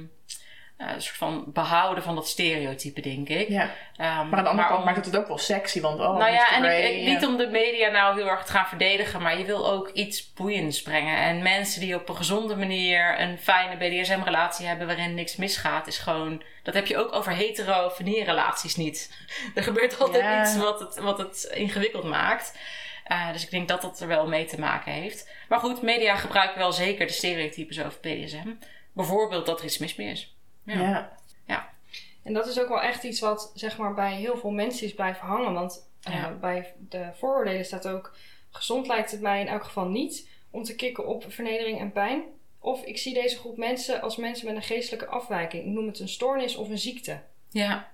eh, 0.77 0.93
een 0.95 1.03
soort 1.03 1.17
van 1.17 1.45
behouden 1.47 2.05
van 2.05 2.15
dat 2.15 2.29
stereotype, 2.29 3.01
denk 3.01 3.29
ik. 3.29 3.49
Ja. 3.49 3.71
Ehm, 3.97 4.29
Maar 4.29 4.39
aan 4.39 4.45
de 4.45 4.51
andere 4.51 4.69
kant 4.69 4.79
om- 4.79 4.85
maakt 4.85 4.97
het 4.97 5.07
het 5.07 5.17
ook 5.17 5.29
wel 5.29 5.39
sexy, 5.39 5.81
want 5.81 6.01
oh, 6.01 6.17
nou 6.19 6.33
ja, 6.33 6.51
en 6.51 6.57
ik, 6.65 6.71
Grey, 6.71 6.93
ik- 6.95 7.07
ja. 7.07 7.13
niet 7.13 7.27
om 7.27 7.37
de 7.37 7.47
media 7.47 7.89
nou 7.91 8.17
heel 8.17 8.29
erg 8.31 8.45
te 8.45 8.53
gaan 8.53 8.67
verdedigen, 8.67 9.23
maar 9.23 9.39
je 9.39 9.45
wil 9.45 9.71
ook 9.71 9.89
iets 9.89 10.33
boeiends 10.33 10.83
brengen. 10.83 11.17
En 11.17 11.43
mensen 11.43 11.81
die 11.81 11.95
op 11.95 12.09
een 12.09 12.17
gezonde 12.17 12.57
manier 12.57 13.21
een 13.21 13.39
fijne 13.39 13.77
BDSM-relatie 13.77 14.67
hebben 14.67 14.87
waarin 14.87 15.15
niks 15.15 15.37
misgaat, 15.37 15.87
is 15.87 15.99
gewoon. 15.99 16.43
Dat 16.63 16.75
heb 16.75 16.87
je 16.87 16.97
ook 16.99 17.13
over 17.13 17.33
hetero 17.33 17.93
relaties 17.99 18.77
niet. 18.77 19.11
Er 19.55 19.63
gebeurt 19.63 19.99
altijd 20.01 20.23
Ja. 20.23 20.41
iets 20.43 20.57
wat 20.57 20.81
het, 20.81 20.99
wat 20.99 21.19
het 21.19 21.51
ingewikkeld 21.55 22.05
maakt. 22.05 22.59
Eh, 23.07 23.33
dus 23.33 23.45
ik 23.45 23.51
denk 23.51 23.69
dat 23.69 23.83
dat 23.83 24.01
er 24.01 24.07
wel 24.09 24.29
mee 24.29 24.45
te 24.45 24.61
maken 24.61 24.93
heeft. 24.93 25.31
Maar 25.49 25.59
goed, 25.59 25.83
media 25.83 26.17
gebruiken 26.17 26.59
wel 26.59 26.73
zeker 26.73 27.07
de 27.07 27.13
stereotypes 27.13 27.81
over 27.85 27.99
BDSM. 28.01 28.55
Bijvoorbeeld 28.93 29.47
dat 29.47 29.59
er 29.59 29.65
iets 29.65 29.79
mis 29.79 29.97
mee 29.97 30.09
is. 30.11 30.37
ja. 30.65 31.75
En 32.23 32.33
dat 32.33 32.47
is 32.47 32.61
ook 32.61 32.69
wel 32.69 32.83
echt 32.83 33.03
iets 33.03 33.21
wat 33.21 33.51
zeg 33.55 33.77
maar, 33.79 33.95
bij 33.95 34.15
heel 34.15 34.37
veel 34.37 34.51
mensen 34.51 34.87
is 34.87 34.95
blijven 34.95 35.27
hangen. 35.27 35.53
Want 35.53 35.89
eh, 36.03 36.15
Ja. 36.15 36.31
bij 36.41 36.75
de 36.79 37.07
vooroordelen 37.19 37.65
staat 37.65 37.89
ook... 37.89 38.15
Gezond 38.51 38.87
lijkt 38.87 39.11
het 39.11 39.21
mij 39.21 39.41
in 39.41 39.49
elk 39.49 39.65
geval 39.65 39.89
niet 39.89 40.29
om 40.51 40.63
te 40.63 40.75
kicken 40.75 41.07
op 41.07 41.25
vernedering 41.29 41.81
en 41.81 41.93
pijn. 41.93 42.23
Of 42.59 42.85
ik 42.85 42.99
zie 42.99 43.15
deze 43.15 43.37
groep 43.39 43.57
mensen 43.57 44.01
als 44.03 44.17
mensen 44.17 44.47
met 44.47 44.57
een 44.57 44.63
geestelijke 44.63 45.07
afwijking. 45.07 45.65
Ik 45.65 45.71
noem 45.73 45.87
het 45.87 45.99
een 45.99 46.09
stoornis 46.09 46.57
of 46.57 46.69
een 46.69 46.79
ziekte. 46.79 47.21
Ja, 47.51 47.93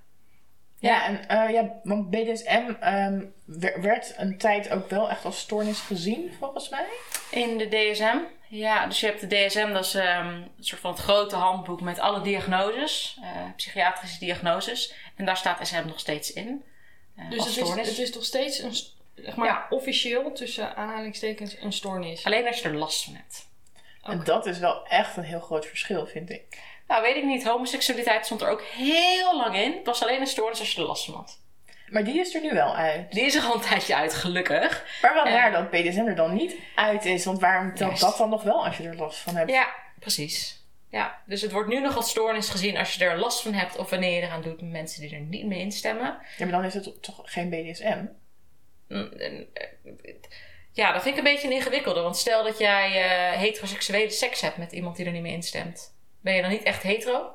Ja, 0.83 1.05
en 1.07 1.29
eh, 1.29 1.51
ja, 1.53 1.81
want 1.83 2.11
BDSM 2.11 2.73
ehm, 2.81 3.25
wer- 3.45 3.81
werd 3.83 4.15
een 4.17 4.39
tijd 4.39 4.71
ook 4.71 4.91
wel 4.91 5.11
echt 5.11 5.25
als 5.25 5.39
stoornis 5.41 5.81
gezien, 5.81 6.33
volgens 6.39 6.69
mij. 6.69 6.85
In 7.31 7.59
de 7.59 7.69
DSM? 7.69 8.17
Ja, 8.49 8.87
dus 8.87 9.01
je 9.01 9.07
hebt 9.07 9.21
de 9.21 9.27
DSM, 9.47 9.73
dat 9.73 9.85
is 9.85 9.95
ehm, 9.95 10.27
een 10.27 10.51
soort 10.61 10.81
van 10.81 10.91
het 10.93 11.01
grote 11.01 11.37
handboek 11.37 11.81
met 11.81 11.99
alle 11.99 12.21
diagnoses, 12.21 13.19
eh, 13.23 13.29
psychiatrische 13.57 14.19
diagnoses. 14.19 14.95
En 15.17 15.25
daar 15.25 15.37
staat 15.37 15.67
SM 15.67 15.87
nog 15.87 16.01
steeds 16.01 16.33
in. 16.33 16.65
eh, 17.17 17.31
Dus 17.31 17.39
als 17.39 17.57
het 17.57 17.79
is, 17.79 17.89
het 17.89 17.99
is 17.99 18.11
toch 18.13 18.25
steeds 18.25 18.59
een, 18.59 18.75
zeg 19.15 19.37
maar, 19.37 19.47
Ja. 19.49 19.67
officieel 19.71 20.33
tussen 20.33 20.77
aanhalingstekens 20.77 21.57
een 21.61 21.73
stoornis. 21.73 22.25
Alleen 22.25 22.47
als 22.47 22.59
je 22.61 22.69
er 22.69 22.75
last 22.77 23.05
van 23.05 23.15
hebt. 23.15 23.51
En 24.03 24.25
dat 24.25 24.47
is 24.47 24.59
wel 24.59 24.87
echt 24.87 25.17
een 25.17 25.23
heel 25.23 25.41
groot 25.41 25.67
verschil, 25.67 26.07
vind 26.07 26.31
ik. 26.31 26.59
Nou, 26.89 27.03
weet 27.03 27.17
ik 27.17 27.25
niet. 27.25 27.45
Homoseksualiteit 27.45 28.25
stond 28.25 28.41
er 28.41 28.49
ook 28.49 28.63
heel 28.63 29.37
lang 29.37 29.57
in. 29.57 29.73
Het 29.73 29.87
was 29.87 30.03
alleen 30.03 30.21
een 30.21 30.27
stoornis 30.27 30.59
als 30.59 30.73
je 30.73 30.81
er 30.81 30.87
last 30.87 31.05
van 31.05 31.15
had. 31.15 31.41
Maar 31.89 32.05
die 32.05 32.21
is 32.21 32.35
er 32.35 32.41
nu 32.43 32.51
wel 32.53 32.75
uit. 32.75 33.13
Die 33.13 33.23
is 33.25 33.35
er 33.35 33.43
al 33.43 33.55
een 33.55 33.61
tijdje 33.61 33.97
uit, 33.97 34.15
gelukkig. 34.15 34.85
Maar 35.03 35.15
wel 35.15 35.25
Eh. 35.27 35.33
raar 35.33 35.53
dat 35.53 35.71
BDSM 35.71 36.07
er 36.07 36.15
dan 36.17 36.35
niet 36.35 36.55
uit 36.75 37.05
is. 37.05 37.25
Want 37.25 37.41
waarom 37.41 37.75
telt 37.75 38.01
dat 38.01 38.17
dan 38.17 38.29
nog 38.31 38.43
wel 38.43 38.65
als 38.65 38.77
je 38.77 38.89
er 38.89 38.97
last 38.97 39.19
van 39.19 39.37
hebt? 39.37 39.51
Ja, 39.51 39.69
precies. 39.99 40.61
Ja, 40.91 41.21
dus 41.27 41.41
het 41.43 41.53
wordt 41.53 41.69
nu 41.69 41.81
nog 41.81 41.97
als 41.97 42.11
stoornis 42.11 42.49
gezien 42.49 42.77
als 42.77 42.95
je 42.95 43.05
er 43.05 43.19
last 43.19 43.43
van 43.43 43.53
hebt 43.55 43.77
of 43.77 43.91
wanneer 43.91 44.11
je 44.11 44.21
eraan 44.27 44.43
doet 44.43 44.61
met 44.61 44.71
mensen 44.71 45.01
die 45.01 45.15
er 45.15 45.21
niet 45.21 45.47
mee 45.47 45.59
instemmen. 45.61 46.19
Ja, 46.37 46.45
maar 46.47 46.55
dan 46.55 46.65
is 46.65 46.75
het 46.75 47.03
toch 47.03 47.21
geen 47.25 47.51
BDSM? 47.51 48.05
Mm, 48.89 49.13
eh, 49.13 49.45
Ja, 50.73 50.93
dat 50.93 51.03
vind 51.03 51.17
ik 51.19 51.25
een 51.25 51.33
beetje 51.33 51.47
een 51.49 51.55
ingewikkelde. 51.55 52.01
Want 52.01 52.17
stel 52.17 52.45
dat 52.45 52.59
jij 52.59 53.03
eh, 53.03 53.39
heteroseksuele 53.39 54.11
seks 54.11 54.41
hebt 54.41 54.57
met 54.57 54.73
iemand 54.73 54.97
die 54.97 55.07
er 55.07 55.13
niet 55.13 55.23
mee 55.23 55.33
instemt. 55.33 55.95
Ben 56.23 56.35
je 56.35 56.41
dan 56.43 56.51
niet 56.51 56.63
echt 56.63 56.83
hetero? 56.83 57.35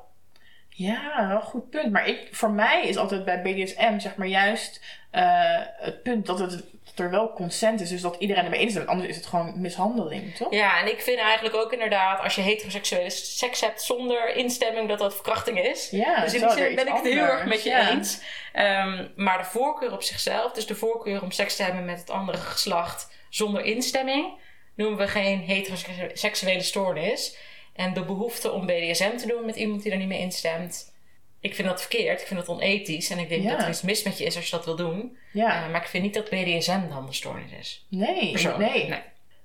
Ja, 0.68 1.28
wel 1.28 1.40
goed 1.40 1.70
punt. 1.70 1.92
Maar 1.92 2.08
ik, 2.08 2.28
voor 2.30 2.50
mij 2.50 2.86
is 2.86 2.96
altijd 2.96 3.24
bij 3.24 3.42
BDSM 3.42 3.98
zeg 3.98 4.16
maar 4.16 4.26
juist 4.26 4.84
eh, 5.10 5.56
het 5.76 6.02
punt 6.02 6.26
dat, 6.26 6.38
het, 6.38 6.50
dat 6.84 6.98
er 6.98 7.10
wel 7.10 7.32
consent 7.32 7.80
is. 7.80 7.88
Dus 7.88 8.00
dat 8.00 8.16
iedereen 8.18 8.44
ermee 8.44 8.60
instemt. 8.60 8.86
Anders 8.86 9.08
is 9.08 9.16
het 9.16 9.26
gewoon 9.26 9.60
mishandeling, 9.60 10.34
toch? 10.34 10.52
Ja, 10.52 10.80
en 10.80 10.86
ik 10.90 11.00
vind 11.00 11.18
eigenlijk 11.18 11.54
ook 11.54 11.72
inderdaad, 11.72 12.20
als 12.22 12.34
je 12.34 12.40
heteroseksuele 12.40 13.10
seks 13.10 13.60
hebt 13.60 13.82
zonder 13.82 14.36
instemming, 14.36 14.88
dat 14.88 14.98
dat 14.98 15.14
verkrachting 15.14 15.58
is. 15.60 15.90
Ja, 15.90 16.20
dus 16.20 16.34
in 16.34 16.40
die 16.40 16.50
zin 16.50 16.74
ben 16.74 16.86
ik 16.86 16.92
het 16.92 17.02
heel 17.04 17.24
erg 17.24 17.44
met 17.44 17.62
je 17.62 17.70
Ja. 17.70 17.90
eens. 17.90 18.20
Ehm, 18.52 19.06
maar 19.16 19.38
de 19.38 19.44
voorkeur 19.44 19.92
op 19.92 20.02
zichzelf, 20.02 20.52
dus 20.52 20.66
de 20.66 20.74
voorkeur 20.74 21.22
om 21.22 21.30
seks 21.30 21.56
te 21.56 21.62
hebben 21.62 21.84
met 21.84 21.98
het 22.00 22.10
andere 22.10 22.38
geslacht 22.38 23.10
zonder 23.28 23.64
instemming, 23.64 24.32
noemen 24.74 24.98
we 24.98 25.08
geen 25.08 25.38
heteroseksuele 25.40 26.62
stoornis. 26.62 27.36
En 27.78 27.94
de 27.94 28.04
behoefte 28.04 28.50
om 28.52 28.66
BDSM 28.66 29.16
te 29.16 29.26
doen 29.26 29.44
met 29.46 29.56
iemand 29.56 29.82
die 29.82 29.92
er 29.92 29.98
niet 29.98 30.08
mee 30.08 30.20
instemt, 30.20 30.94
ik 31.40 31.54
vind 31.54 31.68
dat 31.68 31.80
verkeerd. 31.80 32.20
Ik 32.20 32.26
vind 32.26 32.40
dat 32.40 32.48
onethisch. 32.48 33.10
En 33.10 33.18
ik 33.18 33.28
denk 33.28 33.42
Ja. 33.42 33.50
dat 33.50 33.62
er 33.62 33.68
iets 33.68 33.82
mis 33.82 34.02
met 34.02 34.18
je 34.18 34.24
is 34.24 34.36
als 34.36 34.44
je 34.44 34.56
dat 34.56 34.64
wil 34.64 34.76
doen. 34.76 35.16
Ja, 35.32 35.64
Eh, 35.64 35.70
maar 35.70 35.80
ik 35.82 35.88
vind 35.88 36.02
niet 36.04 36.14
dat 36.14 36.28
BDSM 36.30 36.88
dan 36.88 37.06
de 37.06 37.12
stoornis 37.12 37.50
is. 37.58 37.86
nee, 37.88 38.30
Persoonlijk. 38.30 38.72
nee. 38.72 38.88
nee. 38.88 39.00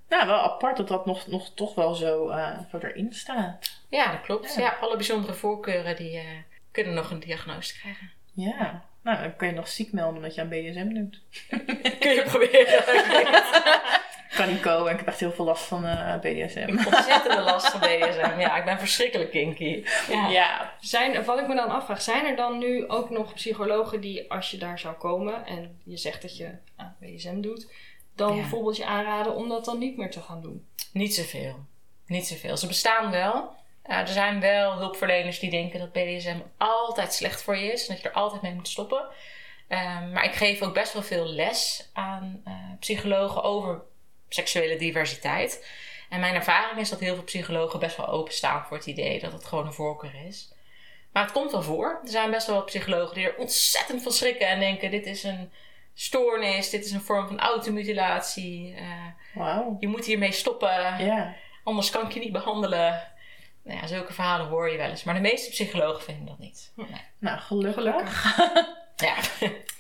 Nou, 0.09 0.27
wel 0.27 0.37
apart 0.39 0.77
dat 0.77 0.87
dat 0.87 1.05
nog, 1.05 1.27
nog 1.27 1.51
toch 1.55 1.75
wel 1.75 1.93
zo, 1.95 2.29
eh, 2.29 2.57
erin 2.81 3.13
staat. 3.13 3.71
Ja, 3.89 4.11
dat 4.11 4.21
klopt. 4.21 4.55
Ja. 4.55 4.61
Ja, 4.61 4.77
alle 4.81 4.95
bijzondere 4.95 5.33
voorkeuren 5.33 5.95
die 5.95 6.17
eh, 6.17 6.23
kunnen 6.71 6.93
nog 6.93 7.11
een 7.11 7.19
diagnose 7.19 7.73
krijgen. 7.79 8.11
Ja. 8.33 8.85
Nou, 9.03 9.21
dan 9.21 9.35
kun 9.35 9.47
je 9.47 9.53
nog 9.53 9.67
ziek 9.67 9.91
melden 9.91 10.15
omdat 10.15 10.35
je 10.35 10.41
aan 10.41 10.49
BDSM 10.49 10.93
doet. 10.93 11.21
Kun 11.99 12.13
je 12.13 12.23
proberen. 12.25 12.83
Kan 14.35 14.49
niet 14.49 14.61
komen. 14.61 14.91
Ik 14.91 14.97
heb 14.97 15.07
echt 15.07 15.19
heel 15.19 15.31
veel 15.31 15.45
last 15.45 15.63
van 15.63 15.85
eh, 15.85 16.19
BDSM. 16.19 16.69
Ontzettende 16.85 17.41
last 17.41 17.67
van 17.69 17.79
BDSM. 17.79 18.39
Ja, 18.39 18.57
ik 18.57 18.65
ben 18.65 18.79
verschrikkelijk 18.79 19.31
kinky. 19.31 19.83
Ja. 20.09 20.27
Ja. 20.27 20.73
Zijn, 20.79 21.25
wat 21.25 21.39
ik 21.39 21.47
me 21.47 21.55
dan 21.55 21.69
afvraag, 21.69 22.01
zijn 22.01 22.25
er 22.25 22.35
dan 22.35 22.57
nu 22.57 22.87
ook 22.89 23.09
nog 23.09 23.33
psychologen 23.33 24.01
die, 24.01 24.31
als 24.31 24.51
je 24.51 24.57
daar 24.57 24.79
zou 24.79 24.95
komen 24.95 25.45
en 25.45 25.81
je 25.83 25.97
zegt 25.97 26.21
dat 26.21 26.37
je 26.37 26.49
aan 26.75 26.95
BSM 26.99 27.41
doet, 27.41 27.71
dan 28.15 28.35
Ja. 28.35 28.41
bijvoorbeeld 28.41 28.77
je 28.77 28.85
aanraden 28.85 29.35
om 29.35 29.49
dat 29.49 29.65
dan 29.65 29.77
niet 29.79 29.97
meer 29.97 30.11
te 30.11 30.21
gaan 30.21 30.41
doen? 30.41 30.67
Niet 30.93 31.15
zoveel. 31.15 31.55
Niet 32.07 32.27
zoveel. 32.27 32.57
Ze 32.57 32.67
bestaan 32.67 33.11
wel. 33.11 33.55
Er 33.83 34.07
zijn 34.07 34.39
wel 34.39 34.77
hulpverleners 34.77 35.39
die 35.39 35.49
denken 35.49 35.79
dat 35.79 35.91
BDSM 35.91 36.37
altijd 36.57 37.13
slecht 37.13 37.43
voor 37.43 37.57
je 37.57 37.71
is. 37.71 37.87
En 37.87 37.93
dat 37.93 38.03
je 38.03 38.09
er 38.09 38.15
altijd 38.15 38.41
mee 38.41 38.53
moet 38.53 38.67
stoppen. 38.67 39.05
Ehm, 39.67 40.11
maar 40.11 40.23
ik 40.25 40.33
geef 40.33 40.61
ook 40.61 40.73
best 40.73 40.93
wel 40.93 41.01
veel 41.01 41.25
les 41.25 41.89
aan 41.93 42.41
eh, 42.45 42.53
psychologen 42.79 43.43
over 43.43 43.81
seksuele 44.33 44.75
diversiteit. 44.77 45.67
En 46.09 46.19
mijn 46.19 46.35
ervaring 46.35 46.79
is 46.79 46.89
dat 46.89 46.99
heel 46.99 47.13
veel 47.15 47.23
psychologen 47.23 47.79
best 47.79 47.97
wel 47.97 48.07
openstaan 48.07 48.65
voor 48.65 48.77
het 48.77 48.85
idee 48.85 49.19
dat 49.19 49.31
het 49.31 49.45
gewoon 49.45 49.65
een 49.65 49.73
voorkeur 49.73 50.15
is. 50.27 50.51
Maar 51.11 51.23
het 51.23 51.31
komt 51.31 51.51
wel 51.51 51.61
voor. 51.61 51.99
Er 52.03 52.09
zijn 52.09 52.31
best 52.31 52.47
wel 52.47 52.55
wat 52.55 52.65
psychologen 52.65 53.15
die 53.15 53.25
er 53.25 53.35
ontzettend 53.37 54.03
van 54.03 54.11
schrikken 54.11 54.47
en 54.47 54.59
denken: 54.59 54.91
dit 54.91 55.05
is 55.05 55.23
een 55.23 55.51
stoornis, 55.93 56.69
dit 56.69 56.85
is 56.85 56.91
een 56.91 57.01
vorm 57.01 57.27
van 57.27 57.39
automutilatie. 57.39 58.75
eh, 58.77 58.85
Wauw. 59.33 59.77
je 59.79 59.87
moet 59.87 60.05
hiermee 60.05 60.31
stoppen, 60.31 60.69
Ja. 61.05 61.35
anders 61.63 61.89
kan 61.89 62.05
ik 62.05 62.11
je 62.13 62.19
niet 62.19 62.31
behandelen. 62.31 63.11
Nou 63.63 63.79
ja, 63.79 63.87
zulke 63.87 64.13
verhalen 64.13 64.47
hoor 64.47 64.69
je 64.71 64.77
wel 64.77 64.89
eens. 64.89 65.03
Maar 65.03 65.13
de 65.15 65.21
meeste 65.21 65.49
psychologen 65.49 66.03
vinden 66.03 66.25
dat 66.25 66.39
niet. 66.39 66.71
Nee. 66.75 66.87
Nou, 67.19 67.39
gelukkig. 67.39 67.73
Gelukkig. 67.83 68.37
Ja. 68.96 69.16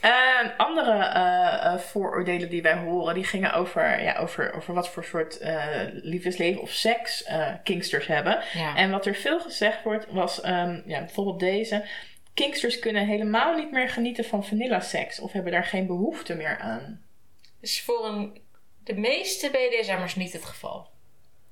En 0.03 0.57
andere 0.57 1.03
eh, 1.03 1.65
eh, 1.65 1.79
vooroordelen 1.79 2.49
die 2.49 2.61
wij 2.61 2.75
horen, 2.77 3.13
die 3.13 3.23
gingen 3.23 3.53
over, 3.53 4.01
ja, 4.01 4.17
over, 4.17 4.53
over 4.53 4.73
wat 4.73 4.89
voor 4.89 5.03
soort 5.03 5.37
eh, 5.37 5.81
liefdesleven 5.91 6.61
of 6.61 6.71
seks 6.71 7.29
kinksters 7.63 8.07
hebben. 8.07 8.43
ja. 8.53 8.75
En 8.75 8.91
wat 8.91 9.05
er 9.05 9.15
veel 9.15 9.39
gezegd 9.39 9.83
wordt, 9.83 10.05
was 10.11 10.41
ehm, 10.41 10.81
ja, 10.85 10.99
bijvoorbeeld 10.99 11.39
deze. 11.39 11.85
Kinksters 12.33 12.79
kunnen 12.79 13.07
helemaal 13.07 13.55
niet 13.55 13.71
meer 13.71 13.89
genieten 13.89 14.25
van 14.25 14.45
vanilla 14.45 14.79
seks 14.79 15.19
of 15.19 15.31
hebben 15.31 15.51
daar 15.51 15.65
geen 15.65 15.87
behoefte 15.87 16.35
meer 16.35 16.57
aan. 16.59 17.05
Dus 17.59 17.81
voor 17.81 18.05
een, 18.05 18.41
de 18.83 18.93
meeste 18.93 19.49
BDSM'ers 19.49 20.15
niet 20.15 20.33
het 20.33 20.45
geval. 20.45 20.87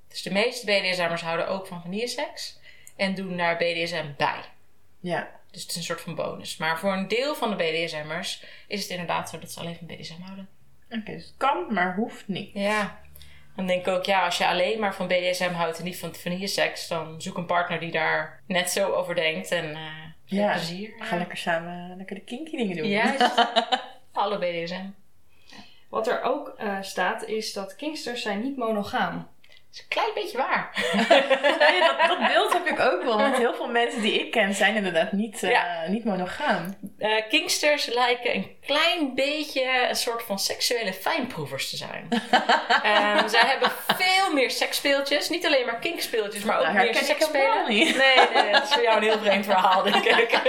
Dus 0.07 0.21
de 0.21 0.31
meeste 0.31 0.65
BDSM'ers 0.65 1.21
houden 1.21 1.47
ook 1.47 1.67
van 1.67 1.81
vanilleseks. 1.81 2.59
En 2.95 3.15
doen 3.15 3.37
daar 3.37 3.57
BDSM 3.57 4.05
bij. 4.17 4.41
Ja, 4.99 5.40
Dus 5.51 5.61
het 5.61 5.71
is 5.71 5.75
een 5.77 5.83
soort 5.83 6.01
van 6.01 6.15
bonus. 6.15 6.57
Maar 6.57 6.79
voor 6.79 6.93
een 6.93 7.07
deel 7.07 7.35
van 7.35 7.49
de 7.49 7.55
BDSM'ers 7.55 8.43
is 8.67 8.81
het 8.81 8.89
inderdaad 8.89 9.29
zo 9.29 9.39
dat 9.39 9.51
ze 9.51 9.59
alleen 9.59 9.75
van 9.75 9.87
BDSM 9.87 10.21
houden. 10.21 10.49
oké, 10.89 11.11
dus 11.11 11.23
het 11.25 11.33
kan, 11.37 11.73
maar 11.73 11.95
hoeft 11.95 12.27
niet. 12.27 12.49
Ja. 12.53 12.99
Dan 13.55 13.67
denk 13.67 13.85
ik 13.85 13.93
ook, 13.93 14.05
ja, 14.05 14.25
als 14.25 14.37
je 14.37 14.47
alleen 14.47 14.79
maar 14.79 14.95
van 14.95 15.07
BDSM 15.07 15.51
houdt 15.51 15.77
en 15.77 15.83
niet 15.83 15.99
van 15.99 16.15
vanilleseks, 16.15 16.87
dan 16.87 17.21
zoek 17.21 17.37
een 17.37 17.45
partner 17.45 17.79
die 17.79 17.91
daar 17.91 18.41
net 18.47 18.69
zo 18.69 18.91
over 18.91 19.15
denkt 19.15 19.51
en 19.51 19.75
eh 19.75 19.79
veel 20.25 20.39
Ja, 20.39 20.51
plezier. 20.51 20.93
Ga 20.99 21.17
lekker 21.17 21.37
samen 21.37 21.97
lekker 21.97 22.15
de 22.15 22.21
kinky 22.21 22.57
dingen 22.57 22.77
doen. 22.77 22.87
Juist. 22.87 23.31
Alle 24.11 24.37
BDSM. 24.37 24.85
Wat 25.89 26.07
er 26.07 26.21
ook 26.21 26.53
eh, 26.57 26.77
staat 26.81 27.23
is 27.23 27.53
dat 27.53 27.75
kinksters 27.75 28.21
zijn 28.21 28.41
niet 28.41 28.57
monogaam. 28.57 29.27
Is 29.73 29.79
een 29.79 29.85
klein 29.87 30.13
beetje 30.13 30.37
waar. 30.37 30.69
Nee, 31.59 31.79
dat, 31.79 32.07
dat 32.07 32.27
beeld 32.27 32.53
heb 32.53 32.65
ik 32.65 32.79
ook 32.79 33.03
wel. 33.03 33.17
Want 33.17 33.37
heel 33.37 33.53
veel 33.53 33.67
mensen 33.67 34.01
die 34.01 34.19
ik 34.19 34.31
ken 34.31 34.53
zijn 34.53 34.75
inderdaad 34.75 35.11
niet, 35.11 35.39
Ja. 35.39 35.83
niet 35.87 36.05
monogaam. 36.05 36.77
Kinksters 37.29 37.85
lijken 37.85 38.35
een 38.35 38.55
klein 38.65 39.15
beetje 39.15 39.87
een 39.89 39.95
soort 39.95 40.23
van 40.23 40.39
seksuele 40.39 40.93
fijnproevers 40.93 41.69
te 41.69 41.77
zijn. 41.77 42.07
Ehm, 42.83 43.27
zij 43.27 43.41
hebben 43.45 43.71
veel 43.97 44.33
meer 44.33 44.51
seksspeeltjes. 44.51 45.29
Niet 45.29 45.45
alleen 45.45 45.65
maar 45.65 45.79
kinkspeeltjes, 45.79 46.43
maar 46.43 46.57
ook 46.57 46.63
Nou, 46.63 46.75
meer 46.75 46.95
seksspelen. 46.95 47.67
Nee, 47.67 47.93
nee, 48.33 48.51
dat 48.51 48.63
is 48.63 48.69
voor 48.73 48.83
jou 48.83 48.97
een 48.97 49.03
heel 49.03 49.19
vreemd 49.19 49.45
verhaal, 49.45 49.83
denk 49.83 50.05
ik. 50.05 50.31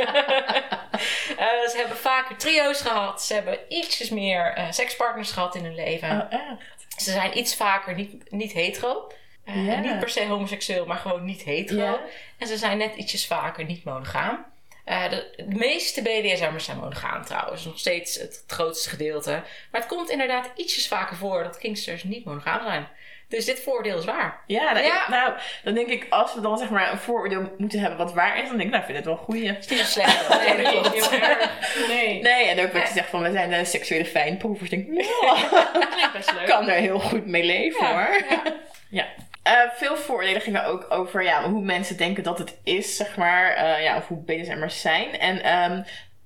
Eh, 1.38 1.68
ze 1.68 1.76
hebben 1.76 1.96
vaker 1.96 2.37
trio's 2.37 2.80
gehad. 2.80 3.22
Ze 3.22 3.35
hebben 3.35 3.58
ietsjes 3.68 4.11
meer 4.11 4.66
sekspartners 4.70 5.30
gehad 5.30 5.54
in 5.54 5.64
hun 5.64 5.74
leven. 5.74 6.11
Oh, 6.11 6.32
echt? 6.32 6.81
Ze 6.96 7.11
zijn 7.11 7.38
iets 7.38 7.55
vaker 7.55 7.94
niet, 7.94 8.31
niet 8.31 8.52
hetero. 8.52 9.12
Eh. 9.44 9.81
Niet 9.81 9.98
per 9.98 10.09
se 10.09 10.26
homoseksueel, 10.26 10.87
maar 10.87 10.98
gewoon 10.98 11.24
niet 11.24 11.42
hetero. 11.42 12.00
En 12.38 12.46
ze 12.46 12.57
zijn 12.57 12.78
net 12.78 12.96
ietsjes 12.96 13.26
vaker 13.26 13.64
niet 13.64 13.85
monogaam. 13.85 14.46
Eh, 14.85 15.11
de, 15.11 15.33
de 15.37 15.57
meeste 15.57 16.02
BDSM'ers 16.02 16.64
zijn 16.64 16.78
monogaam 16.78 17.24
trouwens. 17.24 17.64
Nog 17.64 17.78
steeds 17.78 18.14
het, 18.14 18.42
het 18.42 18.52
grootste 18.52 18.88
gedeelte. 18.88 19.31
Maar 19.70 19.81
het 19.81 19.87
komt 19.87 20.11
inderdaad 20.11 20.50
ietsjes 20.57 20.88
vaker 20.88 21.16
voor 21.16 21.42
dat 21.42 21.59
kinksters 21.59 22.02
niet 22.02 22.24
monogaam 22.24 22.62
zijn. 22.62 22.88
Dus 23.36 23.44
dit 23.44 23.60
voordeel 23.62 23.98
is 23.98 24.04
waar. 24.04 24.40
Ja, 24.46 24.72
nou, 24.72 24.84
Ja. 24.86 25.02
ik- 25.02 25.08
nou, 25.08 25.32
dan 25.64 25.74
denk 25.74 25.88
ik, 25.88 26.06
als 26.10 26.34
we 26.34 26.40
dan 26.40 26.58
zeg 26.58 26.70
maar 26.70 26.92
een 26.92 26.98
vooroordeel 26.98 27.52
moeten 27.58 27.78
hebben 27.80 27.98
wat 27.98 28.12
waar 28.14 28.36
is, 28.38 28.48
dan 28.48 28.56
denk 28.56 28.62
ik, 28.62 28.68
nou, 28.70 28.78
ik 28.78 28.84
vind 28.84 28.96
het 28.96 29.06
wel 29.06 29.14
een 29.16 29.24
goeie. 29.24 29.46
Het 29.48 29.64
is 29.64 29.70
niet 29.70 29.78
zo 29.78 29.84
slecht. 29.84 30.28
Nee, 30.56 30.56
dat 30.82 30.90
klopt. 30.92 31.10
Nee, 31.88 32.22
Nee, 32.22 32.46
en 32.48 32.64
ook 32.66 32.72
wat 32.72 32.82
je 32.88 32.92
zegt 32.94 33.08
van, 33.08 33.22
we 33.22 33.30
zijn 33.32 33.50
de 33.50 33.64
seksuele 33.64 34.04
fijnproevers. 34.04 34.70
Denk 34.70 34.86
ik, 34.88 34.94
best 36.12 36.32
leuk. 36.32 36.46
kan 36.46 36.68
er 36.68 36.74
heel 36.80 36.98
goed 36.98 37.26
mee 37.26 37.44
leven 37.44 37.86
Ja, 37.86 37.92
hoor. 37.92 38.22
ja. 38.30 38.42
Ja. 38.90 39.06
Eh, 39.42 39.70
veel 39.74 39.96
vooroordelen 39.96 40.40
gingen 40.40 40.64
ook 40.64 40.86
over 40.88 41.22
ja, 41.22 41.42
hoe 41.50 41.60
mensen 41.62 41.96
denken 41.96 42.22
dat 42.22 42.38
het 42.38 42.58
is, 42.64 42.96
zeg 42.96 43.16
maar. 43.16 43.50
eh, 43.54 43.82
ja, 43.82 43.96
of 43.96 44.08
hoe 44.08 44.18
BDSM'ers 44.24 44.80
zijn. 44.80 45.18
En 45.18 45.42
ehm, 45.42 45.82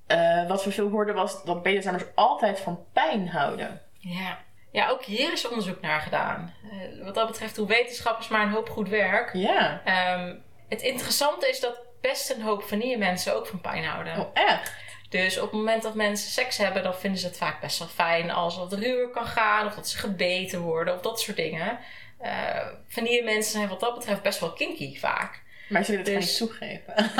eh, 0.07 0.47
wat 0.47 0.63
we 0.63 0.71
veel 0.71 0.89
hoorden 0.89 1.15
was 1.15 1.43
dat 1.43 1.63
BDSM'ers 1.63 2.03
altijd 2.15 2.59
van 2.59 2.85
pijn 2.93 3.27
houden. 3.29 3.81
Ja. 3.99 4.37
Ja, 4.77 4.89
ook 4.89 5.03
hier 5.03 5.31
is 5.31 5.47
onderzoek 5.47 5.81
naar 5.81 6.01
gedaan. 6.01 6.53
Eh, 6.63 7.05
wat 7.05 7.15
dat 7.15 7.27
betreft 7.27 7.55
doen 7.55 7.67
wetenschappers 7.67 8.27
maar 8.27 8.41
een 8.41 8.51
hoop 8.51 8.69
goed 8.69 8.89
werk. 8.89 9.29
Ja. 9.33 9.81
Ehm, 9.85 10.35
het 10.69 10.81
interessante 10.81 11.49
is 11.49 11.59
dat 11.59 11.79
best 12.01 12.29
een 12.29 12.41
hoop 12.41 12.63
vanille 12.63 12.97
mensen 12.97 13.35
ook 13.35 13.47
van 13.47 13.61
pijn 13.61 13.85
houden. 13.85 14.19
Oh, 14.19 14.29
echt? 14.33 14.73
Dus 15.09 15.37
op 15.37 15.43
het 15.43 15.51
moment 15.51 15.83
dat 15.83 15.95
mensen 15.95 16.31
seks 16.31 16.57
hebben, 16.57 16.83
dan 16.83 16.95
vinden 16.95 17.19
ze 17.19 17.27
het 17.27 17.37
vaak 17.37 17.61
best 17.61 17.79
wel 17.79 17.87
fijn 17.87 18.31
als 18.31 18.57
wat 18.57 18.73
ruwer 18.73 19.09
kan 19.09 19.25
gaan, 19.25 19.65
of 19.65 19.75
dat 19.75 19.89
ze 19.89 19.97
gebeten 19.97 20.59
worden, 20.59 20.93
of 20.93 21.01
dat 21.01 21.19
soort 21.19 21.37
dingen. 21.37 21.79
Eh 22.19 22.67
vanille 22.87 23.23
mensen 23.23 23.51
zijn 23.51 23.67
wat 23.67 23.79
dat 23.79 23.95
betreft 23.95 24.21
best 24.21 24.39
wel 24.39 24.53
kinky 24.53 24.99
vaak. 24.99 25.41
Maar 25.69 25.83
ze 25.83 25.91
willen 25.91 26.05
het 26.13 26.21
Dus- 26.21 26.39
niet 26.39 26.49
toegeven. 26.49 26.93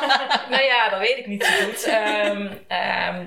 nou 0.52 0.62
ja, 0.62 0.88
dat 0.88 0.98
weet 0.98 1.18
ik 1.18 1.26
niet 1.26 1.44
zo 1.44 1.64
goed. 1.64 1.84
Ehm, 1.84 2.52
ehm, 2.68 3.24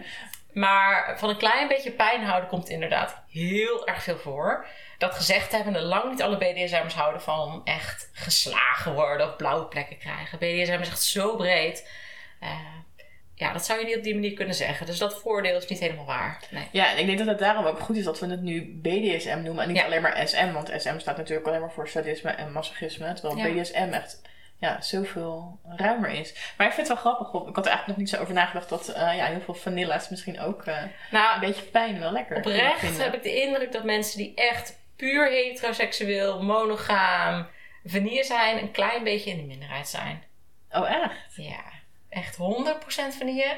maar 0.56 1.20
van 1.20 1.30
een 1.30 1.38
klein 1.38 1.68
beetje 1.68 1.92
pijn 1.92 2.24
houden 2.24 2.50
komt 2.50 2.70
inderdaad 2.70 3.22
heel 3.30 3.88
erg 3.88 4.04
veel 4.04 4.18
voor. 4.18 4.66
Dat 4.98 5.16
gezegd 5.16 5.52
hebben, 5.52 5.82
lang 5.82 6.10
niet 6.12 6.22
alle 6.22 6.38
BDSM'ers 6.38 6.94
houden 6.94 7.22
van 7.22 7.62
echt 7.64 8.10
geslagen 8.14 8.94
worden 8.94 9.28
of 9.28 9.36
blauwe 9.36 9.66
plekken 9.66 9.98
krijgen. 9.98 10.38
BDSM 10.38 10.80
is 10.82 10.88
echt 10.90 11.02
zo 11.02 11.36
breed. 11.36 11.90
Eh, 12.40 12.50
ja, 13.36 13.54
dat 13.54 13.66
zou 13.66 13.80
je 13.80 13.86
niet 13.86 13.98
op 13.98 14.04
die 14.04 14.14
manier 14.14 14.34
kunnen 14.34 14.56
zeggen. 14.56 14.86
Dus 14.86 14.98
dat 14.98 15.20
voordeel 15.22 15.58
is 15.58 15.68
niet 15.68 15.80
helemaal 15.80 16.06
waar. 16.06 16.40
Nee. 16.50 16.68
Ja, 16.72 16.92
en 16.92 16.98
ik 16.98 17.06
denk 17.06 17.18
dat 17.18 17.28
het 17.28 17.40
daarom 17.40 17.66
ook 17.66 17.80
goed 17.80 17.98
is 17.98 18.04
dat 18.04 18.20
we 18.20 18.28
het 18.30 18.42
nu 18.42 18.80
BDSM 18.82 19.40
noemen 19.44 19.64
en 19.64 19.68
niet 19.68 19.78
Ja. 19.78 19.86
alleen 19.86 20.02
maar 20.02 20.28
SM. 20.28 20.52
Want 20.52 20.72
SM 20.78 21.00
staat 21.00 21.18
natuurlijk 21.18 21.48
alleen 21.48 21.60
maar 21.62 21.72
voor 21.72 21.88
sadisme 21.88 22.32
en 22.32 22.52
masochisme. 22.52 23.14
Terwijl 23.14 23.38
Ja. 23.38 23.62
BDSM 23.62 23.90
echt 23.92 24.22
ja, 24.58 24.82
zoveel 24.82 25.60
ruimer 25.66 26.10
is. 26.10 26.54
Maar 26.58 26.68
ik 26.68 26.74
vind 26.74 26.88
het 26.88 27.02
wel 27.02 27.14
grappig. 27.14 27.50
Ik 27.50 27.56
had 27.56 27.66
er 27.66 27.72
eigenlijk 27.72 27.88
nog 27.88 27.98
niet 27.98 28.10
zo 28.10 28.22
over 28.22 28.34
nagedacht 28.34 28.70
dat 28.70 28.88
eh, 28.88 29.16
ja, 29.16 29.26
heel 29.26 29.42
veel 29.42 29.54
vanilla's 29.54 30.10
misschien 30.10 30.40
ook 30.40 30.66
eh, 30.66 30.82
een 30.82 30.92
Nou, 31.12 31.40
beetje 31.40 31.64
pijn 31.64 32.00
wel 32.00 32.12
lekker 32.12 32.38
oprecht 32.38 32.98
heb 32.98 33.14
ik 33.14 33.24
de 33.24 33.42
indruk 33.42 33.72
dat 33.72 33.84
mensen 33.84 34.18
die 34.18 34.34
echt 34.36 34.80
puur 34.96 35.30
heteroseksueel, 35.30 36.44
monogaam, 36.44 37.48
vanille 37.86 38.24
zijn, 38.24 38.58
een 38.58 38.72
klein 38.72 39.04
beetje 39.04 39.32
in 39.32 39.38
de 39.38 39.44
minderheid 39.44 39.88
zijn. 39.88 40.24
Oh, 40.72 40.90
echt? 40.90 41.36
Ja, 41.36 41.64
echt 42.10 42.38
100% 42.38 42.40
vanille. 43.18 43.58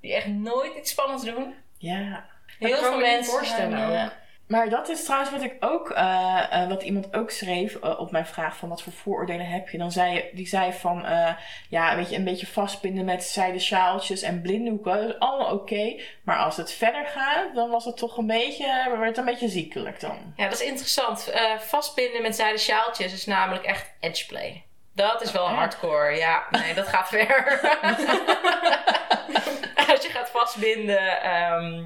Die 0.00 0.14
echt 0.14 0.26
nooit 0.26 0.76
iets 0.76 0.90
spannends 0.90 1.24
doen. 1.24 1.54
Ja. 1.78 2.26
Heel 2.58 2.76
veel 2.76 2.98
mensen 2.98 3.32
voorstellen 3.32 3.94
eh. 4.00 4.06
Maar 4.46 4.68
dat 4.68 4.88
is 4.88 5.04
trouwens 5.04 5.30
wat 5.30 5.42
ik 5.42 5.56
ook, 5.60 5.90
eh, 5.90 6.44
eh, 6.50 6.68
wat 6.68 6.82
iemand 6.82 7.16
ook 7.16 7.30
schreef 7.30 7.74
eh, 7.74 8.00
op 8.00 8.10
mijn 8.10 8.26
vraag 8.26 8.56
van 8.56 8.68
wat 8.68 8.82
voor 8.82 8.92
vooroordelen 8.92 9.46
heb 9.46 9.68
je. 9.68 9.78
Dan 9.78 9.92
zei 9.92 10.24
die 10.32 10.46
zei 10.46 10.72
van, 10.72 11.06
ja, 11.68 11.96
weet 11.96 12.10
je, 12.10 12.16
een 12.16 12.24
beetje 12.24 12.46
vastbinden 12.46 13.04
met 13.04 13.24
zijden 13.24 13.60
sjaaltjes 13.60 14.22
en 14.22 14.42
blinddoeken. 14.42 14.96
Dat 14.96 15.08
is 15.08 15.18
allemaal 15.18 15.52
oké. 15.52 16.00
Maar 16.22 16.36
als 16.36 16.56
het 16.56 16.72
verder 16.72 17.06
gaat, 17.06 17.54
dan 17.54 17.70
was 17.70 17.84
het 17.84 17.96
toch 17.96 18.16
een 18.16 18.26
beetje, 18.26 18.66
werd 18.88 19.06
het 19.06 19.16
een 19.16 19.24
beetje 19.24 19.48
ziekelijk 19.48 20.00
dan. 20.00 20.32
Ja, 20.36 20.44
dat 20.44 20.60
is 20.60 20.66
interessant. 20.66 21.32
Vastbinden 21.58 22.22
met 22.22 22.36
zijden 22.36 22.60
sjaaltjes 22.60 23.12
is 23.12 23.26
namelijk 23.26 23.64
echt 23.64 23.92
edgeplay. 24.00 24.64
Dat 24.94 25.22
is 25.22 25.32
wel 25.32 25.46
echt? 25.46 25.54
hardcore. 25.54 26.16
Ja, 26.16 26.44
nee, 26.50 26.74
dat 26.74 26.88
gaat 26.88 27.08
ver. 27.08 27.60
Als 29.90 30.02
je 30.02 30.08
gaat 30.10 30.30
vastbinden. 30.30 31.22
ehm, 31.22 31.84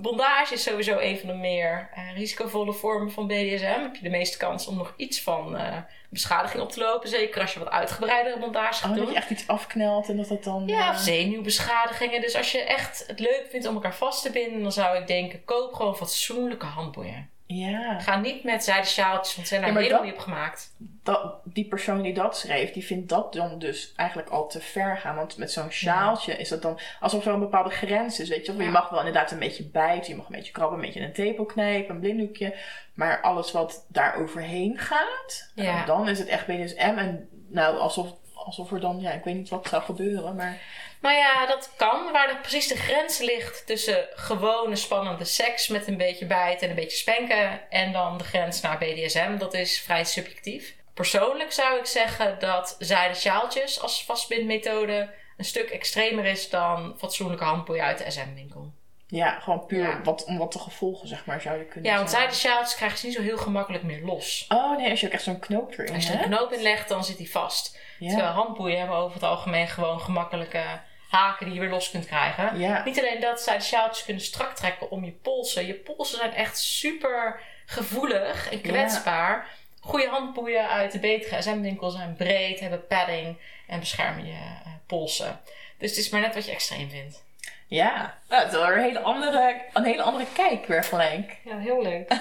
bondage 0.00 0.54
is 0.54 0.62
sowieso 0.62 0.98
een 0.98 1.18
van 1.18 1.28
de 1.28 1.34
meer 1.34 1.88
eh, 1.94 2.14
risicovolle 2.14 2.72
vormen 2.72 3.12
van 3.12 3.26
BDSM. 3.26 3.80
Heb 3.80 3.96
je 3.96 4.02
de 4.02 4.08
meeste 4.08 4.38
kans 4.38 4.66
om 4.66 4.76
nog 4.76 4.94
iets 4.96 5.22
van 5.22 5.56
eh, 5.56 5.76
beschadiging 6.08 6.62
op 6.62 6.72
te 6.72 6.80
lopen. 6.80 7.08
Zeker 7.08 7.40
als 7.40 7.52
je 7.52 7.58
wat 7.58 7.70
uitgebreidere 7.70 8.38
bondage 8.38 8.80
gaat 8.80 8.90
Oh, 8.90 8.96
dat 8.96 9.04
doen. 9.04 9.12
je 9.12 9.18
echt 9.18 9.30
iets 9.30 9.46
afknelt 9.46 10.08
en 10.08 10.16
dat 10.16 10.28
dat 10.28 10.44
dan... 10.44 10.62
Ja, 10.66 10.88
of 10.90 10.94
eh, 10.96 11.00
zenuwbeschadigingen. 11.00 12.20
Dus 12.20 12.36
als 12.36 12.52
je 12.52 12.60
echt 12.62 13.04
het 13.06 13.20
leuk 13.20 13.46
vindt 13.50 13.66
om 13.66 13.74
elkaar 13.74 13.94
vast 13.94 14.22
te 14.22 14.30
binden, 14.30 14.62
dan 14.62 14.72
zou 14.72 14.98
ik 14.98 15.06
denken: 15.06 15.44
koop 15.44 15.72
gewoon 15.74 15.96
fatsoenlijke 15.96 16.66
handboeien. 16.66 17.30
Ja. 17.46 18.00
Ga 18.00 18.16
niet 18.20 18.44
met 18.44 18.64
zijden 18.64 18.86
sjaaltjes, 18.86 19.36
want 19.36 19.48
ze 19.48 19.54
zijn 19.54 19.60
daar 19.60 19.72
Ja, 19.72 19.78
helemaal 19.78 20.04
niet 20.04 20.12
op 20.12 20.18
gemaakt. 20.18 20.74
dat, 21.02 21.40
die 21.44 21.68
persoon 21.68 22.02
die 22.02 22.14
dat 22.14 22.36
schreef, 22.38 22.72
die 22.72 22.84
vindt 22.84 23.08
dat 23.08 23.32
dan 23.32 23.58
dus 23.58 23.92
eigenlijk 23.96 24.28
al 24.28 24.48
te 24.48 24.60
ver 24.60 24.96
gaan. 24.96 25.16
Want 25.16 25.36
met 25.36 25.52
zo'n 25.52 25.70
sjaaltje 25.70 26.36
is 26.36 26.48
dat 26.48 26.62
dan 26.62 26.78
alsof 27.00 27.26
er 27.26 27.32
een 27.32 27.40
bepaalde 27.40 27.70
grens 27.70 28.20
is. 28.20 28.28
Weet 28.28 28.46
je, 28.46 28.56
wel. 28.56 28.66
je 28.66 28.72
mag 28.72 28.88
wel 28.88 28.98
inderdaad 28.98 29.30
een 29.30 29.38
beetje 29.38 29.64
bijten, 29.68 30.10
je 30.10 30.16
mag 30.16 30.26
een 30.26 30.36
beetje 30.36 30.52
krabben, 30.52 30.78
een 30.78 30.84
beetje 30.84 31.00
een 31.00 31.12
tepel 31.12 31.44
knijpen, 31.44 31.94
een 31.94 32.00
blinddoekje. 32.00 32.56
Maar 32.94 33.20
alles 33.20 33.52
wat 33.52 33.86
daar 33.88 34.16
overheen 34.16 34.78
gaat, 34.78 35.52
dan 35.86 36.08
is 36.08 36.18
het 36.18 36.28
echt 36.28 36.46
BDSM. 36.46 36.78
En 36.78 37.28
nou, 37.48 37.78
alsof, 37.78 38.14
alsof 38.44 38.72
er 38.72 38.80
dan, 38.80 39.00
ja, 39.00 39.10
ik 39.10 39.24
weet 39.24 39.34
niet 39.34 39.48
wat 39.48 39.68
zou 39.68 39.82
gebeuren, 39.82 40.36
maar 40.36 40.60
Nou 41.00 41.16
ja, 41.16 41.46
dat 41.46 41.70
kan. 41.76 42.12
Waar 42.12 42.28
de, 42.28 42.36
precies 42.40 42.68
de 42.68 42.76
grens 42.76 43.18
ligt 43.18 43.66
tussen 43.66 44.06
gewone 44.14 44.76
spannende 44.76 45.24
seks 45.24 45.68
met 45.68 45.86
een 45.86 45.96
beetje 45.96 46.26
bijten 46.26 46.62
en 46.62 46.68
een 46.68 46.82
beetje 46.82 46.96
spanken. 46.96 47.70
En 47.70 47.92
dan 47.92 48.18
de 48.18 48.24
grens 48.24 48.60
naar 48.60 48.78
BDSM, 48.78 49.36
dat 49.38 49.54
is 49.54 49.80
vrij 49.80 50.04
subjectief. 50.04 50.74
Persoonlijk 50.94 51.52
zou 51.52 51.78
ik 51.78 51.86
zeggen 51.86 52.38
dat 52.38 52.76
zijden 52.78 53.16
sjaaltjes 53.16 53.80
als 53.80 54.04
vastbindmethode 54.04 55.10
een 55.36 55.44
stuk 55.44 55.70
extremer 55.70 56.24
is 56.24 56.50
dan 56.50 56.94
fatsoenlijke 56.98 57.44
handboeien 57.44 57.84
uit 57.84 57.98
de 57.98 58.10
SM-winkel. 58.10 58.71
Ja, 59.16 59.40
gewoon 59.40 59.66
puur 59.66 59.88
Ja. 59.88 60.00
wat, 60.02 60.24
om 60.24 60.38
wat 60.38 60.50
te 60.50 60.58
gevolgen, 60.58 61.08
zeg 61.08 61.24
maar, 61.24 61.40
zou 61.40 61.58
je 61.58 61.64
kunnen 61.64 61.90
Ja, 61.90 61.96
want 61.96 62.10
zeggen. 62.10 62.30
zijden 62.30 62.50
sjaaltjes 62.50 62.76
krijgen 62.76 62.98
ze 62.98 63.06
niet 63.06 63.14
zo 63.14 63.22
heel 63.22 63.36
gemakkelijk 63.36 63.84
meer 63.84 64.00
los. 64.04 64.44
Oh 64.48 64.76
nee, 64.76 64.90
als 64.90 65.00
je 65.00 65.06
ook 65.06 65.12
echt 65.12 65.22
zo'n 65.22 65.38
knoop 65.38 65.72
erin 65.72 65.94
Als 65.94 66.06
je 66.06 66.12
er 66.12 66.18
een 66.22 66.30
knoop 66.30 66.52
in 66.52 66.62
legt, 66.62 66.88
dan 66.88 67.04
zit 67.04 67.16
die 67.16 67.30
vast. 67.30 67.78
Ja. 67.98 68.08
Terwijl 68.08 68.32
handboeien 68.32 68.78
hebben 68.78 68.96
over 68.96 69.14
het 69.14 69.22
algemeen 69.22 69.68
gewoon 69.68 70.00
gemakkelijke 70.00 70.62
haken 71.08 71.46
die 71.46 71.54
je 71.54 71.60
weer 71.60 71.70
los 71.70 71.90
kunt 71.90 72.06
krijgen. 72.06 72.58
Ja. 72.58 72.84
Niet 72.84 72.98
alleen 72.98 73.20
dat, 73.20 73.40
zij 73.40 73.56
de 73.56 73.62
sjaaltjes 73.62 74.04
kunnen 74.04 74.22
strak 74.22 74.54
trekken 74.54 74.90
om 74.90 75.04
je 75.04 75.10
polsen. 75.12 75.66
Je 75.66 75.74
polsen 75.74 76.18
zijn 76.18 76.34
echt 76.34 76.58
super 76.58 77.40
gevoelig 77.66 78.50
en 78.50 78.60
kwetsbaar. 78.60 79.46
Goede 79.80 80.08
handboeien 80.08 80.68
uit 80.68 80.92
de 80.92 80.98
betere 80.98 81.42
SM-winkel 81.42 81.90
zijn 81.90 82.14
breed, 82.16 82.60
hebben 82.60 82.86
padding 82.86 83.38
en 83.66 83.80
beschermen 83.80 84.26
je 84.26 84.32
eh, 84.32 84.72
polsen. 84.86 85.40
Dus 85.78 85.90
het 85.90 85.98
is 85.98 86.08
maar 86.08 86.20
net 86.20 86.34
wat 86.34 86.44
je 86.44 86.50
extreem 86.50 86.90
vindt. 86.90 87.24
Ja, 87.72 88.14
nou, 88.28 88.42
het 88.42 88.52
is 88.52 88.58
wel 88.58 88.72
een 88.72 88.82
hele 88.82 89.00
andere, 89.00 89.62
een 89.72 89.84
hele 89.84 90.02
andere 90.02 90.26
kijk 90.32 90.66
weer 90.66 90.84
gelijk. 90.84 91.36
Ja, 91.44 91.58
heel 91.58 91.82
leuk. 91.82 92.10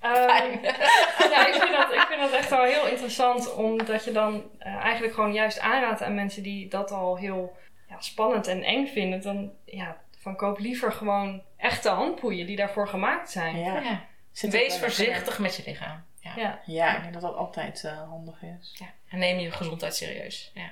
Ehm, 0.00 0.52
ja, 1.32 1.46
ik 1.46 1.54
vind, 1.54 1.76
dat, 1.76 1.92
ik 1.92 2.06
vind 2.08 2.20
dat 2.20 2.32
echt 2.32 2.50
wel 2.50 2.62
heel 2.62 2.86
interessant, 2.86 3.54
omdat 3.54 4.04
je 4.04 4.12
dan 4.12 4.50
eh, 4.58 4.74
eigenlijk 4.74 5.14
gewoon 5.14 5.32
juist 5.32 5.58
aanraadt 5.58 6.02
aan 6.02 6.14
mensen 6.14 6.42
die 6.42 6.68
dat 6.68 6.90
al 6.90 7.16
heel 7.16 7.56
ja, 7.88 8.00
spannend 8.00 8.46
en 8.46 8.62
eng 8.62 8.86
vinden. 8.86 9.22
Dan 9.22 9.52
ja, 9.64 9.96
van 10.18 10.36
koop 10.36 10.58
liever 10.58 10.92
gewoon 10.92 11.42
echte 11.56 11.88
handboeien 11.88 12.46
die 12.46 12.56
daarvoor 12.56 12.88
gemaakt 12.88 13.30
zijn. 13.30 13.58
Ja. 13.58 14.00
Wees 14.40 14.78
voorzichtig 14.78 15.38
met 15.38 15.56
je 15.56 15.62
lichaam. 15.66 16.04
Ja. 16.20 16.32
Ja. 16.36 16.60
Ja, 16.64 16.96
ik 16.96 17.00
denk 17.00 17.12
dat 17.12 17.22
dat 17.22 17.34
altijd 17.34 17.84
eh, 17.84 18.08
handig 18.08 18.42
is. 18.42 18.74
Ja. 18.78 18.86
En 19.08 19.18
neem 19.18 19.38
je 19.38 19.50
gezondheid 19.50 19.96
serieus. 19.96 20.50
Ja. 20.54 20.70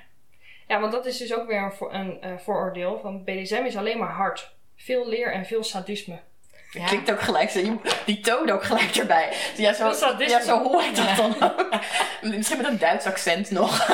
Ja, 0.67 0.79
want 0.79 0.91
dat 0.91 1.05
is 1.05 1.17
dus 1.17 1.33
ook 1.33 1.47
weer 1.47 1.63
een, 1.63 1.71
voor, 1.71 1.93
een 1.93 2.21
eh, 2.21 2.37
vooroordeel 2.37 2.99
van 3.01 3.23
BDSM 3.23 3.63
is 3.65 3.77
alleen 3.77 3.97
maar 3.97 4.13
hard. 4.13 4.53
Veel 4.75 5.07
leer 5.07 5.33
en 5.33 5.45
veel 5.45 5.63
sadisme. 5.63 6.19
Ja. 6.71 6.85
Klinkt 6.85 7.11
ook 7.11 7.21
gelijk 7.21 7.51
die 8.05 8.19
toon 8.19 8.49
ook 8.49 8.63
gelijk 8.63 8.95
erbij. 8.95 9.33
Ja, 9.57 9.73
zo, 9.73 9.91
sadisme. 9.91 10.37
ja, 10.37 10.43
zo 10.43 10.63
hoor 10.63 10.83
ik 10.83 10.95
dat 10.95 11.15
dan 11.15 11.43
ook. 11.43 11.79
Misschien 12.21 12.57
met 12.57 12.67
een 12.67 12.77
Duits 12.77 13.05
accent 13.05 13.51
nog. 13.51 13.77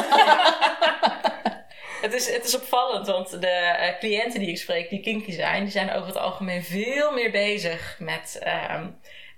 Het 2.01 2.13
is, 2.13 2.29
het 2.29 2.45
is 2.45 2.55
opvallend, 2.55 3.07
want 3.07 3.41
de 3.41 3.47
eh, 3.47 3.99
cliënten 3.99 4.39
die 4.39 4.49
ik 4.49 4.57
spreek, 4.57 4.89
die 4.89 5.01
kinky 5.01 5.31
zijn, 5.31 5.63
die 5.63 5.71
zijn 5.71 5.91
over 5.91 6.07
het 6.07 6.17
algemeen 6.17 6.63
veel 6.63 7.11
meer 7.11 7.31
bezig 7.31 7.95
met 7.99 8.39
ehm, 8.43 8.87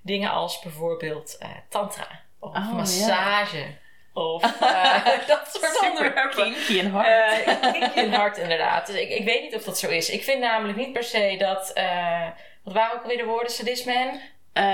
dingen 0.01 0.31
als 0.31 0.59
bijvoorbeeld 0.59 1.37
eh, 1.39 1.49
tantra 1.69 2.07
of 2.39 2.55
Oh, 2.55 2.73
massage 2.73 3.65
of 4.13 4.43
eh, 4.61 5.05
dat 5.27 5.49
soort 5.51 5.89
onderwerpen. 5.89 6.43
kinky 6.43 6.79
en 6.79 6.89
hard. 6.91 7.07
Eh, 7.07 7.71
kinky 7.73 7.99
en 7.99 8.13
hard 8.13 8.37
inderdaad. 8.37 8.87
Dus 8.87 8.95
ik, 8.95 9.09
ik 9.09 9.25
weet 9.25 9.41
niet 9.41 9.55
of 9.55 9.63
dat 9.63 9.79
zo 9.79 9.89
is. 9.89 10.09
Ik 10.09 10.23
vind 10.23 10.39
namelijk 10.39 10.77
niet 10.77 10.93
per 10.93 11.03
se 11.03 11.35
dat, 11.39 11.73
eh, 11.73 12.27
wat 12.63 12.73
waren 12.73 12.95
ook 12.95 13.01
alweer 13.01 13.17
de 13.17 13.25
woorden, 13.25 13.51
sadisme 13.51 13.93
en? 13.93 14.19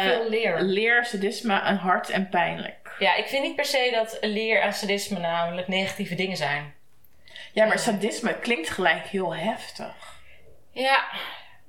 Veel 0.02 0.30
leer. 0.30 0.62
leer, 0.62 1.06
sadisme 1.06 1.62
en 1.62 1.76
hard 1.76 2.10
en 2.10 2.30
pijnlijk. 2.30 2.96
Ja, 3.00 3.16
ik 3.16 3.28
vind 3.28 3.44
niet 3.44 3.56
per 3.56 3.66
se 3.66 3.90
dat 3.94 4.18
leer 4.22 4.62
en 4.62 4.74
sadisme 4.74 5.20
namelijk 5.20 5.68
negatieve 5.68 6.16
dingen 6.16 6.38
zijn. 6.38 6.74
Ja, 7.54 7.66
maar 7.66 7.80
sadisme 7.80 8.40
klinkt 8.40 8.70
gelijk 8.70 9.06
heel 9.06 9.36
heftig. 9.36 10.18
Ja, 10.72 11.04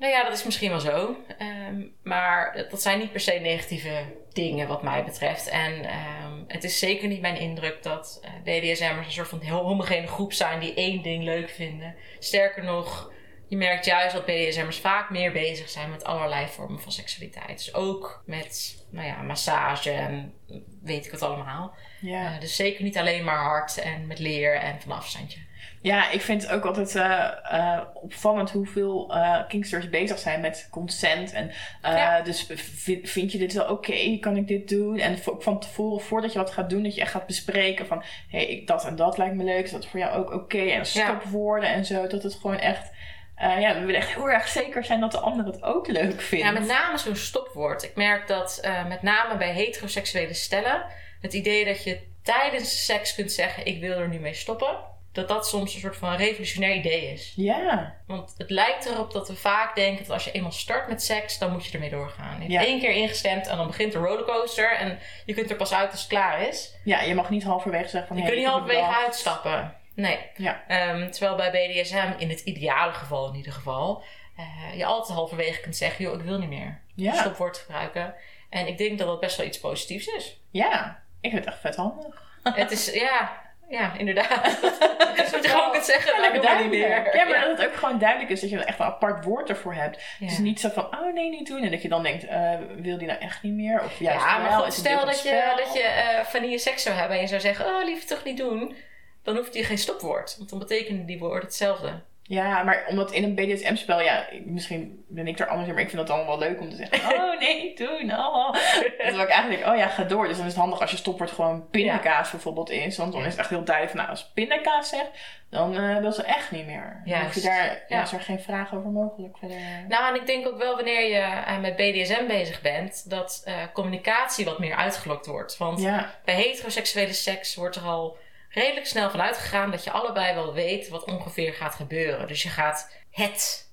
nou 0.01 0.13
ja, 0.13 0.25
dat 0.25 0.33
is 0.33 0.45
misschien 0.45 0.71
wel 0.71 0.81
zo. 0.81 1.17
Ehm, 1.39 1.83
maar 2.03 2.67
dat 2.71 2.83
zijn 2.83 2.99
niet 2.99 3.13
per 3.13 3.21
se 3.21 3.33
negatieve 3.33 4.05
dingen 4.33 4.69
wat 4.69 4.83
mij 4.83 5.05
betreft. 5.05 5.49
En 5.49 5.85
ehm, 5.85 6.43
het 6.47 6.65
is 6.65 6.79
zeker 6.79 7.09
niet 7.09 7.21
mijn 7.21 7.37
indruk 7.37 7.83
dat 7.83 8.21
eh, 8.23 8.31
BDSM'ers 8.43 9.07
een 9.07 9.13
soort 9.13 9.29
van 9.29 9.41
heel 9.41 9.65
homogene 9.65 10.07
groep 10.07 10.33
zijn 10.33 10.61
die 10.61 10.75
één 10.75 11.03
ding 11.03 11.25
leuk 11.25 11.51
vinden. 11.51 11.95
Sterker 12.19 12.65
nog, 12.65 13.13
je 13.49 13.57
merkt 13.57 13.85
juist 13.85 14.15
dat 14.15 14.25
BDSM'ers 14.25 14.79
vaak 14.79 15.11
meer 15.11 15.33
bezig 15.33 15.69
zijn 15.69 15.91
met 15.91 16.05
allerlei 16.05 16.47
vormen 16.49 16.81
van 16.81 16.93
seksualiteit. 16.93 17.59
Dus 17.59 17.75
ook 17.75 18.23
met, 18.27 18.85
nou 18.91 19.07
ja, 19.07 19.23
massage 19.23 19.91
en 19.91 20.35
weet 20.83 21.05
ik 21.05 21.11
wat 21.11 21.23
allemaal. 21.23 21.75
Ja. 22.01 22.35
Eh, 22.35 22.41
dus 22.41 22.57
zeker 22.57 22.85
niet 22.85 22.99
alleen 22.99 23.25
maar 23.25 23.43
hard 23.43 23.79
en 23.79 24.07
met 24.07 24.19
leer 24.19 24.55
en 24.55 24.81
van 24.81 24.93
afstandje. 24.93 25.41
Ja, 25.83 26.11
ik 26.11 26.21
vind 26.21 26.43
het 26.43 26.51
ook 26.53 26.65
altijd 26.65 26.95
eh, 26.97 27.29
eh, 27.43 27.81
opvallend 27.95 28.51
hoeveel 28.51 29.15
eh 29.15 29.49
kinksters 29.49 29.89
bezig 29.91 30.19
zijn 30.19 30.41
met 30.41 30.69
consent. 30.71 31.33
En 31.33 31.51
Ja. 31.83 32.21
dus 32.23 32.47
vind, 32.55 33.09
vind 33.11 33.33
je 33.33 33.39
dit 33.39 33.53
wel 33.53 33.69
oké? 33.69 34.19
Kan 34.21 34.37
ik 34.37 34.49
dit 34.49 34.69
doen? 34.69 34.99
En 34.99 35.19
vo- 35.19 35.37
van 35.41 35.61
tevoren, 35.61 36.05
voordat 36.05 36.33
je 36.33 36.39
wat 36.39 36.51
gaat 36.51 36.71
doen, 36.71 36.83
dat 36.83 36.95
je 36.95 37.01
echt 37.01 37.11
gaat 37.11 37.27
bespreken 37.27 37.87
van... 37.87 37.99
Hé, 38.29 38.39
hey, 38.39 38.47
ik 38.47 38.67
dat 38.67 38.85
en 38.85 38.97
dat 38.97 39.19
lijkt 39.19 39.35
me 39.35 39.45
leuk. 39.45 39.65
Is 39.65 39.71
dat 39.71 39.87
voor 39.87 40.01
jou 40.01 40.17
ook 40.19 40.33
oké? 40.33 40.59
En 40.59 40.87
stopwoorden 40.87 41.69
en 41.69 41.85
zo. 41.85 42.07
Dat 42.07 42.23
het 42.23 42.35
gewoon 42.35 42.59
echt... 42.59 42.91
ja, 43.37 43.75
we 43.75 43.81
willen 43.81 44.01
echt 44.01 44.15
heel 44.15 44.31
erg 44.31 44.49
zeker 44.49 44.85
zijn 44.85 45.01
dat 45.01 45.13
de 45.13 45.19
ander 45.19 45.47
het 45.47 45.63
ook 45.63 45.87
leuk 45.87 46.21
vindt. 46.21 46.45
Ja, 46.45 46.51
met 46.51 46.67
name 46.67 46.99
zo'n 46.99 47.17
stopwoord. 47.17 47.83
Ik 47.83 47.95
merk 47.97 48.29
dat 48.29 48.69
met 48.89 49.03
name 49.03 49.37
bij 49.37 49.53
heteroseksuele 49.53 50.35
stellen 50.35 50.83
het 51.21 51.33
idee 51.33 51.65
dat 51.65 51.85
je 51.85 52.01
tijdens 52.23 52.85
seks 52.85 53.15
kunt 53.15 53.33
zeggen: 53.33 53.67
Ik 53.67 53.81
wil 53.81 53.99
er 53.99 54.09
nu 54.09 54.19
mee 54.19 54.35
stoppen. 54.35 54.77
Dat 55.13 55.29
dat 55.29 55.49
soms 55.49 55.75
een 55.75 55.81
soort 55.81 55.97
van 55.97 56.17
revolutionair 56.17 56.75
idee 56.75 57.13
is. 57.13 57.33
Ja. 57.37 57.95
Want 58.07 58.35
het 58.39 58.51
lijkt 58.51 58.87
erop 58.87 59.13
dat 59.13 59.29
we 59.29 59.37
vaak 59.37 59.75
denken 59.75 60.05
dat 60.05 60.13
als 60.13 60.25
je 60.25 60.31
eenmaal 60.33 60.53
start 60.53 60.89
met 60.89 61.03
seks, 61.03 61.39
dan 61.39 61.53
moet 61.53 61.67
je 61.67 61.73
ermee 61.73 61.91
doorgaan. 61.91 62.35
Je 62.35 62.41
hebt 62.41 62.53
Ja. 62.53 62.65
één 62.65 62.81
keer 62.81 62.91
ingestemd 62.91 63.47
en 63.47 63.57
dan 63.57 63.67
begint 63.67 63.93
de 63.93 63.99
rollercoaster 63.99 64.77
en 64.77 64.99
je 65.27 65.35
kunt 65.35 65.51
er 65.51 65.57
pas 65.57 65.73
uit 65.73 65.91
als 65.91 66.01
het 66.01 66.09
klaar 66.09 66.43
is. 66.43 66.75
Ja, 66.85 67.01
je 67.01 67.15
mag 67.15 67.31
niet 67.31 67.43
halverwege 67.45 67.89
zeggen 67.89 68.09
van... 68.09 68.17
Je 68.17 68.23
hey, 68.23 68.33
kunt 68.33 68.45
niet 68.45 68.53
halverwege 68.53 68.97
uitstappen. 69.05 69.75
Nee. 69.95 70.19
Ja. 70.37 70.65
Ehm, 70.69 71.11
terwijl 71.11 71.37
bij 71.37 71.51
BDSM, 71.51 72.13
in 72.19 72.29
het 72.29 72.41
ideale 72.41 72.93
geval 72.93 73.29
in 73.29 73.35
ieder 73.35 73.53
geval, 73.53 74.03
eh, 74.37 74.77
je 74.77 74.85
altijd 74.85 75.17
halverwege 75.17 75.61
kunt 75.61 75.77
zeggen, 75.77 76.05
joh, 76.05 76.15
ik 76.15 76.25
wil 76.25 76.39
niet 76.39 76.49
meer. 76.49 76.81
Ja. 76.95 77.15
Stopwoord 77.15 77.59
gebruiken. 77.59 78.15
En 78.51 78.67
ik 78.67 78.79
denk 78.79 78.99
dat 78.99 79.07
dat 79.07 79.21
best 79.21 79.37
wel 79.37 79.47
iets 79.47 79.61
positiefs 79.61 80.07
is. 80.07 80.41
Ja. 80.51 81.03
Ik 81.21 81.31
vind 81.31 81.45
het 81.45 81.53
echt 81.55 81.63
vet 81.63 81.77
handig. 81.77 82.23
het 82.43 82.71
is, 82.71 82.93
ja, 82.93 83.40
ja, 83.71 83.93
inderdaad. 83.97 84.61
dat 85.31 85.43
je 85.43 85.49
gewoon 85.49 85.71
kunt 85.71 85.85
zeggen, 85.85 86.11
nou, 86.13 86.33
lekker 86.33 86.51
maar 86.51 86.69
meer. 86.69 87.17
Ja, 87.17 87.25
maar 87.25 87.41
dat 87.41 87.59
het 87.59 87.67
ook 87.67 87.75
gewoon 87.75 87.99
duidelijk 87.99 88.31
is 88.31 88.41
dat 88.41 88.51
je 88.51 88.59
er 88.59 88.67
echt 88.67 88.79
een 88.79 88.85
apart 88.85 89.25
woord 89.25 89.49
ervoor 89.49 89.75
hebt. 89.75 90.03
Ja. 90.19 90.27
Dus 90.27 90.39
niet 90.39 90.61
zo 90.61 90.69
van, 90.69 90.85
oh 90.85 91.15
nee, 91.15 91.31
niet 91.31 91.47
doen. 91.47 91.63
En 91.63 91.71
dat 91.71 91.83
je 91.83 91.89
dan 91.89 92.03
denkt, 92.03 92.25
eh, 92.25 92.55
wil 92.77 92.99
die 92.99 93.07
nou 93.07 93.21
echt 93.21 93.43
niet 93.43 93.53
meer? 93.53 93.83
Of 93.85 93.99
juist 93.99 94.25
Ja, 94.25 94.39
maar 94.39 94.51
wel, 94.51 94.63
goed, 94.63 94.73
stel 94.73 95.07
dat 95.07 95.23
je, 95.23 95.53
dat 95.57 95.75
je 95.75 95.83
eh 95.83 96.25
vanille 96.25 96.59
seks 96.59 96.83
zou 96.83 96.97
hebben 96.97 97.17
en 97.17 97.23
je 97.23 97.29
zou 97.29 97.41
zeggen, 97.41 97.67
oh 97.67 97.85
liever 97.85 98.07
toch 98.07 98.25
niet 98.25 98.37
doen. 98.37 98.77
Dan 99.23 99.37
hoeft 99.37 99.53
die 99.53 99.65
geen 99.65 99.79
stopwoord, 99.79 100.35
want 100.39 100.51
dan 100.51 100.59
betekenen 100.59 101.07
die 101.07 101.19
woorden 101.19 101.45
hetzelfde. 101.45 102.01
Ja, 102.31 102.63
maar 102.63 102.85
omdat 102.89 103.13
in 103.13 103.25
een 103.25 103.35
BDSM-spel, 103.35 104.01
ja, 104.01 104.27
misschien 104.45 105.05
ben 105.09 105.27
ik 105.27 105.39
er 105.39 105.47
anders 105.47 105.69
in, 105.69 105.75
maar 105.75 105.83
ik 105.83 105.89
vind 105.89 106.01
het 106.01 106.11
dan 106.11 106.27
wel 106.27 106.39
leuk 106.39 106.61
om 106.61 106.71
te 106.71 106.77
zeggen, 106.77 106.99
oh 107.15 107.41
nee, 107.41 107.63
niet 107.63 107.79
doen, 107.79 108.13
oh. 108.13 108.53
Terwijl 108.99 109.21
ik 109.21 109.29
eigenlijk 109.29 109.63
denk, 109.63 109.73
oh 109.73 109.79
ja, 109.79 109.89
ga 109.89 110.05
door. 110.05 110.29
Dus 110.29 110.37
dan 110.37 110.47
is 110.47 110.53
het 110.53 110.61
handig 110.61 110.81
als 110.81 110.91
je 110.91 110.97
stopwoord 110.97 111.31
gewoon 111.31 111.69
pindakaas 111.71 112.31
bijvoorbeeld 112.31 112.71
is. 112.71 112.97
Want 112.97 113.13
dan 113.13 113.21
is 113.21 113.31
het 113.31 113.39
echt 113.39 113.49
heel 113.49 113.65
duidelijk 113.65 113.97
van, 113.97 114.05
nou, 114.05 114.17
als 114.17 114.31
pindakaas 114.35 114.89
zegt, 114.89 115.11
dan 115.51 115.77
eh, 115.77 115.97
wil 115.97 116.13
ze 116.13 116.23
echt 116.23 116.51
niet 116.51 116.67
meer. 116.67 117.03
Dan 117.05 117.21
hoef 117.21 117.35
je 117.35 117.41
daar, 117.41 117.67
ja. 117.67 117.97
Ja. 117.97 118.03
is 118.03 118.13
er 118.13 118.21
geen 118.21 118.41
vraag 118.41 118.75
over 118.75 118.91
mogelijk 118.91 119.39
verder. 119.39 119.57
Nou, 119.89 120.15
en 120.15 120.21
ik 120.21 120.27
denk 120.27 120.47
ook 120.47 120.59
wel 120.59 120.77
wanneer 120.77 121.09
je 121.09 121.19
eh, 121.19 121.59
met 121.59 121.77
BDSM 121.77 122.27
bezig 122.27 122.61
bent, 122.61 123.11
dat 123.11 123.43
eh, 123.45 123.55
communicatie 123.73 124.45
wat 124.45 124.59
meer 124.59 124.75
uitgelokt 124.75 125.27
wordt. 125.27 125.57
Want 125.57 125.81
Ja, 125.81 126.15
bij 126.25 126.35
heteroseksuele 126.35 127.13
seks 127.13 127.55
wordt 127.55 127.77
er 127.77 127.83
al 127.83 128.17
redelijk 128.51 128.87
snel 128.87 129.11
van 129.11 129.21
uitgegaan 129.21 129.71
dat 129.71 129.85
je 129.85 129.91
allebei 129.91 130.35
wel 130.35 130.53
weet 130.55 130.89
wat 130.89 131.05
ongeveer 131.05 131.53
gaat 131.53 131.75
gebeuren. 131.75 132.29
Dus 132.29 132.43
je 132.43 132.49
gaat 132.49 132.95
het 133.11 133.71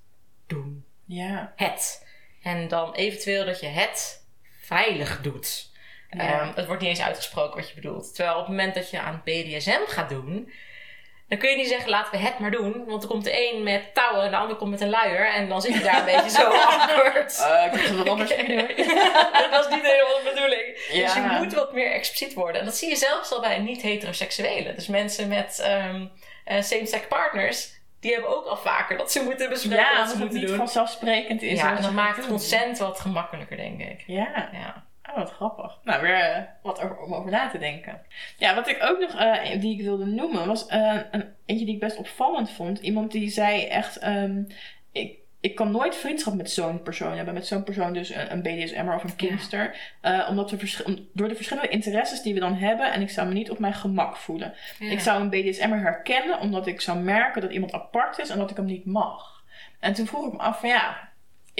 doen. 0.47 0.85
ja, 1.05 1.53
Het. 1.55 2.05
En 2.41 2.67
dan 2.67 2.93
eventueel 2.93 3.45
dat 3.45 3.59
je 3.59 3.67
het 3.67 4.25
veilig 4.59 5.21
doet. 5.21 5.71
Ja. 6.09 6.19
Ehm, 6.19 6.55
het 6.55 6.65
wordt 6.65 6.81
niet 6.81 6.89
eens 6.89 7.01
uitgesproken 7.01 7.59
wat 7.59 7.69
je 7.69 7.75
bedoelt. 7.75 8.15
Terwijl 8.15 8.35
op 8.35 8.41
het 8.41 8.55
moment 8.55 8.75
dat 8.75 8.89
je 8.89 8.99
aan 8.99 9.21
BDSM 9.23 9.85
gaat 9.87 10.09
doen, 10.09 10.51
dan 11.27 11.37
kun 11.37 11.49
je 11.49 11.55
niet 11.55 11.67
zeggen 11.67 11.89
laten 11.89 12.11
we 12.11 12.17
het 12.17 12.39
maar 12.39 12.51
doen. 12.51 12.83
Want 12.85 13.03
er 13.03 13.09
komt 13.09 13.23
de 13.23 13.49
een 13.53 13.63
met 13.63 13.93
touwen 13.93 14.23
en 14.23 14.31
de 14.31 14.37
ander 14.37 14.55
komt 14.55 14.71
met 14.71 14.81
een 14.81 14.89
luier. 14.89 15.33
En 15.33 15.49
dan 15.49 15.61
zit 15.61 15.73
je 15.73 15.79
daar 15.83 15.99
een 15.99 16.05
beetje 16.15 16.29
zo 16.29 16.47
awkward. 16.69 17.39
Eh, 17.39 17.65
ik 17.65 17.87
dat 17.87 17.97
wat 17.97 18.09
anders 18.09 18.29
dat 19.41 19.49
was 19.49 19.69
niet 19.69 19.85
helemaal 19.85 20.17
de 20.23 20.31
bedoeling. 20.33 20.73
Dus 20.91 21.13
je 21.13 21.37
moet 21.37 21.53
wat 21.53 21.73
meer 21.73 21.91
expliciet 21.91 22.33
worden. 22.33 22.59
En 22.59 22.65
dat 22.65 22.75
zie 22.77 22.89
je 22.89 22.95
zelfs 22.95 23.31
al 23.31 23.41
bij 23.41 23.59
niet-heteroseksuelen. 23.59 24.75
Dus 24.75 24.87
mensen 24.87 25.27
met 25.27 25.59
ehm, 25.59 26.05
eh, 26.45 26.61
same-sex 26.61 27.07
partners, 27.07 27.69
die 27.99 28.11
hebben 28.13 28.37
ook 28.37 28.45
al 28.45 28.57
vaker 28.57 28.97
dat 28.97 29.11
ze 29.11 29.23
moeten 29.23 29.49
bespreken 29.49 29.77
Ja, 29.85 29.97
wat 29.97 30.07
dat 30.07 30.15
ze 30.17 30.23
het 30.23 30.31
niet 30.31 30.47
doen. 30.47 30.57
vanzelfsprekend 30.57 31.41
is. 31.41 31.59
Ja, 31.59 31.69
en 31.69 31.75
dat 31.75 31.83
gaan 31.83 31.93
maakt 31.93 32.17
het 32.17 32.27
consent 32.27 32.77
wat 32.77 32.99
gemakkelijker, 32.99 33.57
denk 33.57 33.81
ik. 33.81 34.03
Ja. 34.05 34.49
Ja. 34.51 34.85
Oh, 35.09 35.15
wat 35.15 35.31
grappig. 35.31 35.79
Nou, 35.83 36.01
weer 36.01 36.15
eh, 36.19 36.41
wat 36.61 36.81
over, 36.81 36.97
om 36.97 37.13
over 37.13 37.31
na 37.31 37.49
te 37.49 37.57
denken. 37.57 38.01
Ja, 38.37 38.55
wat 38.55 38.67
ik 38.67 38.83
ook 38.83 38.99
nog, 38.99 39.15
eh, 39.15 39.59
die 39.61 39.73
ik 39.79 39.81
wilde 39.85 40.05
noemen, 40.05 40.47
was 40.47 40.67
eh, 40.67 40.99
een, 41.11 41.33
eentje 41.45 41.65
die 41.65 41.73
ik 41.73 41.79
best 41.79 41.97
opvallend 41.97 42.51
vond. 42.51 42.79
Iemand 42.79 43.11
die 43.11 43.29
zei 43.29 43.63
echt, 43.63 43.97
ehm, 43.97 44.43
ik, 44.91 45.17
ik 45.39 45.55
kan 45.55 45.71
nooit 45.71 45.95
vriendschap 45.95 46.33
met 46.33 46.51
zo'n 46.51 46.81
persoon 46.83 47.15
hebben. 47.15 47.33
Met 47.33 47.47
zo'n 47.47 47.63
persoon 47.63 47.93
dus 47.93 48.09
een, 48.15 48.31
een 48.31 48.41
BDSM'er 48.41 48.95
of 48.95 49.03
een 49.03 49.15
Kingster. 49.15 49.75
Eh, 50.01 50.25
omdat 50.29 50.51
we 50.51 50.83
om- 50.85 51.07
door 51.13 51.27
de 51.27 51.35
verschillende 51.35 51.69
interesses 51.69 52.21
die 52.21 52.33
we 52.33 52.39
dan 52.39 52.53
hebben. 52.55 52.91
En 52.91 53.01
ik 53.01 53.09
zou 53.09 53.27
me 53.27 53.33
niet 53.33 53.51
op 53.51 53.59
mijn 53.59 53.73
gemak 53.73 54.17
voelen. 54.17 54.53
Ja. 54.79 54.91
Ik 54.91 54.99
zou 54.99 55.21
een 55.21 55.29
BDSM'er 55.29 55.79
herkennen 55.81 56.39
omdat 56.39 56.67
ik 56.67 56.81
zou 56.81 56.97
merken 56.99 57.41
dat 57.41 57.51
iemand 57.51 57.73
apart 57.73 58.17
is 58.19 58.29
en 58.29 58.37
dat 58.37 58.49
ik 58.49 58.55
hem 58.57 58.65
niet 58.65 58.85
mag. 58.85 59.43
En 59.79 59.93
toen 59.93 60.05
vroeg 60.07 60.25
ik 60.27 60.31
me 60.33 60.39
af 60.39 60.59
van 60.59 60.69
ja, 60.69 61.06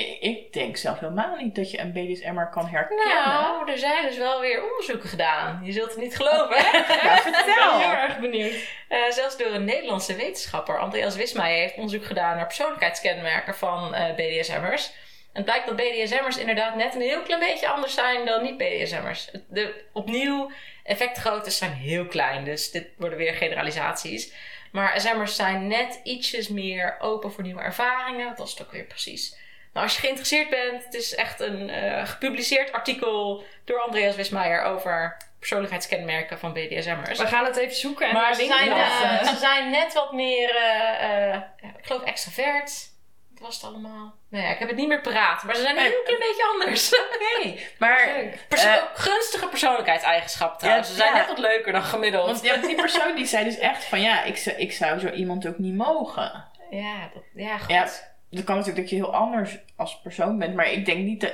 ik, 0.05 0.53
denk 0.53 0.77
zelf 0.77 0.99
helemaal 0.99 1.35
niet 1.35 1.55
dat 1.55 1.71
je 1.71 1.79
een 1.79 1.91
BDSM'er 1.91 2.49
kan 2.49 2.67
herkennen. 2.67 3.07
Nou, 3.07 3.71
er 3.71 3.77
zijn 3.77 4.05
dus 4.05 4.17
wel 4.17 4.41
weer 4.41 4.69
onderzoeken 4.69 5.09
gedaan. 5.09 5.59
Je 5.63 5.71
zult 5.71 5.89
het 5.89 5.97
niet 5.97 6.15
geloven. 6.15 6.55
Ja, 6.55 6.77
Ik 6.95 7.01
ben 7.23 7.33
vertel. 7.33 7.79
heel 7.79 7.91
erg 7.91 8.19
benieuwd. 8.19 8.53
Eh, 8.87 8.99
zelfs 9.09 9.37
door 9.37 9.47
een 9.47 9.65
Nederlandse 9.65 10.15
wetenschapper, 10.15 10.79
Andreas 10.79 11.15
Wismaier, 11.15 11.59
heeft 11.59 11.75
onderzoek 11.75 12.05
gedaan 12.05 12.35
naar 12.35 12.45
persoonlijkheidskenmerken 12.45 13.55
van 13.55 13.93
eh, 13.93 14.15
BDSM'ers. 14.15 14.87
En 15.33 15.43
het 15.43 15.45
blijkt 15.45 15.65
dat 15.65 15.75
BDSM'ers 15.75 16.37
inderdaad 16.37 16.75
net 16.75 16.95
een 16.95 17.01
heel 17.01 17.21
klein 17.21 17.39
beetje 17.39 17.67
anders 17.67 17.93
zijn 17.93 18.25
dan 18.25 18.43
niet-BDSM'ers. 18.43 19.29
De, 19.47 19.83
opnieuw, 19.93 20.51
effectgroottes 20.83 21.57
zijn 21.57 21.71
heel 21.73 22.05
klein, 22.05 22.43
dus 22.43 22.71
dit 22.71 22.87
worden 22.97 23.17
weer 23.17 23.33
generalisaties. 23.33 24.33
Maar 24.71 25.01
SM'ers 25.01 25.35
zijn 25.35 25.67
net 25.67 25.99
ietsjes 26.03 26.47
meer 26.47 26.95
open 26.99 27.31
voor 27.31 27.43
nieuwe 27.43 27.61
ervaringen. 27.61 28.35
Dat 28.35 28.47
is 28.47 28.53
het 28.53 28.61
ook 28.61 28.71
weer 28.71 28.85
precies. 28.85 29.45
Nou, 29.77 29.89
als 29.89 29.97
je 29.97 30.03
geïnteresseerd 30.03 30.49
bent, 30.49 30.85
het 30.85 30.93
is 30.93 31.15
echt 31.15 31.39
een 31.39 31.69
eh, 31.69 32.07
gepubliceerd 32.07 32.71
artikel 32.71 33.43
door 33.65 33.81
Andreas 33.81 34.15
Wismaier 34.15 34.61
over 34.63 35.17
persoonlijkheidskenmerken 35.39 36.39
van 36.39 36.53
BDSM'ers. 36.53 37.19
We 37.19 37.27
gaan 37.27 37.45
het 37.45 37.55
even 37.55 37.75
zoeken 37.75 38.07
en 38.07 38.13
Maar 38.13 38.35
ze 38.35 38.45
zijn, 38.45 38.71
eh, 38.71 39.23
ze 39.27 39.35
zijn 39.35 39.69
net 39.69 39.93
wat 39.93 40.11
meer, 40.13 40.55
eh, 40.55 41.33
ik 41.61 41.85
geloof 41.85 42.03
extravert. 42.03 42.89
Wat 43.31 43.39
was 43.39 43.55
het 43.55 43.63
allemaal? 43.63 44.13
Nou 44.29 44.43
ja, 44.43 44.49
ik 44.51 44.59
heb 44.59 44.67
het 44.67 44.77
niet 44.77 44.87
meer 44.87 45.01
paraat. 45.01 45.43
Maar 45.43 45.55
ze 45.55 45.61
zijn 45.61 45.77
een 45.77 45.83
Nee. 45.83 45.91
heel 45.91 46.03
klein 46.03 46.19
beetje 46.19 46.43
anders. 46.53 46.93
Oké, 47.13 47.53
maar. 47.77 48.09
Perso- 48.47 48.87
gunstige 48.93 49.47
persoonlijkheidseigenschappen 49.47 50.59
trouwens. 50.59 50.87
Ja, 50.87 50.93
ze 50.93 50.99
zijn 50.99 51.13
ja. 51.13 51.17
net 51.17 51.27
wat 51.27 51.37
leuker 51.37 51.71
dan 51.71 51.83
gemiddeld. 51.83 52.25
want 52.25 52.43
ja, 52.43 52.55
die 52.55 52.75
persoon 52.75 53.15
die 53.15 53.25
zei 53.25 53.43
dus 53.43 53.57
echt 53.57 53.83
van 53.83 54.01
ja, 54.01 54.23
ik 54.23 54.37
zou, 54.37 54.55
ik 54.55 54.71
zou 54.71 54.99
zo 54.99 55.09
iemand 55.09 55.47
ook 55.47 55.57
niet 55.57 55.75
mogen. 55.75 56.45
Ja, 56.69 57.09
dat, 57.13 57.23
ja, 57.33 57.57
goed. 57.57 58.15
Dat 58.29 58.43
kan 58.43 58.55
natuurlijk 58.55 58.81
dat 58.81 58.89
je 58.89 58.95
heel 59.03 59.13
anders 59.15 59.57
als 59.75 59.99
persoon 60.01 60.37
bent, 60.37 60.55
maar 60.55 60.71
ik 60.71 60.85
denk 60.85 61.03
niet 61.03 61.21
dat, 61.21 61.33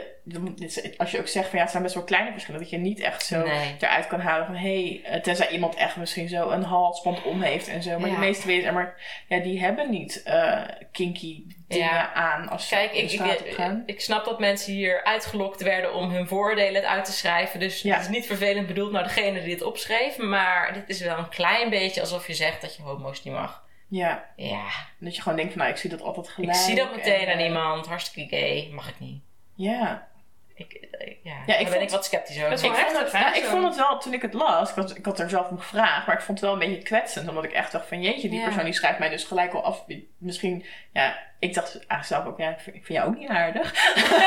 als 0.97 1.12
je 1.12 1.19
ook 1.19 1.27
zegt 1.27 1.47
van 1.47 1.56
ja, 1.58 1.62
het 1.62 1.71
zijn 1.71 1.84
best 1.84 1.95
wel 1.95 2.03
kleine 2.03 2.32
verschillen, 2.32 2.60
dat 2.62 2.69
je 2.69 2.77
niet 2.77 2.99
echt 2.99 3.25
zo 3.25 3.43
Nee. 3.47 3.75
eruit 3.79 4.08
kan 4.08 4.19
halen 4.19 4.45
van 4.45 4.56
hé, 4.56 4.84
hey, 5.01 5.01
eh, 5.13 5.21
tenzij 5.21 5.49
iemand 5.49 5.75
echt 5.75 5.95
misschien 5.95 6.27
zo 6.29 6.49
een 6.49 6.63
halsband 6.63 7.23
om 7.23 7.41
heeft 7.41 7.67
en 7.67 7.84
zo. 7.84 7.99
Maar 7.99 8.10
Ja. 8.10 8.13
de 8.13 8.19
meeste 8.19 8.47
weten, 8.47 8.73
maar 8.73 9.01
ja, 9.27 9.39
die 9.39 9.60
hebben 9.60 9.89
niet 9.89 10.23
eh, 10.23 10.62
kinky 10.91 11.43
dingen 11.67 11.88
Ja. 11.88 12.13
aan 12.13 12.49
als 12.49 12.67
ze 12.67 12.75
Kijk, 12.75 12.91
ik, 12.93 13.12
ik, 13.12 13.84
ik 13.86 14.01
snap 14.01 14.25
dat 14.25 14.39
mensen 14.39 14.73
hier 14.73 15.03
uitgelokt 15.03 15.62
werden 15.62 15.93
om 15.93 16.10
hun 16.10 16.27
voordelen 16.27 16.88
uit 16.89 17.06
te 17.06 17.12
schrijven. 17.12 17.60
Dus 17.60 17.82
Ja. 17.82 17.93
het 17.93 18.01
is 18.03 18.10
niet 18.10 18.25
vervelend 18.25 18.67
bedoeld 18.67 18.91
naar 18.91 19.03
degene 19.03 19.41
die 19.43 19.53
het 19.53 19.63
opschreef. 19.63 20.17
Maar 20.17 20.73
dit 20.73 20.89
is 20.89 21.01
wel 21.01 21.17
een 21.17 21.29
klein 21.29 21.69
beetje 21.69 22.01
alsof 22.01 22.27
je 22.27 22.34
zegt 22.34 22.62
dat 22.62 22.75
je 22.75 22.82
homo's 22.84 23.23
niet 23.23 23.34
mag. 23.34 23.62
Ja, 23.97 24.25
Ja, 24.36 24.63
dat 24.99 25.15
je 25.15 25.21
gewoon 25.21 25.38
denkt 25.38 25.51
van 25.53 25.62
nou, 25.62 25.73
ik 25.73 25.79
zie 25.79 25.89
dat 25.89 26.01
altijd 26.01 26.29
gelijk. 26.29 26.53
ik 26.53 26.60
zie 26.60 26.75
dat 26.75 26.95
meteen 26.95 27.25
en, 27.27 27.34
aan 27.34 27.39
eh, 27.39 27.45
iemand. 27.45 27.88
Hartstikke 27.88 28.36
gay. 28.36 28.69
Mag 28.71 28.89
ik 28.89 28.99
niet. 28.99 29.21
Ja. 29.56 30.08
Ik, 30.56 30.73
eh, 30.73 31.15
ja, 31.23 31.58
ik 31.58 31.65
daar 31.65 31.73
ben 31.73 31.82
ik 31.82 31.89
wat 31.89 32.06
sceptisch 32.06 32.38
over. 32.38 32.51
Ik 32.51 32.60
vond, 32.60 32.97
het, 32.97 33.12
ja, 33.12 33.34
ik 33.34 33.43
vond 33.43 33.63
het 33.63 33.75
wel, 33.75 33.99
toen 33.99 34.13
ik 34.13 34.21
het 34.21 34.34
las, 34.34 34.69
ik 34.69 34.75
had, 34.75 34.97
ik 34.97 35.06
had 35.06 35.19
er 35.19 35.29
zelf 35.29 35.49
om 35.49 35.58
gevraagd, 35.60 36.08
maar 36.08 36.15
ik 36.15 36.21
vond 36.21 36.39
het 36.39 36.49
wel 36.49 36.62
een 36.62 36.67
beetje 36.67 36.84
kwetsend. 36.84 37.29
Omdat 37.29 37.43
ik 37.43 37.51
echt 37.51 37.71
dacht 37.71 37.88
van 37.88 38.01
jeetje, 38.01 38.29
die 38.29 38.39
Ja. 38.39 38.45
persoon 38.45 38.63
die 38.63 38.73
schrijft 38.73 38.99
mij 38.99 39.10
dus 39.10 39.23
gelijk 39.23 39.53
al 39.53 39.63
af. 39.63 39.86
Misschien, 40.17 40.65
ja, 40.93 41.17
ik 41.43 41.53
dacht 41.53 41.73
eigenlijk 41.73 42.06
zelf 42.06 42.25
ook, 42.25 42.38
ja, 42.38 42.49
ik 42.49 42.60
vind, 42.60 42.75
ik 42.75 42.86
vind 42.86 42.97
jou 42.99 43.10
ook 43.12 43.17
niet 43.19 43.29
aardig. 43.29 43.71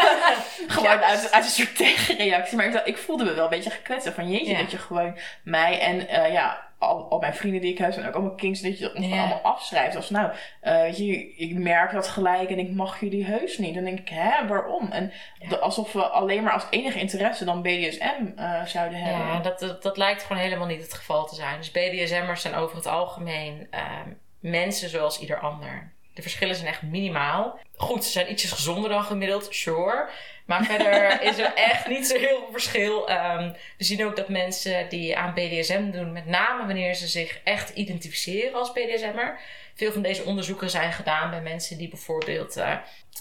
gewoon 0.75 1.03
uit, 1.03 1.33
uit 1.33 1.45
een 1.45 1.51
soort 1.51 1.77
tegenreactie. 1.77 2.57
Maar 2.57 2.67
ik, 2.67 2.73
dacht, 2.73 2.87
ik 2.87 2.99
voelde 2.99 3.25
me 3.25 3.35
wel 3.35 3.45
een 3.45 3.51
beetje 3.51 3.71
gekwetst 3.71 4.09
van 4.09 4.31
jeetje, 4.31 4.53
Ja. 4.53 4.59
dat 4.59 4.71
je 4.71 4.79
gewoon 4.79 5.19
mij 5.45 5.81
en 5.81 6.09
eh, 6.09 6.33
ja, 6.33 6.65
al, 6.79 7.11
al 7.11 7.19
mijn 7.19 7.35
vrienden 7.35 7.61
die 7.61 7.73
ik 7.73 7.79
heb 7.79 7.93
en 7.97 8.07
ook 8.09 8.15
allemaal 8.15 8.35
kings, 8.35 8.61
dat 8.61 8.79
je 8.79 8.85
dat 8.95 9.05
Ja. 9.05 9.19
allemaal 9.19 9.41
afschrijft. 9.41 9.97
Als 9.97 10.11
nou, 10.11 10.33
eh, 10.61 10.81
weet 10.81 10.97
je, 10.97 11.35
ik 11.37 11.55
merk 11.55 11.93
dat 11.93 12.09
gelijk 12.09 12.51
en 12.51 12.59
ik 12.59 12.71
mag 12.71 13.01
jullie 13.01 13.25
heus 13.25 13.59
niet. 13.59 13.75
Dan 13.75 13.85
denk 13.85 13.99
ik, 13.99 14.09
hè, 14.09 14.47
waarom? 14.47 14.91
En 14.93 15.13
de- 15.49 15.59
alsof 15.59 15.93
we 15.93 16.03
alleen 16.09 16.43
maar 16.43 16.53
als 16.53 16.67
enige 16.71 16.99
interesse 16.99 17.45
dan 17.45 17.63
BDSM 17.63 18.27
eh, 18.37 18.65
zouden 18.65 18.99
hebben. 18.99 19.27
Ja, 19.27 19.39
dat, 19.41 19.59
dat, 19.59 19.83
dat 19.83 19.97
lijkt 19.97 20.23
gewoon 20.23 20.43
helemaal 20.43 20.67
niet 20.67 20.83
het 20.83 20.95
geval 20.95 21.27
te 21.27 21.35
zijn. 21.35 21.57
Dus 21.57 21.71
BDSM'ers 21.71 22.41
zijn 22.43 22.55
over 22.55 22.77
het 22.77 22.87
algemeen 22.87 23.67
ehm, 23.71 24.09
mensen 24.41 24.89
zoals 24.89 25.21
ieder 25.21 25.39
ander. 25.41 25.95
De 26.17 26.23
verschillen 26.23 26.55
zijn 26.55 26.69
echt 26.69 26.83
minimaal. 26.83 27.59
Goed, 27.77 28.05
ze 28.05 28.11
zijn 28.11 28.31
ietsjes 28.31 28.53
gezonder 28.53 28.91
dan 28.91 29.03
gemiddeld, 29.03 29.47
sure. 29.51 30.09
Maar 30.47 30.65
verder 30.65 31.23
is 31.23 31.39
er 31.39 31.55
echt 31.55 31.89
niet 31.89 32.07
zo 32.07 32.19
heel 32.19 32.39
veel 32.39 32.51
verschil. 32.51 33.09
Ehm, 33.09 33.53
we 33.79 33.85
zien 33.85 34.05
ook 34.05 34.17
dat 34.17 34.29
mensen 34.29 34.89
die 34.89 35.17
aan 35.17 35.35
BDSM 35.35 35.91
doen, 35.91 36.13
met 36.13 36.27
name 36.27 36.67
wanneer 36.67 36.95
ze 36.95 37.07
zich 37.07 37.41
echt 37.45 37.71
identificeren 37.71 38.55
als 38.55 38.73
BDSM'er. 38.73 39.41
Veel 39.77 39.93
van 39.93 40.03
deze 40.03 40.25
onderzoeken 40.25 40.71
zijn 40.71 40.93
gedaan 40.93 41.31
bij 41.31 41.41
mensen 41.41 41.79
die 41.79 41.89
bijvoorbeeld 41.89 42.57
eh, 42.57 42.73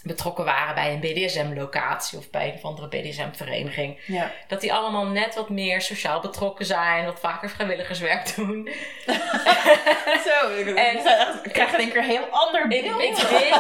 betrokken 0.04 0.46
waren 0.46 0.76
bij 0.76 0.94
een 0.94 1.00
BDSM-locatie 1.00 2.18
of 2.18 2.30
bij 2.30 2.48
een 2.48 2.54
of 2.54 2.64
andere 2.64 2.88
BDSM-vereniging 2.88 4.00
Ja. 4.06 4.32
dat 4.48 4.62
die 4.62 4.74
allemaal 4.74 5.06
net 5.06 5.36
wat 5.36 5.50
meer 5.50 5.82
sociaal 5.82 6.20
betrokken 6.20 6.66
zijn, 6.66 7.06
wat 7.06 7.20
vaker 7.20 7.50
vrijwilligerswerk 7.50 8.36
doen. 8.36 8.70
Zo, 10.28 10.50
En 10.76 11.02
ze 11.02 11.40
krijgen 11.52 11.74
in 11.74 11.80
één 11.80 11.90
keer 11.90 11.98
een 11.98 12.10
heel 12.10 12.28
ander 12.32 12.72
Ik, 12.72 12.82
beeld. 12.82 13.02
ik, 13.02 13.30
denk, 13.30 13.56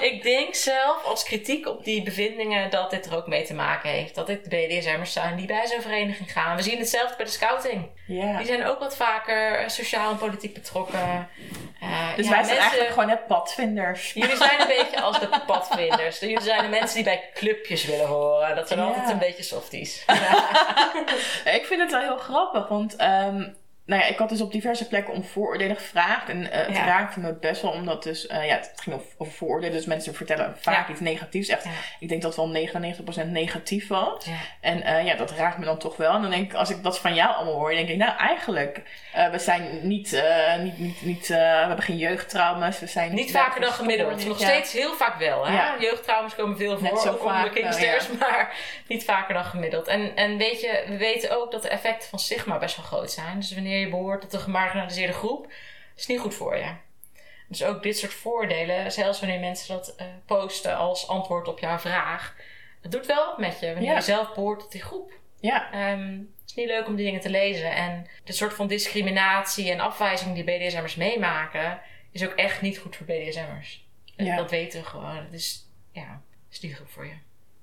ik 0.00 0.22
denk 0.22 0.54
zelf 0.54 1.04
als 1.04 1.24
kritiek 1.24 1.66
op 1.68 1.84
die 1.84 2.02
bevindingen 2.02 2.70
dat 2.70 2.90
dit 2.90 3.06
er 3.06 3.16
ook 3.16 3.26
mee 3.26 3.44
te 3.44 3.54
maken 3.54 3.90
heeft. 3.90 4.14
Dat 4.14 4.26
dit 4.26 4.48
BDSM'ers 4.48 5.12
zijn 5.12 5.36
die 5.36 5.46
bij 5.46 5.66
zo'n 5.66 5.80
vereniging 5.82 6.32
gaan. 6.32 6.56
We 6.56 6.62
zien 6.62 6.78
hetzelfde 6.78 7.16
bij 7.16 7.24
de 7.26 7.30
scouting. 7.32 7.88
ja. 8.06 8.36
Die 8.36 8.46
zijn 8.46 8.64
ook 8.66 8.78
wat 8.78 8.96
vaker 8.96 9.54
eh, 9.58 9.68
sociaal 9.68 10.10
en 10.10 10.18
politiek 10.18 10.54
betrokken. 10.54 11.28
Eh, 11.82 11.88
Dus 12.16 12.24
ja, 12.26 12.30
wij 12.32 12.44
zijn 12.44 12.56
mensen- 12.56 12.56
eigenlijk 12.58 12.90
gewoon 12.90 13.06
net 13.06 13.26
padvinders. 13.26 14.12
Jullie 14.12 14.36
zijn 14.36 14.60
een 14.60 14.66
beetje 14.76 15.00
als 15.00 15.20
de 15.20 15.28
padvinders. 15.46 16.18
Jullie 16.18 16.40
zijn 16.40 16.62
de 16.62 16.68
mensen 16.68 16.94
die 16.94 17.04
bij 17.04 17.30
clubjes 17.34 17.84
willen 17.84 18.06
horen. 18.06 18.56
Dat 18.56 18.68
zijn 18.68 18.80
altijd 18.80 19.08
een 19.10 19.18
beetje 19.18 19.42
softies. 19.42 20.04
Ik 21.58 21.64
vind 21.66 21.80
het 21.80 21.90
wel 21.90 22.00
heel 22.00 22.16
grappig, 22.16 22.68
want 22.68 22.96
ehm, 22.96 23.48
nou 23.84 24.02
ja, 24.02 24.08
ik 24.08 24.18
had 24.18 24.28
dus 24.28 24.40
op 24.40 24.52
diverse 24.52 24.88
plekken 24.88 25.14
om 25.14 25.24
vooroordelen 25.24 25.76
gevraagd. 25.76 26.28
En 26.28 26.50
eh, 26.50 26.66
het 26.66 26.76
Ja. 26.76 26.84
raakte 26.84 27.20
me 27.20 27.32
best 27.34 27.62
wel, 27.62 27.70
omdat 27.70 28.02
dus, 28.02 28.26
eh, 28.26 28.46
ja, 28.46 28.54
het 28.54 28.72
ging 28.76 28.96
over, 28.96 29.06
over 29.18 29.32
vooroordelen. 29.32 29.76
Dus 29.76 29.86
mensen 29.86 30.14
vertellen 30.14 30.54
vaak 30.60 30.86
Ja. 30.86 30.92
iets 30.92 31.00
negatiefs. 31.00 31.48
Echt, 31.48 31.64
Ja. 31.64 31.70
ik 31.98 32.08
denk 32.08 32.22
dat 32.22 32.36
wel 32.36 32.48
99% 32.48 33.30
negatief 33.30 33.88
was. 33.88 34.26
En 34.60 34.82
eh, 34.82 35.04
ja, 35.06 35.14
dat 35.14 35.30
raakt 35.30 35.58
me 35.58 35.64
dan 35.64 35.78
toch 35.78 35.96
wel. 35.96 36.14
En 36.14 36.22
dan 36.22 36.30
denk 36.30 36.44
ik, 36.50 36.54
als 36.54 36.70
ik 36.70 36.82
dat 36.82 36.98
van 36.98 37.14
jou 37.14 37.34
allemaal 37.34 37.54
hoor, 37.54 37.70
denk 37.70 37.88
ik, 37.88 37.96
nou 37.96 38.16
eigenlijk, 38.16 38.82
we 39.30 39.38
zijn 39.38 39.78
niet, 39.82 40.22
niet, 40.60 40.78
niet, 40.78 41.02
niet 41.02 41.28
we 41.28 41.34
hebben 41.34 41.82
geen 41.84 41.96
jeugdtrauma's. 41.98 42.80
We 42.80 42.86
zijn 42.86 43.14
Niet 43.14 43.30
vaker 43.30 43.60
dan 43.60 43.72
gemiddeld. 43.72 44.26
Nog 44.26 44.38
steeds 44.40 44.72
heel 44.72 44.94
vaak 44.94 45.18
wel. 45.18 45.46
Hè? 45.46 45.52
Ja. 45.54 45.76
Jeugdtrauma's 45.80 46.34
komen 46.34 46.56
veel 46.56 46.80
Net 46.80 46.90
voor, 46.90 47.00
zo 47.00 47.08
ook 47.12 47.22
vaak 47.22 47.52
kingsters, 47.52 48.08
maar 48.18 48.54
niet 48.86 49.04
vaker 49.04 49.34
dan 49.34 49.44
gemiddeld. 49.44 49.86
En, 49.86 50.16
en 50.16 50.36
weet 50.36 50.60
je, 50.60 50.84
we 50.86 50.96
weten 50.96 51.36
ook 51.40 51.50
dat 51.52 51.62
de 51.62 51.68
effecten 51.68 52.08
van 52.08 52.18
stigma 52.18 52.58
best 52.58 52.76
wel 52.76 52.84
groot 52.84 53.10
zijn. 53.12 53.40
Dus 53.40 53.54
wanneer 53.54 53.71
je 53.78 53.88
behoort 53.88 54.20
tot 54.20 54.32
een 54.32 54.40
gemarginaliseerde 54.40 55.12
groep, 55.12 55.52
is 55.96 56.06
niet 56.06 56.20
goed 56.20 56.34
voor 56.34 56.56
je. 56.56 56.70
Dus 57.48 57.64
ook 57.64 57.82
dit 57.82 57.98
soort 57.98 58.14
voordelen, 58.14 58.92
zelfs 58.92 59.20
wanneer 59.20 59.40
mensen 59.40 59.74
dat 59.76 59.94
eh, 59.96 60.06
posten 60.26 60.76
als 60.76 61.08
antwoord 61.08 61.48
op 61.48 61.58
jouw 61.58 61.78
vraag, 61.78 62.36
het 62.82 62.92
doet 62.92 63.06
wel 63.06 63.26
wat 63.26 63.38
met 63.38 63.60
je 63.60 63.66
wanneer 63.72 63.90
Ja. 63.90 63.94
je 63.96 64.00
zelf 64.02 64.34
behoort 64.34 64.60
tot 64.60 64.72
die 64.72 64.82
groep. 64.82 65.12
Ja, 65.40 65.72
Ehm, 65.72 66.10
het 66.18 66.50
is 66.50 66.54
niet 66.54 66.66
leuk 66.66 66.86
om 66.86 66.96
die 66.96 67.04
dingen 67.04 67.20
te 67.20 67.30
lezen. 67.30 67.74
En 67.74 68.06
de 68.24 68.32
soort 68.32 68.54
van 68.54 68.66
discriminatie 68.66 69.70
en 69.70 69.80
afwijzing 69.80 70.34
die 70.34 70.44
BDSM'ers 70.44 70.94
meemaken, 70.94 71.80
is 72.12 72.24
ook 72.26 72.32
echt 72.32 72.60
niet 72.60 72.78
goed 72.78 72.96
voor 72.96 73.06
BDSM'ers. 73.06 73.86
Ja. 74.16 74.36
Dat 74.36 74.50
weten 74.50 74.80
we 74.80 74.86
gewoon. 74.86 75.16
Het 75.16 75.32
is, 75.32 75.66
ja, 75.92 76.20
is 76.50 76.60
niet 76.60 76.76
goed 76.76 76.90
voor 76.90 77.06
je. 77.06 77.14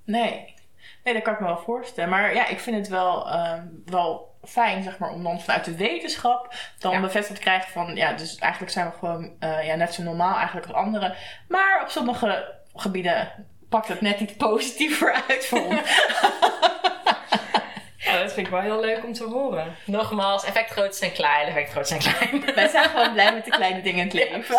nee. 0.03 0.53
Nee, 1.03 1.13
dat 1.13 1.23
kan 1.23 1.33
ik 1.33 1.39
me 1.39 1.45
wel 1.45 1.57
voorstellen. 1.57 2.09
Maar 2.09 2.33
ja, 2.33 2.47
ik 2.47 2.59
vind 2.59 2.75
het 2.75 2.87
wel, 2.87 3.29
ehm, 3.29 3.65
wel 3.85 4.28
fijn, 4.43 4.83
zeg 4.83 4.97
maar, 4.97 5.09
om 5.11 5.23
dan 5.23 5.41
vanuit 5.41 5.65
de 5.65 5.75
wetenschap 5.75 6.53
dan 6.79 6.91
Ja. 6.91 6.99
bevestigd 6.99 7.35
te 7.35 7.41
krijgen 7.45 7.71
van, 7.71 7.95
ja, 7.95 8.13
dus 8.13 8.35
eigenlijk 8.37 8.71
zijn 8.71 8.85
we 8.89 8.97
gewoon 8.97 9.31
eh, 9.39 9.65
ja, 9.65 9.75
net 9.75 9.93
zo 9.93 10.03
normaal 10.03 10.35
eigenlijk 10.35 10.67
als 10.67 10.75
anderen. 10.75 11.15
Maar 11.47 11.81
op 11.83 11.89
sommige 11.89 12.55
gebieden 12.75 13.31
pakt 13.69 13.87
het 13.87 14.01
net 14.01 14.19
iets 14.19 14.33
positiever 14.33 15.13
uit 15.29 15.45
voor 15.45 15.65
ons. 15.65 15.79
Ja, 17.97 18.17
dat 18.21 18.33
vind 18.33 18.45
ik 18.45 18.51
wel 18.53 18.61
heel 18.61 18.79
leuk 18.79 19.03
om 19.03 19.13
te 19.13 19.23
horen. 19.23 19.75
Nogmaals, 19.85 20.43
effect 20.45 20.69
groot 20.69 20.95
zijn 20.95 21.11
klein, 21.11 21.47
effect 21.47 21.71
groot 21.71 21.87
zijn 21.87 21.99
klein. 21.99 22.45
Wij 22.55 22.67
zijn 22.67 22.89
gewoon 22.89 23.13
blij 23.13 23.33
met 23.33 23.45
de 23.45 23.51
kleine 23.51 23.81
dingen 23.81 23.99
in 23.99 24.05
het 24.05 24.13
leven. 24.13 24.57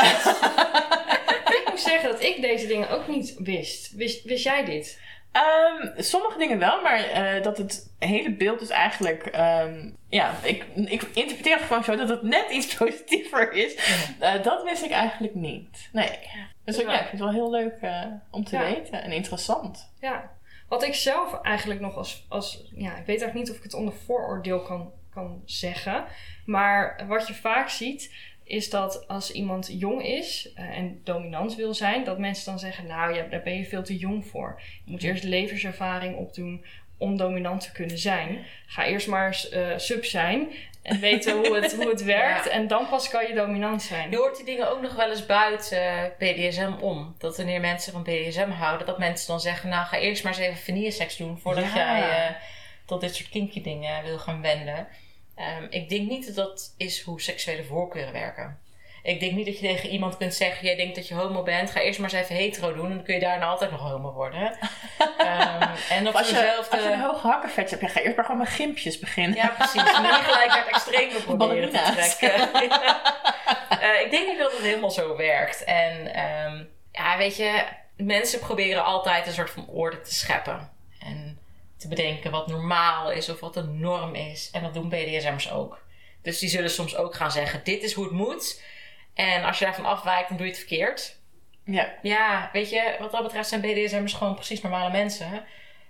Ik 1.50 1.62
moet 1.70 1.80
zeggen 1.80 2.10
dat 2.10 2.22
ik 2.22 2.40
deze 2.40 2.66
dingen 2.66 2.90
ook 2.90 3.08
niet 3.08 3.34
wist. 3.38 3.92
Wist, 3.94 4.24
wist 4.24 4.44
jij 4.44 4.64
dit? 4.64 5.00
Ehm, 5.32 6.02
sommige 6.02 6.38
dingen 6.38 6.58
wel, 6.58 6.82
maar 6.82 6.98
eh, 6.98 7.42
dat 7.42 7.58
het 7.58 7.94
hele 7.98 8.34
beeld 8.34 8.58
dus 8.58 8.68
eigenlijk... 8.68 9.26
ehm, 9.26 9.90
ja, 10.08 10.34
ik, 10.42 10.64
ik 10.74 11.02
interpreteer 11.02 11.56
het 11.56 11.64
gewoon 11.64 11.84
zo 11.84 11.96
dat 11.96 12.08
het 12.08 12.22
net 12.22 12.50
iets 12.50 12.74
positiever 12.76 13.52
is. 13.52 13.74
Eh, 14.20 14.42
dat 14.42 14.62
wist 14.62 14.84
ik 14.84 14.90
eigenlijk 14.90 15.34
niet. 15.34 15.88
Nee. 15.92 16.18
Dus 16.64 16.80
ook, 16.80 16.86
ja, 16.86 16.92
ik 16.92 16.98
vind 17.08 17.10
het 17.10 17.20
wel 17.20 17.32
heel 17.32 17.50
leuk 17.50 17.78
eh, 17.80 18.04
om 18.30 18.44
te 18.44 18.56
Ja. 18.56 18.62
weten 18.62 19.02
en 19.02 19.12
interessant. 19.12 19.92
Ja. 20.00 20.30
Wat 20.68 20.82
ik 20.82 20.94
zelf 20.94 21.40
eigenlijk 21.42 21.80
nog 21.80 21.96
als, 21.96 22.26
als... 22.28 22.70
Ja, 22.74 22.90
ik 22.90 23.06
weet 23.06 23.20
eigenlijk 23.20 23.34
niet 23.34 23.50
of 23.50 23.56
ik 23.56 23.62
het 23.62 23.74
onder 23.74 23.94
vooroordeel 23.94 24.62
kan, 24.62 24.92
kan 25.14 25.42
zeggen. 25.44 26.04
Maar 26.44 27.04
wat 27.08 27.26
je 27.28 27.34
vaak 27.34 27.68
ziet, 27.68 28.14
is 28.50 28.70
dat 28.70 29.08
als 29.08 29.32
iemand 29.32 29.70
jong 29.78 30.04
is 30.04 30.52
eh, 30.54 30.76
en 30.78 31.00
dominant 31.04 31.56
wil 31.56 31.74
zijn, 31.74 32.04
dat 32.04 32.18
mensen 32.18 32.44
dan 32.44 32.58
zeggen, 32.58 32.86
nou, 32.86 33.14
ja, 33.14 33.22
daar 33.22 33.42
ben 33.42 33.56
je 33.56 33.64
veel 33.64 33.82
te 33.82 33.96
jong 33.96 34.26
voor. 34.26 34.60
Je 34.84 34.90
moet 34.90 35.02
eerst 35.02 35.24
levenservaring 35.24 36.16
opdoen 36.16 36.64
om 36.98 37.16
dominant 37.16 37.60
te 37.62 37.72
kunnen 37.72 37.98
zijn. 37.98 38.38
Ga 38.66 38.84
eerst 38.86 39.06
maar 39.06 39.44
eh, 39.50 39.68
sub 39.76 40.04
zijn 40.04 40.48
en 40.82 41.00
weten 41.00 41.36
hoe 41.36 41.54
het, 41.56 41.74
hoe 41.76 41.88
het 41.88 42.02
werkt. 42.18 42.44
Ja. 42.44 42.50
En 42.50 42.66
dan 42.68 42.88
pas 42.88 43.08
kan 43.08 43.26
je 43.26 43.34
dominant 43.34 43.82
zijn. 43.82 44.10
Je 44.10 44.16
hoort 44.16 44.36
die 44.36 44.44
dingen 44.44 44.70
ook 44.70 44.82
nog 44.82 44.94
wel 44.94 45.10
eens 45.10 45.26
buiten 45.26 46.12
BDSM 46.18 46.72
om. 46.80 47.14
Dat 47.18 47.36
wanneer 47.36 47.60
mensen 47.60 47.92
van 47.92 48.02
BDSM 48.02 48.50
houden, 48.50 48.86
dat 48.86 48.98
mensen 48.98 49.26
dan 49.26 49.40
zeggen: 49.40 49.68
Nou, 49.68 49.86
ga 49.86 49.98
eerst 49.98 50.24
maar 50.24 50.32
eens 50.32 50.42
even 50.42 50.62
vanille 50.62 50.90
seks 50.90 51.16
doen 51.16 51.38
voordat 51.38 51.64
Ja. 51.64 51.74
jij 51.74 52.26
eh, 52.26 52.34
tot 52.86 53.00
dit 53.00 53.14
soort 53.14 53.28
kinky 53.28 53.62
dingen 53.62 54.04
wil 54.04 54.18
gaan 54.18 54.42
wenden. 54.42 54.88
Ehm, 55.40 55.66
ik 55.70 55.88
denk 55.88 56.08
niet 56.08 56.26
dat 56.26 56.34
dat 56.34 56.74
is 56.76 57.00
hoe 57.02 57.20
seksuele 57.20 57.64
voorkeuren 57.64 58.12
werken. 58.12 58.58
Ik 59.02 59.20
denk 59.20 59.32
niet 59.32 59.46
dat 59.46 59.58
je 59.58 59.66
tegen 59.66 59.88
iemand 59.88 60.16
kunt 60.16 60.34
zeggen: 60.34 60.66
Jij 60.66 60.76
denkt 60.76 60.94
dat 60.94 61.08
je 61.08 61.14
homo 61.14 61.42
bent, 61.42 61.70
ga 61.70 61.80
eerst 61.80 61.98
maar 61.98 62.12
eens 62.12 62.22
even 62.22 62.34
hetero 62.34 62.74
doen. 62.74 62.84
En 62.90 62.94
dan 62.94 63.04
kun 63.04 63.14
je 63.14 63.20
daarna 63.20 63.46
altijd 63.46 63.70
nog 63.70 63.80
homo 63.80 64.12
worden. 64.12 64.52
Ehm, 65.18 65.68
en 65.90 66.08
op 66.08 66.14
Als 66.14 66.28
je, 66.28 66.34
dezelfde. 66.34 66.76
als 66.76 66.84
je 66.84 66.92
een 66.92 67.00
hoog 67.00 67.22
hakkenvetje 67.22 67.76
hebt, 67.78 67.92
ga 67.92 68.00
eerst 68.00 68.16
maar 68.16 68.24
gewoon 68.24 68.40
met 68.40 68.48
gimpjes 68.48 68.98
beginnen. 68.98 69.36
Ja, 69.36 69.48
precies. 69.48 69.94
En 69.94 70.02
niet 70.02 70.12
gelijk 70.12 70.52
het 70.52 70.66
extreme 70.66 71.20
proberen 71.26 71.70
te 71.70 71.92
trekken. 71.92 72.48
Eh, 73.80 74.00
ik 74.04 74.10
denk 74.10 74.28
niet 74.28 74.38
dat 74.38 74.52
het 74.52 74.60
helemaal 74.60 74.90
zo 74.90 75.16
werkt. 75.16 75.64
En 75.64 76.14
ehm, 76.14 76.64
ja, 76.92 77.16
weet 77.16 77.36
je, 77.36 77.64
mensen 77.96 78.38
proberen 78.38 78.84
altijd 78.84 79.26
een 79.26 79.32
soort 79.32 79.50
van 79.50 79.66
orde 79.68 80.00
te 80.00 80.14
scheppen. 80.14 80.70
Te 81.80 81.88
bedenken 81.88 82.30
wat 82.30 82.46
normaal 82.46 83.10
is 83.12 83.28
of 83.28 83.40
wat 83.40 83.56
een 83.56 83.80
norm 83.80 84.14
is. 84.14 84.50
En 84.52 84.62
dat 84.62 84.74
doen 84.74 84.88
BDSM'ers 84.88 85.50
ook. 85.50 85.82
Dus 86.22 86.38
die 86.38 86.48
zullen 86.48 86.70
soms 86.70 86.96
ook 86.96 87.14
gaan 87.14 87.30
zeggen, 87.30 87.60
dit 87.64 87.82
is 87.82 87.92
hoe 87.92 88.04
het 88.04 88.12
moet. 88.12 88.62
En 89.14 89.44
als 89.44 89.58
je 89.58 89.64
daarvan 89.64 89.84
afwijkt, 89.84 90.28
dan 90.28 90.36
doe 90.36 90.46
je 90.46 90.52
het 90.52 90.60
verkeerd. 90.60 91.18
Ja. 91.64 91.94
Ja, 92.02 92.50
weet 92.52 92.70
je, 92.70 92.96
wat 92.98 93.12
dat 93.12 93.22
betreft 93.22 93.48
zijn 93.48 93.60
BDSM'ers 93.60 94.12
gewoon 94.12 94.34
precies 94.34 94.60
normale 94.60 94.90
mensen. 94.90 95.44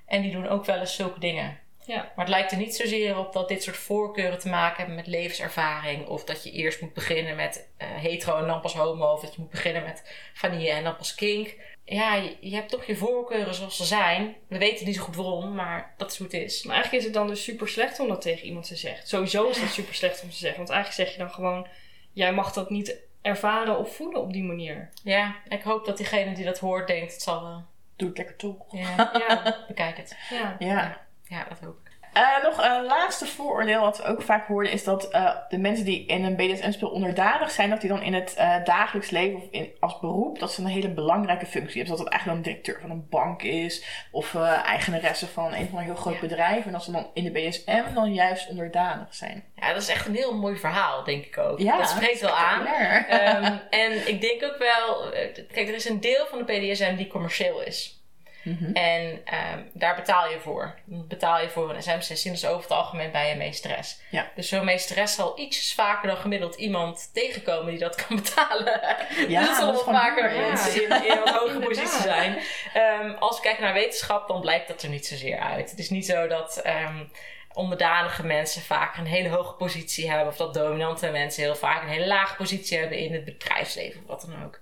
En 0.07 0.22
die 0.22 0.33
doen 0.33 0.48
ook 0.48 0.64
wel 0.64 0.79
eens 0.79 0.94
zulke 0.94 1.20
dingen. 1.20 1.59
Ja. 1.85 1.96
Maar 1.96 2.24
het 2.24 2.35
lijkt 2.35 2.53
er 2.53 2.59
niet 2.59 2.76
zozeer 2.76 3.18
op 3.18 3.33
dat 3.33 3.48
dit 3.48 3.62
soort 3.62 3.76
voorkeuren 3.76 4.38
te 4.38 4.48
maken 4.48 4.76
hebben 4.76 4.94
met 4.94 5.07
levenservaring. 5.07 6.07
Of 6.07 6.24
dat 6.24 6.44
je 6.44 6.50
eerst 6.50 6.81
moet 6.81 6.92
beginnen 6.92 7.37
met 7.37 7.68
eh, 7.76 7.88
hetero 7.90 8.38
en 8.38 8.46
dan 8.46 8.61
pas 8.61 8.74
homo. 8.74 9.12
Of 9.12 9.20
dat 9.20 9.35
je 9.35 9.40
moet 9.40 9.50
beginnen 9.50 9.83
met 9.83 10.31
vanille 10.35 10.70
en 10.70 10.85
dan 10.85 10.96
pas 10.96 11.14
kink. 11.14 11.57
Ja, 11.94 12.14
je, 12.40 12.55
hebt 12.55 12.70
toch 12.70 12.85
je 12.85 12.96
voorkeuren 12.96 13.55
zoals 13.55 13.76
ze 13.76 13.85
zijn. 13.85 14.37
We 14.48 14.59
weten 14.59 14.87
niet 14.87 14.96
zo 14.96 15.03
goed 15.03 15.16
waarom, 15.16 15.55
maar 15.55 15.94
dat 15.96 16.11
is 16.11 16.16
hoe 16.18 16.26
het 16.26 16.37
is. 16.37 16.62
Maar 16.62 16.74
eigenlijk 16.74 17.03
is 17.05 17.11
het 17.11 17.18
dan 17.18 17.29
dus 17.29 17.42
super 17.44 17.68
slecht 17.68 18.00
om 18.00 18.09
dat 18.09 18.20
tegen 18.20 18.46
iemand 18.46 18.66
te 18.66 18.76
zeggen. 18.76 19.09
Sowieso 19.09 19.48
is 19.48 19.61
het 19.61 19.70
super 19.70 19.94
slecht 19.94 20.22
om 20.22 20.31
te 20.31 20.37
zeggen. 20.37 20.59
Want 20.59 20.70
eigenlijk 20.70 21.09
zeg 21.09 21.16
je 21.16 21.22
dan 21.22 21.35
gewoon: 21.35 21.66
jij 22.12 22.33
mag 22.33 22.53
dat 22.53 22.70
niet 22.70 22.96
ervaren 23.22 23.79
of 23.79 23.96
voelen 23.96 24.20
op 24.20 24.33
die 24.33 24.42
manier. 24.44 24.88
Ja, 25.03 25.37
ik 25.48 25.62
hoop 25.62 25.85
dat 25.85 25.96
diegene 25.96 26.35
die 26.35 26.44
dat 26.44 26.59
hoort 26.59 26.87
denkt, 26.87 27.12
het 27.12 27.22
zal 27.22 27.42
wel. 27.42 27.64
Doe 27.96 28.09
het 28.09 28.18
lekker 28.18 28.37
toch. 28.37 28.66
Ja, 28.70 29.11
Ja, 29.29 29.64
bekijk 29.68 29.96
het. 29.96 30.16
ja. 30.31 30.57
Ja. 30.59 31.07
Ja, 31.24 31.46
dat 31.48 31.59
hoop 31.61 31.76
ik. 31.85 31.89
Eh, 32.12 32.42
nog 32.42 32.64
een 32.64 32.85
laatste 32.85 33.27
vooroordeel 33.27 33.81
wat 33.81 33.96
we 33.96 34.05
ook 34.05 34.23
vaak 34.23 34.46
hoorden 34.46 34.73
is 34.73 34.85
dat 34.85 35.09
eh, 35.11 35.31
de 35.49 35.59
mensen 35.59 35.85
die 35.85 36.07
in 36.07 36.25
een 36.25 36.37
BDSM-spel 36.37 36.88
onderdanig 36.88 37.51
zijn, 37.51 37.70
dat 37.70 37.81
die 37.81 37.90
dan 37.90 38.03
in 38.03 38.14
het 38.14 38.35
eh, 38.35 38.64
dagelijks 38.64 39.11
leven 39.11 39.37
of 39.37 39.44
in, 39.51 39.70
als 39.81 39.99
beroep, 40.01 40.38
dat 40.38 40.53
ze 40.53 40.61
een 40.61 40.66
hele 40.66 40.90
belangrijke 40.90 41.46
functie 41.46 41.77
hebben. 41.81 41.81
Dus 41.81 41.88
dat 41.88 41.99
het 41.99 42.09
eigenlijk 42.09 42.44
dan 42.44 42.53
directeur 42.53 42.81
van 42.81 42.90
een 42.90 43.07
bank 43.11 43.42
is 43.42 43.85
of 44.12 44.35
eigenaresse 44.64 45.27
van 45.27 45.55
een 45.55 45.68
van 45.68 45.79
een 45.79 45.85
heel 45.85 45.94
groot 45.94 46.14
Ja. 46.14 46.20
bedrijf. 46.20 46.66
En 46.66 46.73
dat 46.73 46.85
ze 46.85 46.92
dan 46.92 47.11
in 47.14 47.25
de 47.25 47.31
BDSM 47.31 47.94
dan 47.94 48.14
juist 48.14 48.49
onderdanig 48.49 49.14
zijn. 49.14 49.44
Ja, 49.57 49.73
dat 49.73 49.83
is 49.83 49.88
echt 49.88 50.07
een 50.07 50.14
heel 50.14 50.35
mooi 50.35 50.57
verhaal, 50.57 51.05
denk 51.05 51.25
ik 51.25 51.38
ook. 51.38 51.59
Ja, 51.59 51.77
dat 51.77 51.88
spreekt 51.88 52.20
wel 52.20 52.37
aan. 52.37 52.66
Ehm, 52.66 53.57
en 53.70 54.09
ik 54.09 54.20
denk 54.20 54.44
ook 54.44 54.59
wel, 54.59 55.11
kijk, 55.53 55.68
er 55.68 55.75
is 55.75 55.88
een 55.88 56.01
deel 56.01 56.27
van 56.27 56.38
de 56.38 56.44
BDSM 56.44 56.96
die 56.96 57.07
commercieel 57.09 57.62
is. 57.62 58.00
Mhm. 58.42 58.72
En 58.72 59.20
ehm, 59.24 59.62
daar 59.72 59.94
betaal 59.94 60.31
je 60.31 60.40
voor. 60.40 60.74
Betaal 60.85 61.40
je 61.40 61.48
voor 61.48 61.74
een 61.74 61.83
SM-sessie, 61.83 62.31
dus 62.31 62.46
over 62.46 62.62
het 62.62 62.70
algemeen 62.70 63.11
bij 63.11 63.31
een 63.31 63.38
meesteres. 63.38 64.00
Ja. 64.11 64.31
Dus 64.35 64.48
zo'n 64.48 64.64
meesteres 64.64 65.14
zal 65.14 65.38
ietsjes 65.38 65.74
vaker 65.74 66.09
dan 66.09 66.16
gemiddeld 66.16 66.55
iemand 66.55 67.11
tegenkomen 67.12 67.70
die 67.70 67.79
dat 67.79 68.07
kan 68.07 68.16
betalen. 68.22 68.81
Ja, 69.29 69.46
dus 69.46 69.57
zal 69.57 69.66
dat 69.66 69.79
is 69.79 69.85
wel 69.85 69.94
gewoon 69.94 69.94
vaker 69.94 70.35
ja. 70.35 70.66
in, 70.68 71.05
in 71.05 71.18
een 71.24 71.35
hoge 71.35 71.59
positie 71.68 72.00
zijn. 72.00 72.38
Ehm, 72.74 73.11
als 73.11 73.37
we 73.37 73.42
kijken 73.42 73.62
naar 73.62 73.72
wetenschap, 73.72 74.29
dan 74.29 74.40
blijkt 74.40 74.68
dat 74.68 74.83
er 74.83 74.88
niet 74.88 75.07
zozeer 75.07 75.38
uit. 75.38 75.70
Het 75.70 75.79
is 75.79 75.90
niet 75.90 76.07
zo 76.07 76.27
dat 76.27 76.56
ehm, 76.56 77.04
onderdanige 77.52 78.27
mensen 78.27 78.62
vaak 78.62 78.96
een 78.96 79.06
hele 79.06 79.29
hoge 79.29 79.54
positie 79.54 80.10
hebben. 80.10 80.27
Of 80.27 80.37
dat 80.37 80.54
dominante 80.54 81.10
mensen 81.10 81.42
heel 81.42 81.56
vaak 81.56 81.83
een 81.83 81.88
hele 81.88 82.06
lage 82.06 82.37
positie 82.37 82.79
hebben 82.79 82.98
in 82.98 83.12
het 83.12 83.25
bedrijfsleven 83.25 84.00
of 84.00 84.06
wat 84.06 84.21
dan 84.21 84.44
ook. 84.44 84.60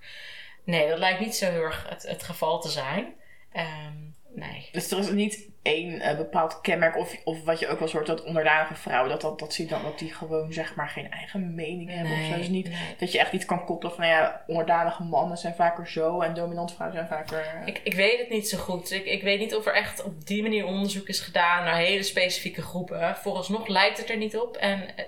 Nee, 0.63 0.87
dat 0.87 0.99
lijkt 0.99 1.19
niet 1.19 1.35
zo 1.35 1.45
heel 1.45 1.61
erg 1.61 1.85
het, 1.89 2.03
het 2.03 2.23
geval 2.23 2.61
te 2.61 2.69
zijn. 2.69 3.13
Ehm, 3.51 3.93
nee. 4.35 4.69
Dus 4.71 4.91
er 4.91 4.99
is 4.99 5.09
niet 5.09 5.47
één 5.61 6.01
eh, 6.01 6.17
bepaald 6.17 6.61
kenmerk, 6.61 6.97
of, 6.97 7.15
of 7.23 7.43
wat 7.43 7.59
je 7.59 7.67
ook 7.67 7.79
wel 7.79 7.87
soort 7.87 8.05
dat 8.05 8.23
onderdanige 8.23 8.75
vrouwen, 8.75 9.09
dat, 9.09 9.21
dat, 9.21 9.39
dat 9.39 9.59
dan, 9.67 9.83
dat 9.83 9.99
die 9.99 10.13
gewoon 10.13 10.53
zeg 10.53 10.75
maar 10.75 10.89
geen 10.89 11.11
eigen 11.11 11.55
mening 11.55 11.89
hebben 11.89 12.13
of 12.13 12.25
zo. 12.25 12.35
Dus 12.37 12.47
niet 12.47 12.67
nee. 12.69 12.95
dat 12.97 13.11
je 13.11 13.19
echt 13.19 13.33
iets 13.33 13.45
kan 13.45 13.65
koppelen 13.65 13.95
van, 13.95 14.03
nou 14.03 14.15
ja, 14.15 14.43
onderdanige 14.47 15.03
mannen 15.03 15.37
zijn 15.37 15.55
vaker 15.55 15.87
zo 15.87 16.21
en 16.21 16.33
dominant 16.33 16.73
vrouwen 16.73 16.97
zijn 16.97 17.09
vaker... 17.09 17.39
eh, 17.39 17.67
Ik, 17.67 17.81
ik 17.83 17.93
weet 17.93 18.19
het 18.19 18.29
niet 18.29 18.49
zo 18.49 18.57
goed. 18.57 18.91
Ik, 18.91 19.05
ik 19.05 19.23
weet 19.23 19.39
niet 19.39 19.55
of 19.55 19.65
er 19.65 19.73
echt 19.73 20.03
op 20.03 20.25
die 20.25 20.41
manier 20.41 20.65
onderzoek 20.65 21.07
is 21.07 21.19
gedaan 21.19 21.63
naar 21.63 21.77
hele 21.77 22.03
specifieke 22.03 22.61
groepen. 22.61 23.15
Vooralsnog 23.15 23.67
lijkt 23.67 23.97
het 23.97 24.09
er 24.09 24.17
niet 24.17 24.37
op. 24.37 24.57
En 24.57 24.95
eh, 24.95 25.05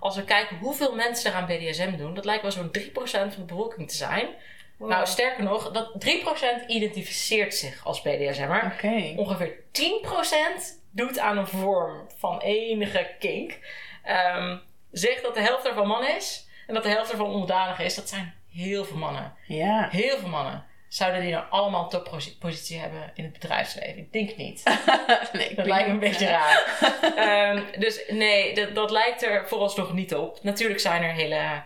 als 0.00 0.16
we 0.16 0.24
kijken 0.24 0.56
hoeveel 0.58 0.94
mensen 0.94 1.30
er 1.30 1.36
aan 1.36 1.46
BDSM 1.46 1.96
doen, 1.96 2.14
dat 2.14 2.24
lijkt 2.24 2.42
wel 2.42 2.50
zo'n 2.50 2.70
3% 2.78 2.90
van 2.92 3.28
de 3.36 3.44
bevolking 3.44 3.88
te 3.88 3.96
zijn. 3.96 4.26
Wow. 4.76 4.88
Nou, 4.88 5.06
sterker 5.06 5.44
nog, 5.44 5.70
dat 5.70 6.04
3% 6.64 6.66
identificeert 6.66 7.54
zich 7.54 7.84
als 7.86 8.02
BDSM'er. 8.02 8.72
Oké. 8.74 9.14
Ongeveer 9.16 9.54
10% 9.72 10.80
doet 10.90 11.18
aan 11.18 11.38
een 11.38 11.46
vorm 11.46 12.06
van 12.18 12.40
enige 12.40 13.10
kink. 13.18 13.58
Ehm 14.04 14.56
zegt 14.92 15.22
dat 15.22 15.34
de 15.34 15.40
helft 15.40 15.66
ervan 15.66 15.86
man 15.86 16.06
is 16.06 16.46
en 16.66 16.74
dat 16.74 16.82
de 16.82 16.88
helft 16.88 17.10
ervan 17.10 17.30
onderdanig 17.30 17.78
is. 17.78 17.94
Dat 17.94 18.08
zijn 18.08 18.34
heel 18.52 18.84
veel 18.84 18.96
mannen. 18.96 19.34
Ja. 19.46 19.88
Heel 19.90 20.18
veel 20.18 20.28
mannen. 20.28 20.64
Zouden 20.88 21.20
die 21.20 21.30
nou 21.30 21.44
allemaal 21.50 21.82
een 21.82 21.88
toppositie 21.88 22.78
hebben 22.78 23.10
in 23.14 23.24
het 23.24 23.32
bedrijfsleven? 23.32 23.98
Ik 23.98 24.12
denk 24.12 24.36
niet. 24.36 24.62
nee, 25.32 25.48
ik 25.48 25.56
Dat 25.56 25.66
lijkt 25.66 25.86
me 25.86 25.92
een 25.92 25.98
beetje 25.98 26.26
raar. 26.26 26.78
Ehm, 27.16 27.80
dus 27.80 28.02
nee, 28.08 28.54
dat, 28.54 28.74
dat 28.74 28.90
lijkt 28.90 29.22
er 29.22 29.48
vooralsnog 29.48 29.92
niet 29.92 30.14
op. 30.14 30.38
Natuurlijk 30.42 30.80
zijn 30.80 31.02
er 31.02 31.12
hele 31.12 31.62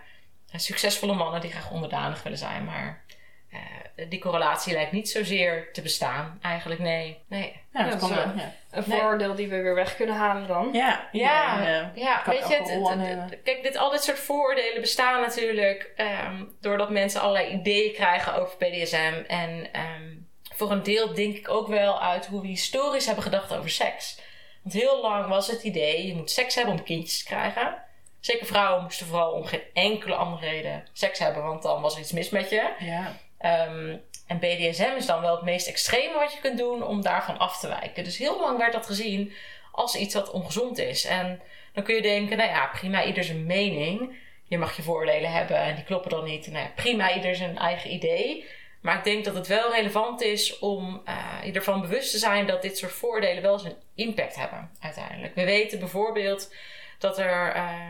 succesvolle 0.55 1.15
mannen 1.15 1.41
die 1.41 1.51
graag 1.51 1.71
onderdanig 1.71 2.23
willen 2.23 2.39
zijn. 2.39 2.65
Maar 2.65 3.05
eh, 3.51 4.09
die 4.09 4.19
correlatie 4.21 4.73
lijkt 4.73 4.93
niet 4.93 5.09
zozeer 5.11 5.73
te 5.73 5.83
bestaan. 5.83 6.39
Eigenlijk 6.43 6.81
nee. 6.81 7.19
Nee. 7.29 7.61
Ja, 7.73 7.89
dat 7.91 8.01
zo. 8.01 8.09
wel, 8.09 8.17
ja. 8.37 8.55
Een 8.71 8.85
Nee. 8.87 8.99
vooroordeel 8.99 9.35
die 9.35 9.49
we 9.49 9.61
weer 9.63 9.75
weg 9.75 9.97
kunnen 9.97 10.15
halen 10.17 10.47
dan. 10.47 10.69
Ja, 10.73 11.09
Ja, 11.13 11.59
eh, 11.67 11.87
ja 12.03 12.23
weet 12.27 12.49
je, 12.49 12.55
het, 12.55 12.71
het- 12.71 13.43
kijk, 13.43 13.63
dit, 13.63 13.77
al 13.77 13.91
dit 13.91 14.03
soort 14.05 14.19
vooroordelen 14.19 14.81
bestaan 14.81 15.21
natuurlijk 15.21 15.93
ehm, 15.97 16.45
doordat 16.61 16.91
mensen 16.91 17.21
allerlei 17.21 17.53
ideeën 17.53 17.93
krijgen 17.93 18.35
over 18.35 18.57
BDSM. 18.59 19.23
En 19.27 19.69
ehm, 19.73 20.15
voor 20.55 20.71
een 20.71 20.83
deel 20.83 21.15
denk 21.15 21.37
ik 21.37 21.49
ook 21.49 21.69
wel 21.69 22.01
uit 22.03 22.27
hoe 22.27 22.41
we 22.41 22.47
historisch 22.47 23.07
hebben 23.07 23.25
gedacht 23.25 23.55
over 23.55 23.71
seks. 23.71 24.21
Want 24.63 24.75
heel 24.75 25.01
lang 25.03 25.27
was 25.29 25.47
het 25.47 25.63
idee, 25.63 26.07
je 26.07 26.15
moet 26.15 26.31
seks 26.31 26.55
hebben 26.55 26.75
om 26.75 26.83
kindjes 26.85 27.19
te 27.19 27.25
krijgen. 27.25 27.83
Zeker 28.27 28.47
vrouwen 28.47 28.83
moesten 28.83 29.07
vooral 29.07 29.33
om 29.33 29.45
geen 29.45 29.63
enkele 29.73 30.15
andere 30.15 30.47
reden 30.47 30.85
seks 30.93 31.19
hebben, 31.19 31.43
want 31.43 31.63
dan 31.63 31.83
was 31.83 31.95
er 31.95 32.01
iets 32.01 32.13
mis 32.13 32.31
met 32.31 32.51
je. 32.51 32.73
ja. 32.79 33.17
Ehm, 33.39 33.97
en 34.27 34.39
BDSM 34.39 34.93
is 34.97 35.07
dan 35.07 35.21
wel 35.21 35.35
het 35.35 35.45
meest 35.45 35.67
extreme 35.67 36.15
wat 36.15 36.33
je 36.33 36.41
kunt 36.41 36.59
doen 36.59 36.83
om 36.83 37.03
daarvan 37.03 37.39
af 37.39 37.59
te 37.59 37.69
wijken. 37.69 38.05
Dus 38.05 38.19
heel 38.19 38.41
lang 38.41 38.59
werd 38.59 38.73
dat 38.73 38.87
gezien 38.87 39.33
als 39.73 39.97
iets 39.97 40.15
wat 40.15 40.31
ongezond 40.31 40.79
is. 40.79 41.05
En 41.05 41.43
dan 41.73 41.85
kun 41.85 41.95
je 41.95 42.03
denken, 42.03 42.37
nou 42.37 42.51
ja, 42.51 42.67
prima, 42.67 43.05
ieder 43.05 43.25
zijn 43.25 43.47
mening. 43.47 44.17
Je 44.45 44.59
mag 44.59 44.77
je 44.77 44.83
voordelen 44.83 45.33
hebben 45.33 45.57
en 45.57 45.75
die 45.75 45.85
kloppen 45.85 46.11
dan 46.11 46.25
niet. 46.25 46.47
Nou 46.47 46.65
ja, 46.65 46.73
prima, 46.75 47.15
ieder 47.15 47.35
zijn 47.35 47.59
eigen 47.59 47.93
idee. 47.93 48.45
Maar 48.81 48.97
ik 48.97 49.05
denk 49.05 49.25
dat 49.25 49.35
het 49.35 49.47
wel 49.47 49.73
relevant 49.73 50.23
is 50.23 50.59
om 50.59 51.03
eh, 51.05 51.17
je 51.45 51.53
ervan 51.53 51.81
bewust 51.81 52.11
te 52.11 52.19
zijn 52.19 52.47
dat 52.47 52.63
dit 52.63 52.79
soort 52.79 52.93
voordelen 52.93 53.43
wel 53.43 53.59
zijn 53.59 53.75
impact 53.95 54.37
hebben 54.37 54.71
uiteindelijk. 54.81 55.35
We 55.35 55.45
weten 55.45 55.79
bijvoorbeeld 55.79 56.55
dat 56.99 57.19
er 57.19 57.53
eh, 57.53 57.89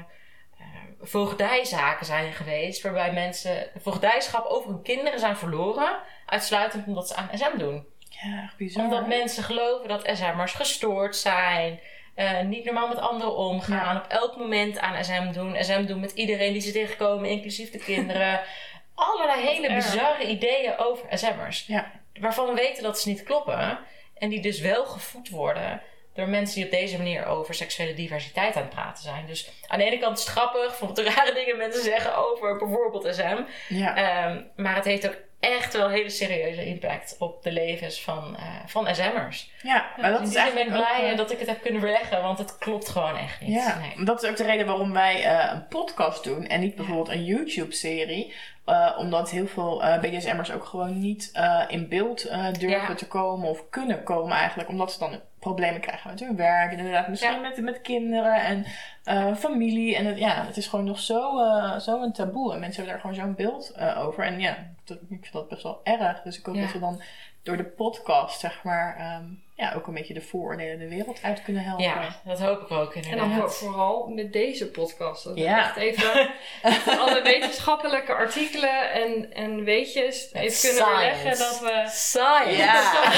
voogdijzaken 1.01 2.07
zijn 2.07 2.33
geweest 2.33 2.83
waarbij 2.83 3.13
mensen 3.13 3.69
voogdijschap 3.83 4.45
over 4.47 4.71
hun 4.71 4.83
kinderen 4.83 5.19
zijn 5.19 5.37
verloren, 5.37 5.99
uitsluitend 6.27 6.87
omdat 6.87 7.09
ze 7.09 7.15
aan 7.15 7.29
SM 7.35 7.59
doen. 7.59 7.87
Ja, 8.09 8.43
echt 8.43 8.57
bizar. 8.57 8.85
Omdat 8.85 9.07
mensen 9.07 9.43
geloven 9.43 9.89
dat 9.89 10.11
SM'ers 10.13 10.53
gestoord 10.53 11.17
zijn, 11.17 11.81
eh, 12.15 12.41
niet 12.41 12.65
normaal 12.65 12.89
met 12.89 12.99
anderen 12.99 13.37
omgaan, 13.37 13.97
op 13.97 14.07
elk 14.09 14.37
moment 14.37 14.79
aan 14.79 15.05
SM 15.05 15.33
doen, 15.33 15.57
SM 15.65 15.85
doen 15.85 16.01
met 16.01 16.13
iedereen 16.13 16.53
die 16.53 16.63
ze 16.63 16.73
tegenkomen, 16.73 17.31
inclusief 17.31 17.71
de 17.71 17.79
kinderen. 17.79 18.41
Allerlei 18.95 19.47
hele 19.47 19.67
erg. 19.69 19.85
bizarre 19.85 20.27
ideeën 20.27 20.79
over 20.79 21.19
SM'ers 21.19 21.67
Ja. 21.67 21.93
waarvan 22.21 22.47
we 22.47 22.55
weten 22.55 22.83
dat 22.83 23.01
ze 23.01 23.09
niet 23.09 23.23
kloppen. 23.23 23.79
En 24.15 24.29
die 24.29 24.41
dus 24.41 24.61
wel 24.61 24.85
gevoed 24.87 25.29
worden 25.29 25.83
door 26.17 26.29
mensen 26.29 26.55
die 26.55 26.65
op 26.65 26.71
deze 26.71 26.97
manier 26.97 27.27
over 27.27 27.55
seksuele 27.55 27.95
diversiteit 27.95 28.57
aan 28.57 28.63
het 28.63 28.71
praten 28.71 29.03
zijn. 29.03 29.27
Dus 29.27 29.51
aan 29.67 29.79
de 29.79 29.85
ene 29.85 29.99
kant 29.99 30.19
is 30.19 30.25
het 30.25 30.33
grappig 30.33 30.77
van 30.79 30.89
wat 30.89 30.99
rare 30.99 31.35
dingen 31.35 31.57
mensen 31.57 31.83
zeggen 31.83 32.17
over 32.17 32.57
bijvoorbeeld 32.57 33.15
SM. 33.15 33.39
Ja. 33.69 33.97
Ehm, 33.97 34.43
maar 34.57 34.75
het 34.75 34.85
heeft 34.85 35.07
ook 35.07 35.17
echt 35.41 35.73
wel 35.77 35.89
hele 35.89 36.11
serieuze 36.11 36.67
impact 36.67 37.17
op 37.19 37.43
de 37.43 37.53
levens 37.53 38.03
van, 38.03 38.37
eh, 38.37 38.43
van 38.67 38.95
SM'ers. 38.95 39.51
ja, 39.63 39.87
maar 40.01 40.11
dat 40.11 40.21
In 40.21 40.27
is 40.27 40.33
zin 40.33 40.43
ben 40.45 40.55
eigenlijk 40.55 40.85
ik 40.87 40.97
blij 40.97 41.11
eh, 41.11 41.17
dat 41.17 41.31
ik 41.31 41.39
het 41.39 41.49
heb 41.49 41.63
kunnen 41.63 41.81
verleggen, 41.81 42.23
want 42.23 42.39
het 42.39 42.59
klopt 42.59 42.89
gewoon 42.89 43.17
echt 43.17 43.41
niet. 43.41 43.55
Ja, 43.55 43.79
Nee. 43.79 44.05
dat 44.05 44.23
is 44.23 44.31
ook 44.31 44.37
de 44.37 44.45
reden 44.45 44.67
waarom 44.67 44.93
wij 44.93 45.25
eh, 45.25 45.51
een 45.53 45.67
podcast 45.69 46.25
doen 46.25 46.47
en 46.47 46.61
niet 46.61 46.75
bijvoorbeeld 46.75 47.09
een 47.09 47.25
YouTube-serie. 47.25 48.35
Eh, 48.65 48.95
omdat 48.99 49.31
heel 49.31 49.47
veel 49.47 49.83
eh, 49.85 50.01
BDSM'ers 50.01 50.53
ook 50.53 50.65
gewoon 50.65 50.99
niet 51.01 51.31
eh, 51.33 51.63
in 51.69 51.89
beeld 51.89 52.25
eh, 52.25 52.45
durven 52.53 52.69
Ja. 52.89 52.95
te 52.95 53.07
komen 53.07 53.49
of 53.49 53.69
kunnen 53.71 54.03
komen 54.03 54.37
eigenlijk. 54.37 54.69
Omdat 54.69 54.93
ze 54.93 54.99
dan 54.99 55.21
problemen 55.41 55.81
krijgen 55.81 56.11
met 56.11 56.21
hun 56.21 56.37
werk 56.37 56.73
en 56.73 56.79
inderdaad 56.79 57.09
misschien 57.09 57.33
Ja. 57.33 57.39
met, 57.41 57.57
met 57.57 57.81
kinderen 57.81 58.35
en 58.43 58.67
eh, 59.05 59.35
familie. 59.35 59.97
En 59.97 60.07
het, 60.07 60.19
ja, 60.19 60.45
het 60.47 60.57
is 60.57 60.67
gewoon 60.67 60.85
nog 60.85 60.99
zo, 61.01 61.39
eh, 61.41 61.79
zo 61.79 62.03
een 62.03 62.13
taboe 62.13 62.53
en 62.53 62.61
mensen 62.61 62.83
hebben 62.85 63.03
daar 63.03 63.13
gewoon 63.13 63.27
zo'n 63.27 63.47
beeld 63.47 63.71
eh, 63.71 64.05
over. 64.07 64.25
En 64.25 64.41
ja, 64.41 64.57
ik 64.91 65.07
vind 65.09 65.33
dat 65.33 65.49
best 65.49 65.63
wel 65.63 65.81
erg. 65.85 66.23
Dus 66.23 66.39
ik 66.39 66.47
hoop 66.47 66.55
Ja. 66.55 66.63
dat 66.63 66.73
we 66.73 66.79
dan 66.79 67.03
door 67.43 67.57
de 67.57 67.65
podcast 67.65 68.41
zeg 68.41 68.63
maar 68.65 68.97
ehm, 68.97 69.27
ja, 69.57 69.73
ook 69.77 69.87
een 69.87 69.95
beetje 69.95 70.15
de 70.15 70.21
vooroordelen 70.21 70.79
de 70.79 70.89
wereld 70.89 71.19
uit 71.23 71.43
kunnen 71.43 71.63
helpen. 71.65 71.85
Ja, 71.85 72.21
dat 72.25 72.41
hoop 72.41 72.61
ik 72.63 72.71
ook 72.71 72.95
En 72.95 73.03
inderdaad. 73.03 73.29
dan 73.29 73.39
voor- 73.41 73.51
vooral 73.53 74.07
met 74.15 74.33
deze 74.33 74.71
podcast. 74.71 75.25
Dat 75.25 75.35
we 75.35 75.41
Ja. 75.41 75.59
echt 75.59 75.77
even 75.77 76.31
alle 77.01 77.23
wetenschappelijke 77.23 78.13
artikelen 78.15 78.93
en, 78.93 79.33
en 79.33 79.65
weetjes 79.65 80.31
Met 80.33 80.43
even 80.43 80.71
kunnen 80.71 80.97
weerleggen 80.97 81.39
dat 81.39 81.61
we 81.61 81.85
Science! 81.89 82.57
Ja. 82.57 83.13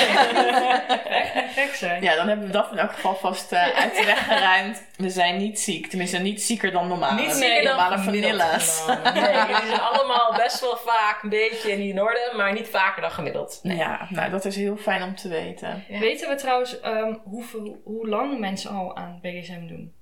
echt 1.04 1.52
gek 1.54 1.74
zijn. 1.74 2.02
Ja, 2.02 2.14
dan 2.14 2.28
hebben 2.28 2.46
we 2.46 2.52
dat 2.52 2.70
in 2.72 2.78
elk 2.78 2.92
geval 2.92 3.14
vast 3.14 3.52
eh, 3.52 3.62
uit 3.62 3.96
de 3.96 4.04
weg 4.04 4.24
geruimd. 4.24 4.82
We 4.96 5.10
zijn 5.10 5.36
niet 5.36 5.60
ziek. 5.60 5.86
Tenminste, 5.86 6.18
niet 6.18 6.42
zieker 6.42 6.72
dan 6.72 6.88
normaal. 6.88 7.14
Niet 7.14 7.26
Nee, 7.26 7.34
zieker 7.34 7.62
dan 7.62 7.76
normale 7.76 7.98
vanilla's. 8.02 8.82
Nee, 9.14 9.32
jullie 9.32 9.66
zijn 9.66 9.80
allemaal 9.92 10.34
best 10.36 10.60
wel 10.60 10.76
vaak 10.76 11.22
een 11.22 11.28
beetje 11.28 11.86
in 11.88 12.02
orde, 12.02 12.32
maar 12.36 12.52
niet 12.52 12.68
vaker 12.68 13.02
dan 13.02 13.10
gemiddeld. 13.10 13.60
Nee. 13.62 13.76
Ja, 13.76 14.06
nou 14.10 14.30
dat 14.30 14.44
is 14.44 14.56
heel 14.56 14.76
fijn 14.76 15.02
om 15.02 15.16
te 15.16 15.28
weten. 15.28 15.84
Ja. 15.88 15.98
Weten 15.98 16.27
we 16.28 16.36
trouwens 16.36 16.80
ehm, 16.80 17.14
hoeveel, 17.24 17.80
hoe 17.84 18.08
lang 18.08 18.38
mensen 18.38 18.70
al 18.70 18.96
aan 18.96 19.18
BDSM 19.22 19.66
doen? 19.66 19.92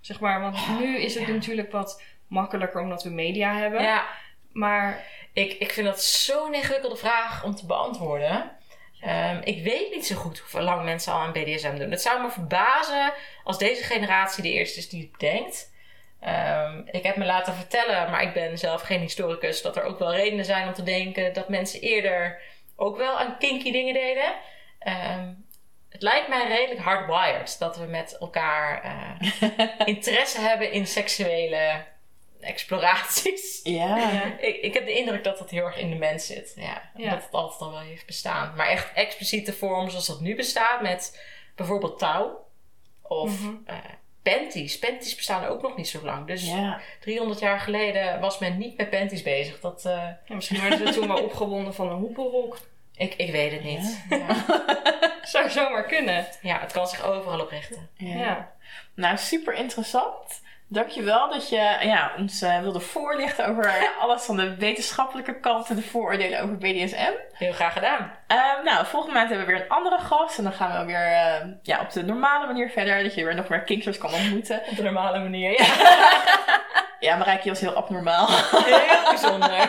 Zeg 0.00 0.20
maar, 0.20 0.40
want 0.40 0.78
nu 0.80 0.98
is 0.98 1.14
het 1.14 1.26
ja. 1.26 1.32
natuurlijk 1.32 1.72
wat 1.72 2.02
makkelijker 2.26 2.80
omdat 2.80 3.02
we 3.02 3.10
media 3.10 3.54
hebben. 3.54 3.82
Ja, 3.82 4.06
Maar 4.52 5.04
ik, 5.32 5.52
ik 5.52 5.72
vind 5.72 5.86
dat 5.86 6.02
zo'n 6.02 6.54
ingewikkelde 6.54 6.96
vraag 6.96 7.44
om 7.44 7.54
te 7.54 7.66
beantwoorden. 7.66 8.50
Ehm, 9.00 9.40
ik 9.44 9.62
weet 9.64 9.94
niet 9.94 10.06
zo 10.06 10.16
goed 10.16 10.38
hoe 10.38 10.60
lang 10.60 10.84
mensen 10.84 11.12
al 11.12 11.18
aan 11.18 11.32
BDSM 11.32 11.76
doen. 11.76 11.90
Het 11.90 12.02
zou 12.02 12.22
me 12.22 12.30
verbazen 12.30 13.12
als 13.44 13.58
deze 13.58 13.82
generatie 13.82 14.42
de 14.42 14.52
eerste 14.52 14.78
is 14.78 14.88
die 14.88 15.00
het 15.00 15.12
bedenkt. 15.12 15.74
Ehm, 16.20 16.82
ik 16.90 17.02
heb 17.02 17.16
me 17.16 17.24
laten 17.24 17.54
vertellen, 17.54 18.10
maar 18.10 18.22
ik 18.22 18.32
ben 18.32 18.58
zelf 18.58 18.82
geen 18.82 19.00
historicus, 19.00 19.62
dat 19.62 19.76
er 19.76 19.82
ook 19.82 19.98
wel 19.98 20.14
redenen 20.14 20.44
zijn 20.44 20.66
om 20.66 20.74
te 20.74 20.82
denken 20.82 21.32
dat 21.32 21.48
mensen 21.48 21.80
eerder 21.80 22.40
ook 22.76 22.96
wel 22.96 23.18
aan 23.18 23.38
kinky 23.38 23.72
dingen 23.72 23.94
deden. 23.94 24.34
Het 25.96 26.04
lijkt 26.04 26.28
mij 26.28 26.46
redelijk 26.48 26.80
hardwired 26.80 27.56
dat 27.58 27.76
we 27.76 27.84
met 27.84 28.16
elkaar 28.20 28.82
eh, 28.82 29.86
interesse 29.94 30.40
hebben 30.40 30.72
in 30.72 30.86
seksuele 30.86 31.84
exploraties. 32.40 33.60
Ja. 33.62 34.22
Ik, 34.38 34.56
ik 34.56 34.74
heb 34.74 34.86
de 34.86 34.92
indruk 34.98 35.24
dat 35.24 35.38
dat 35.38 35.50
heel 35.50 35.64
erg 35.64 35.76
in 35.78 35.90
de 35.90 35.96
mens 35.96 36.26
zit. 36.26 36.52
Ja, 36.56 36.90
Ja. 36.96 37.10
Dat 37.10 37.22
het 37.24 37.32
altijd 37.32 37.60
al 37.60 37.70
wel 37.70 37.80
heeft 37.80 38.06
bestaan. 38.06 38.52
Maar 38.56 38.66
echt 38.68 38.92
expliciete 38.94 39.52
vorm 39.52 39.90
zoals 39.90 40.06
dat 40.06 40.20
nu 40.20 40.36
bestaat 40.36 40.82
met 40.82 41.20
bijvoorbeeld 41.54 41.98
touw 41.98 42.44
of 43.02 43.40
Mhm. 43.40 43.54
eh, 43.66 43.76
panties. 44.22 44.78
Panties 44.78 45.14
bestaan 45.14 45.44
ook 45.46 45.62
nog 45.62 45.76
niet 45.76 45.88
zo 45.88 46.00
lang. 46.04 46.26
Dus 46.26 46.44
Ja. 46.48 46.80
300 47.00 47.40
jaar 47.40 47.60
geleden 47.60 48.20
was 48.20 48.38
men 48.38 48.58
niet 48.58 48.76
met 48.76 48.90
panties 48.90 49.22
bezig. 49.22 49.60
Dat, 49.60 49.84
eh, 49.84 49.92
ja, 50.24 50.34
misschien 50.34 50.60
werden 50.60 50.86
ze 50.92 50.98
toen 51.00 51.08
wel 51.08 51.22
opgewonden 51.22 51.74
van 51.74 51.88
een 51.90 51.98
hoepelrok. 51.98 52.58
Ik, 52.96 53.14
ik 53.14 53.32
weet 53.32 53.52
het 53.52 53.64
niet. 53.64 54.04
Ja. 54.08 54.26
Zou 55.22 55.50
zomaar 55.50 55.84
kunnen. 55.84 56.26
Ja. 56.40 56.60
het 56.60 56.72
kan 56.72 56.86
zich 56.86 57.04
overal 57.04 57.40
op 57.40 57.50
richten. 57.50 57.88
Ja. 57.94 58.16
Ja. 58.18 58.48
Nou, 58.94 59.16
super 59.16 59.54
interessant. 59.54 60.44
Dankjewel 60.68 61.30
dat 61.30 61.48
je 61.48 61.76
ja, 61.80 62.12
ons 62.18 62.42
eh, 62.42 62.60
wilde 62.60 62.80
voorlichten 62.80 63.46
over 63.46 63.74
alles 64.00 64.22
van 64.22 64.36
de 64.36 64.56
wetenschappelijke 64.56 65.40
kant 65.40 65.68
en 65.68 65.76
de 65.76 65.82
vooroordelen 65.82 66.42
over 66.42 66.56
BDSM. 66.56 67.12
Heel 67.32 67.52
graag 67.52 67.72
gedaan. 67.72 68.12
Ehm, 68.26 68.64
nou, 68.64 68.86
volgende 68.86 69.14
maand 69.14 69.28
hebben 69.28 69.46
we 69.46 69.52
weer 69.52 69.62
een 69.62 69.68
andere 69.68 69.98
gast. 69.98 70.38
En 70.38 70.44
dan 70.44 70.52
gaan 70.52 70.80
we 70.80 70.92
weer 70.92 71.06
eh, 71.06 71.46
ja, 71.62 71.80
op 71.80 71.92
de 71.92 72.02
normale 72.04 72.46
manier 72.46 72.70
verder. 72.70 73.02
Dat 73.02 73.14
je 73.14 73.24
weer 73.24 73.34
nog 73.34 73.48
meer 73.48 73.62
kinksters 73.62 73.98
kan 73.98 74.12
ontmoeten. 74.14 74.60
Op 74.70 74.76
de 74.76 74.82
normale 74.82 75.18
manier. 75.18 75.50
Ja, 75.50 75.66
Ja, 77.00 77.16
Marijke 77.16 77.48
was 77.48 77.60
heel 77.60 77.74
abnormaal. 77.74 78.26
heel 78.28 79.10
bijzonder. 79.10 79.68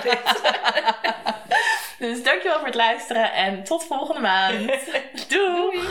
Dus 1.99 2.23
dankjewel 2.23 2.57
voor 2.57 2.67
het 2.67 2.75
luisteren 2.75 3.33
en 3.33 3.63
tot 3.63 3.85
volgende 3.85 4.21
maand. 4.21 4.69
Doeg! 5.29 5.29
Doei. 5.29 5.87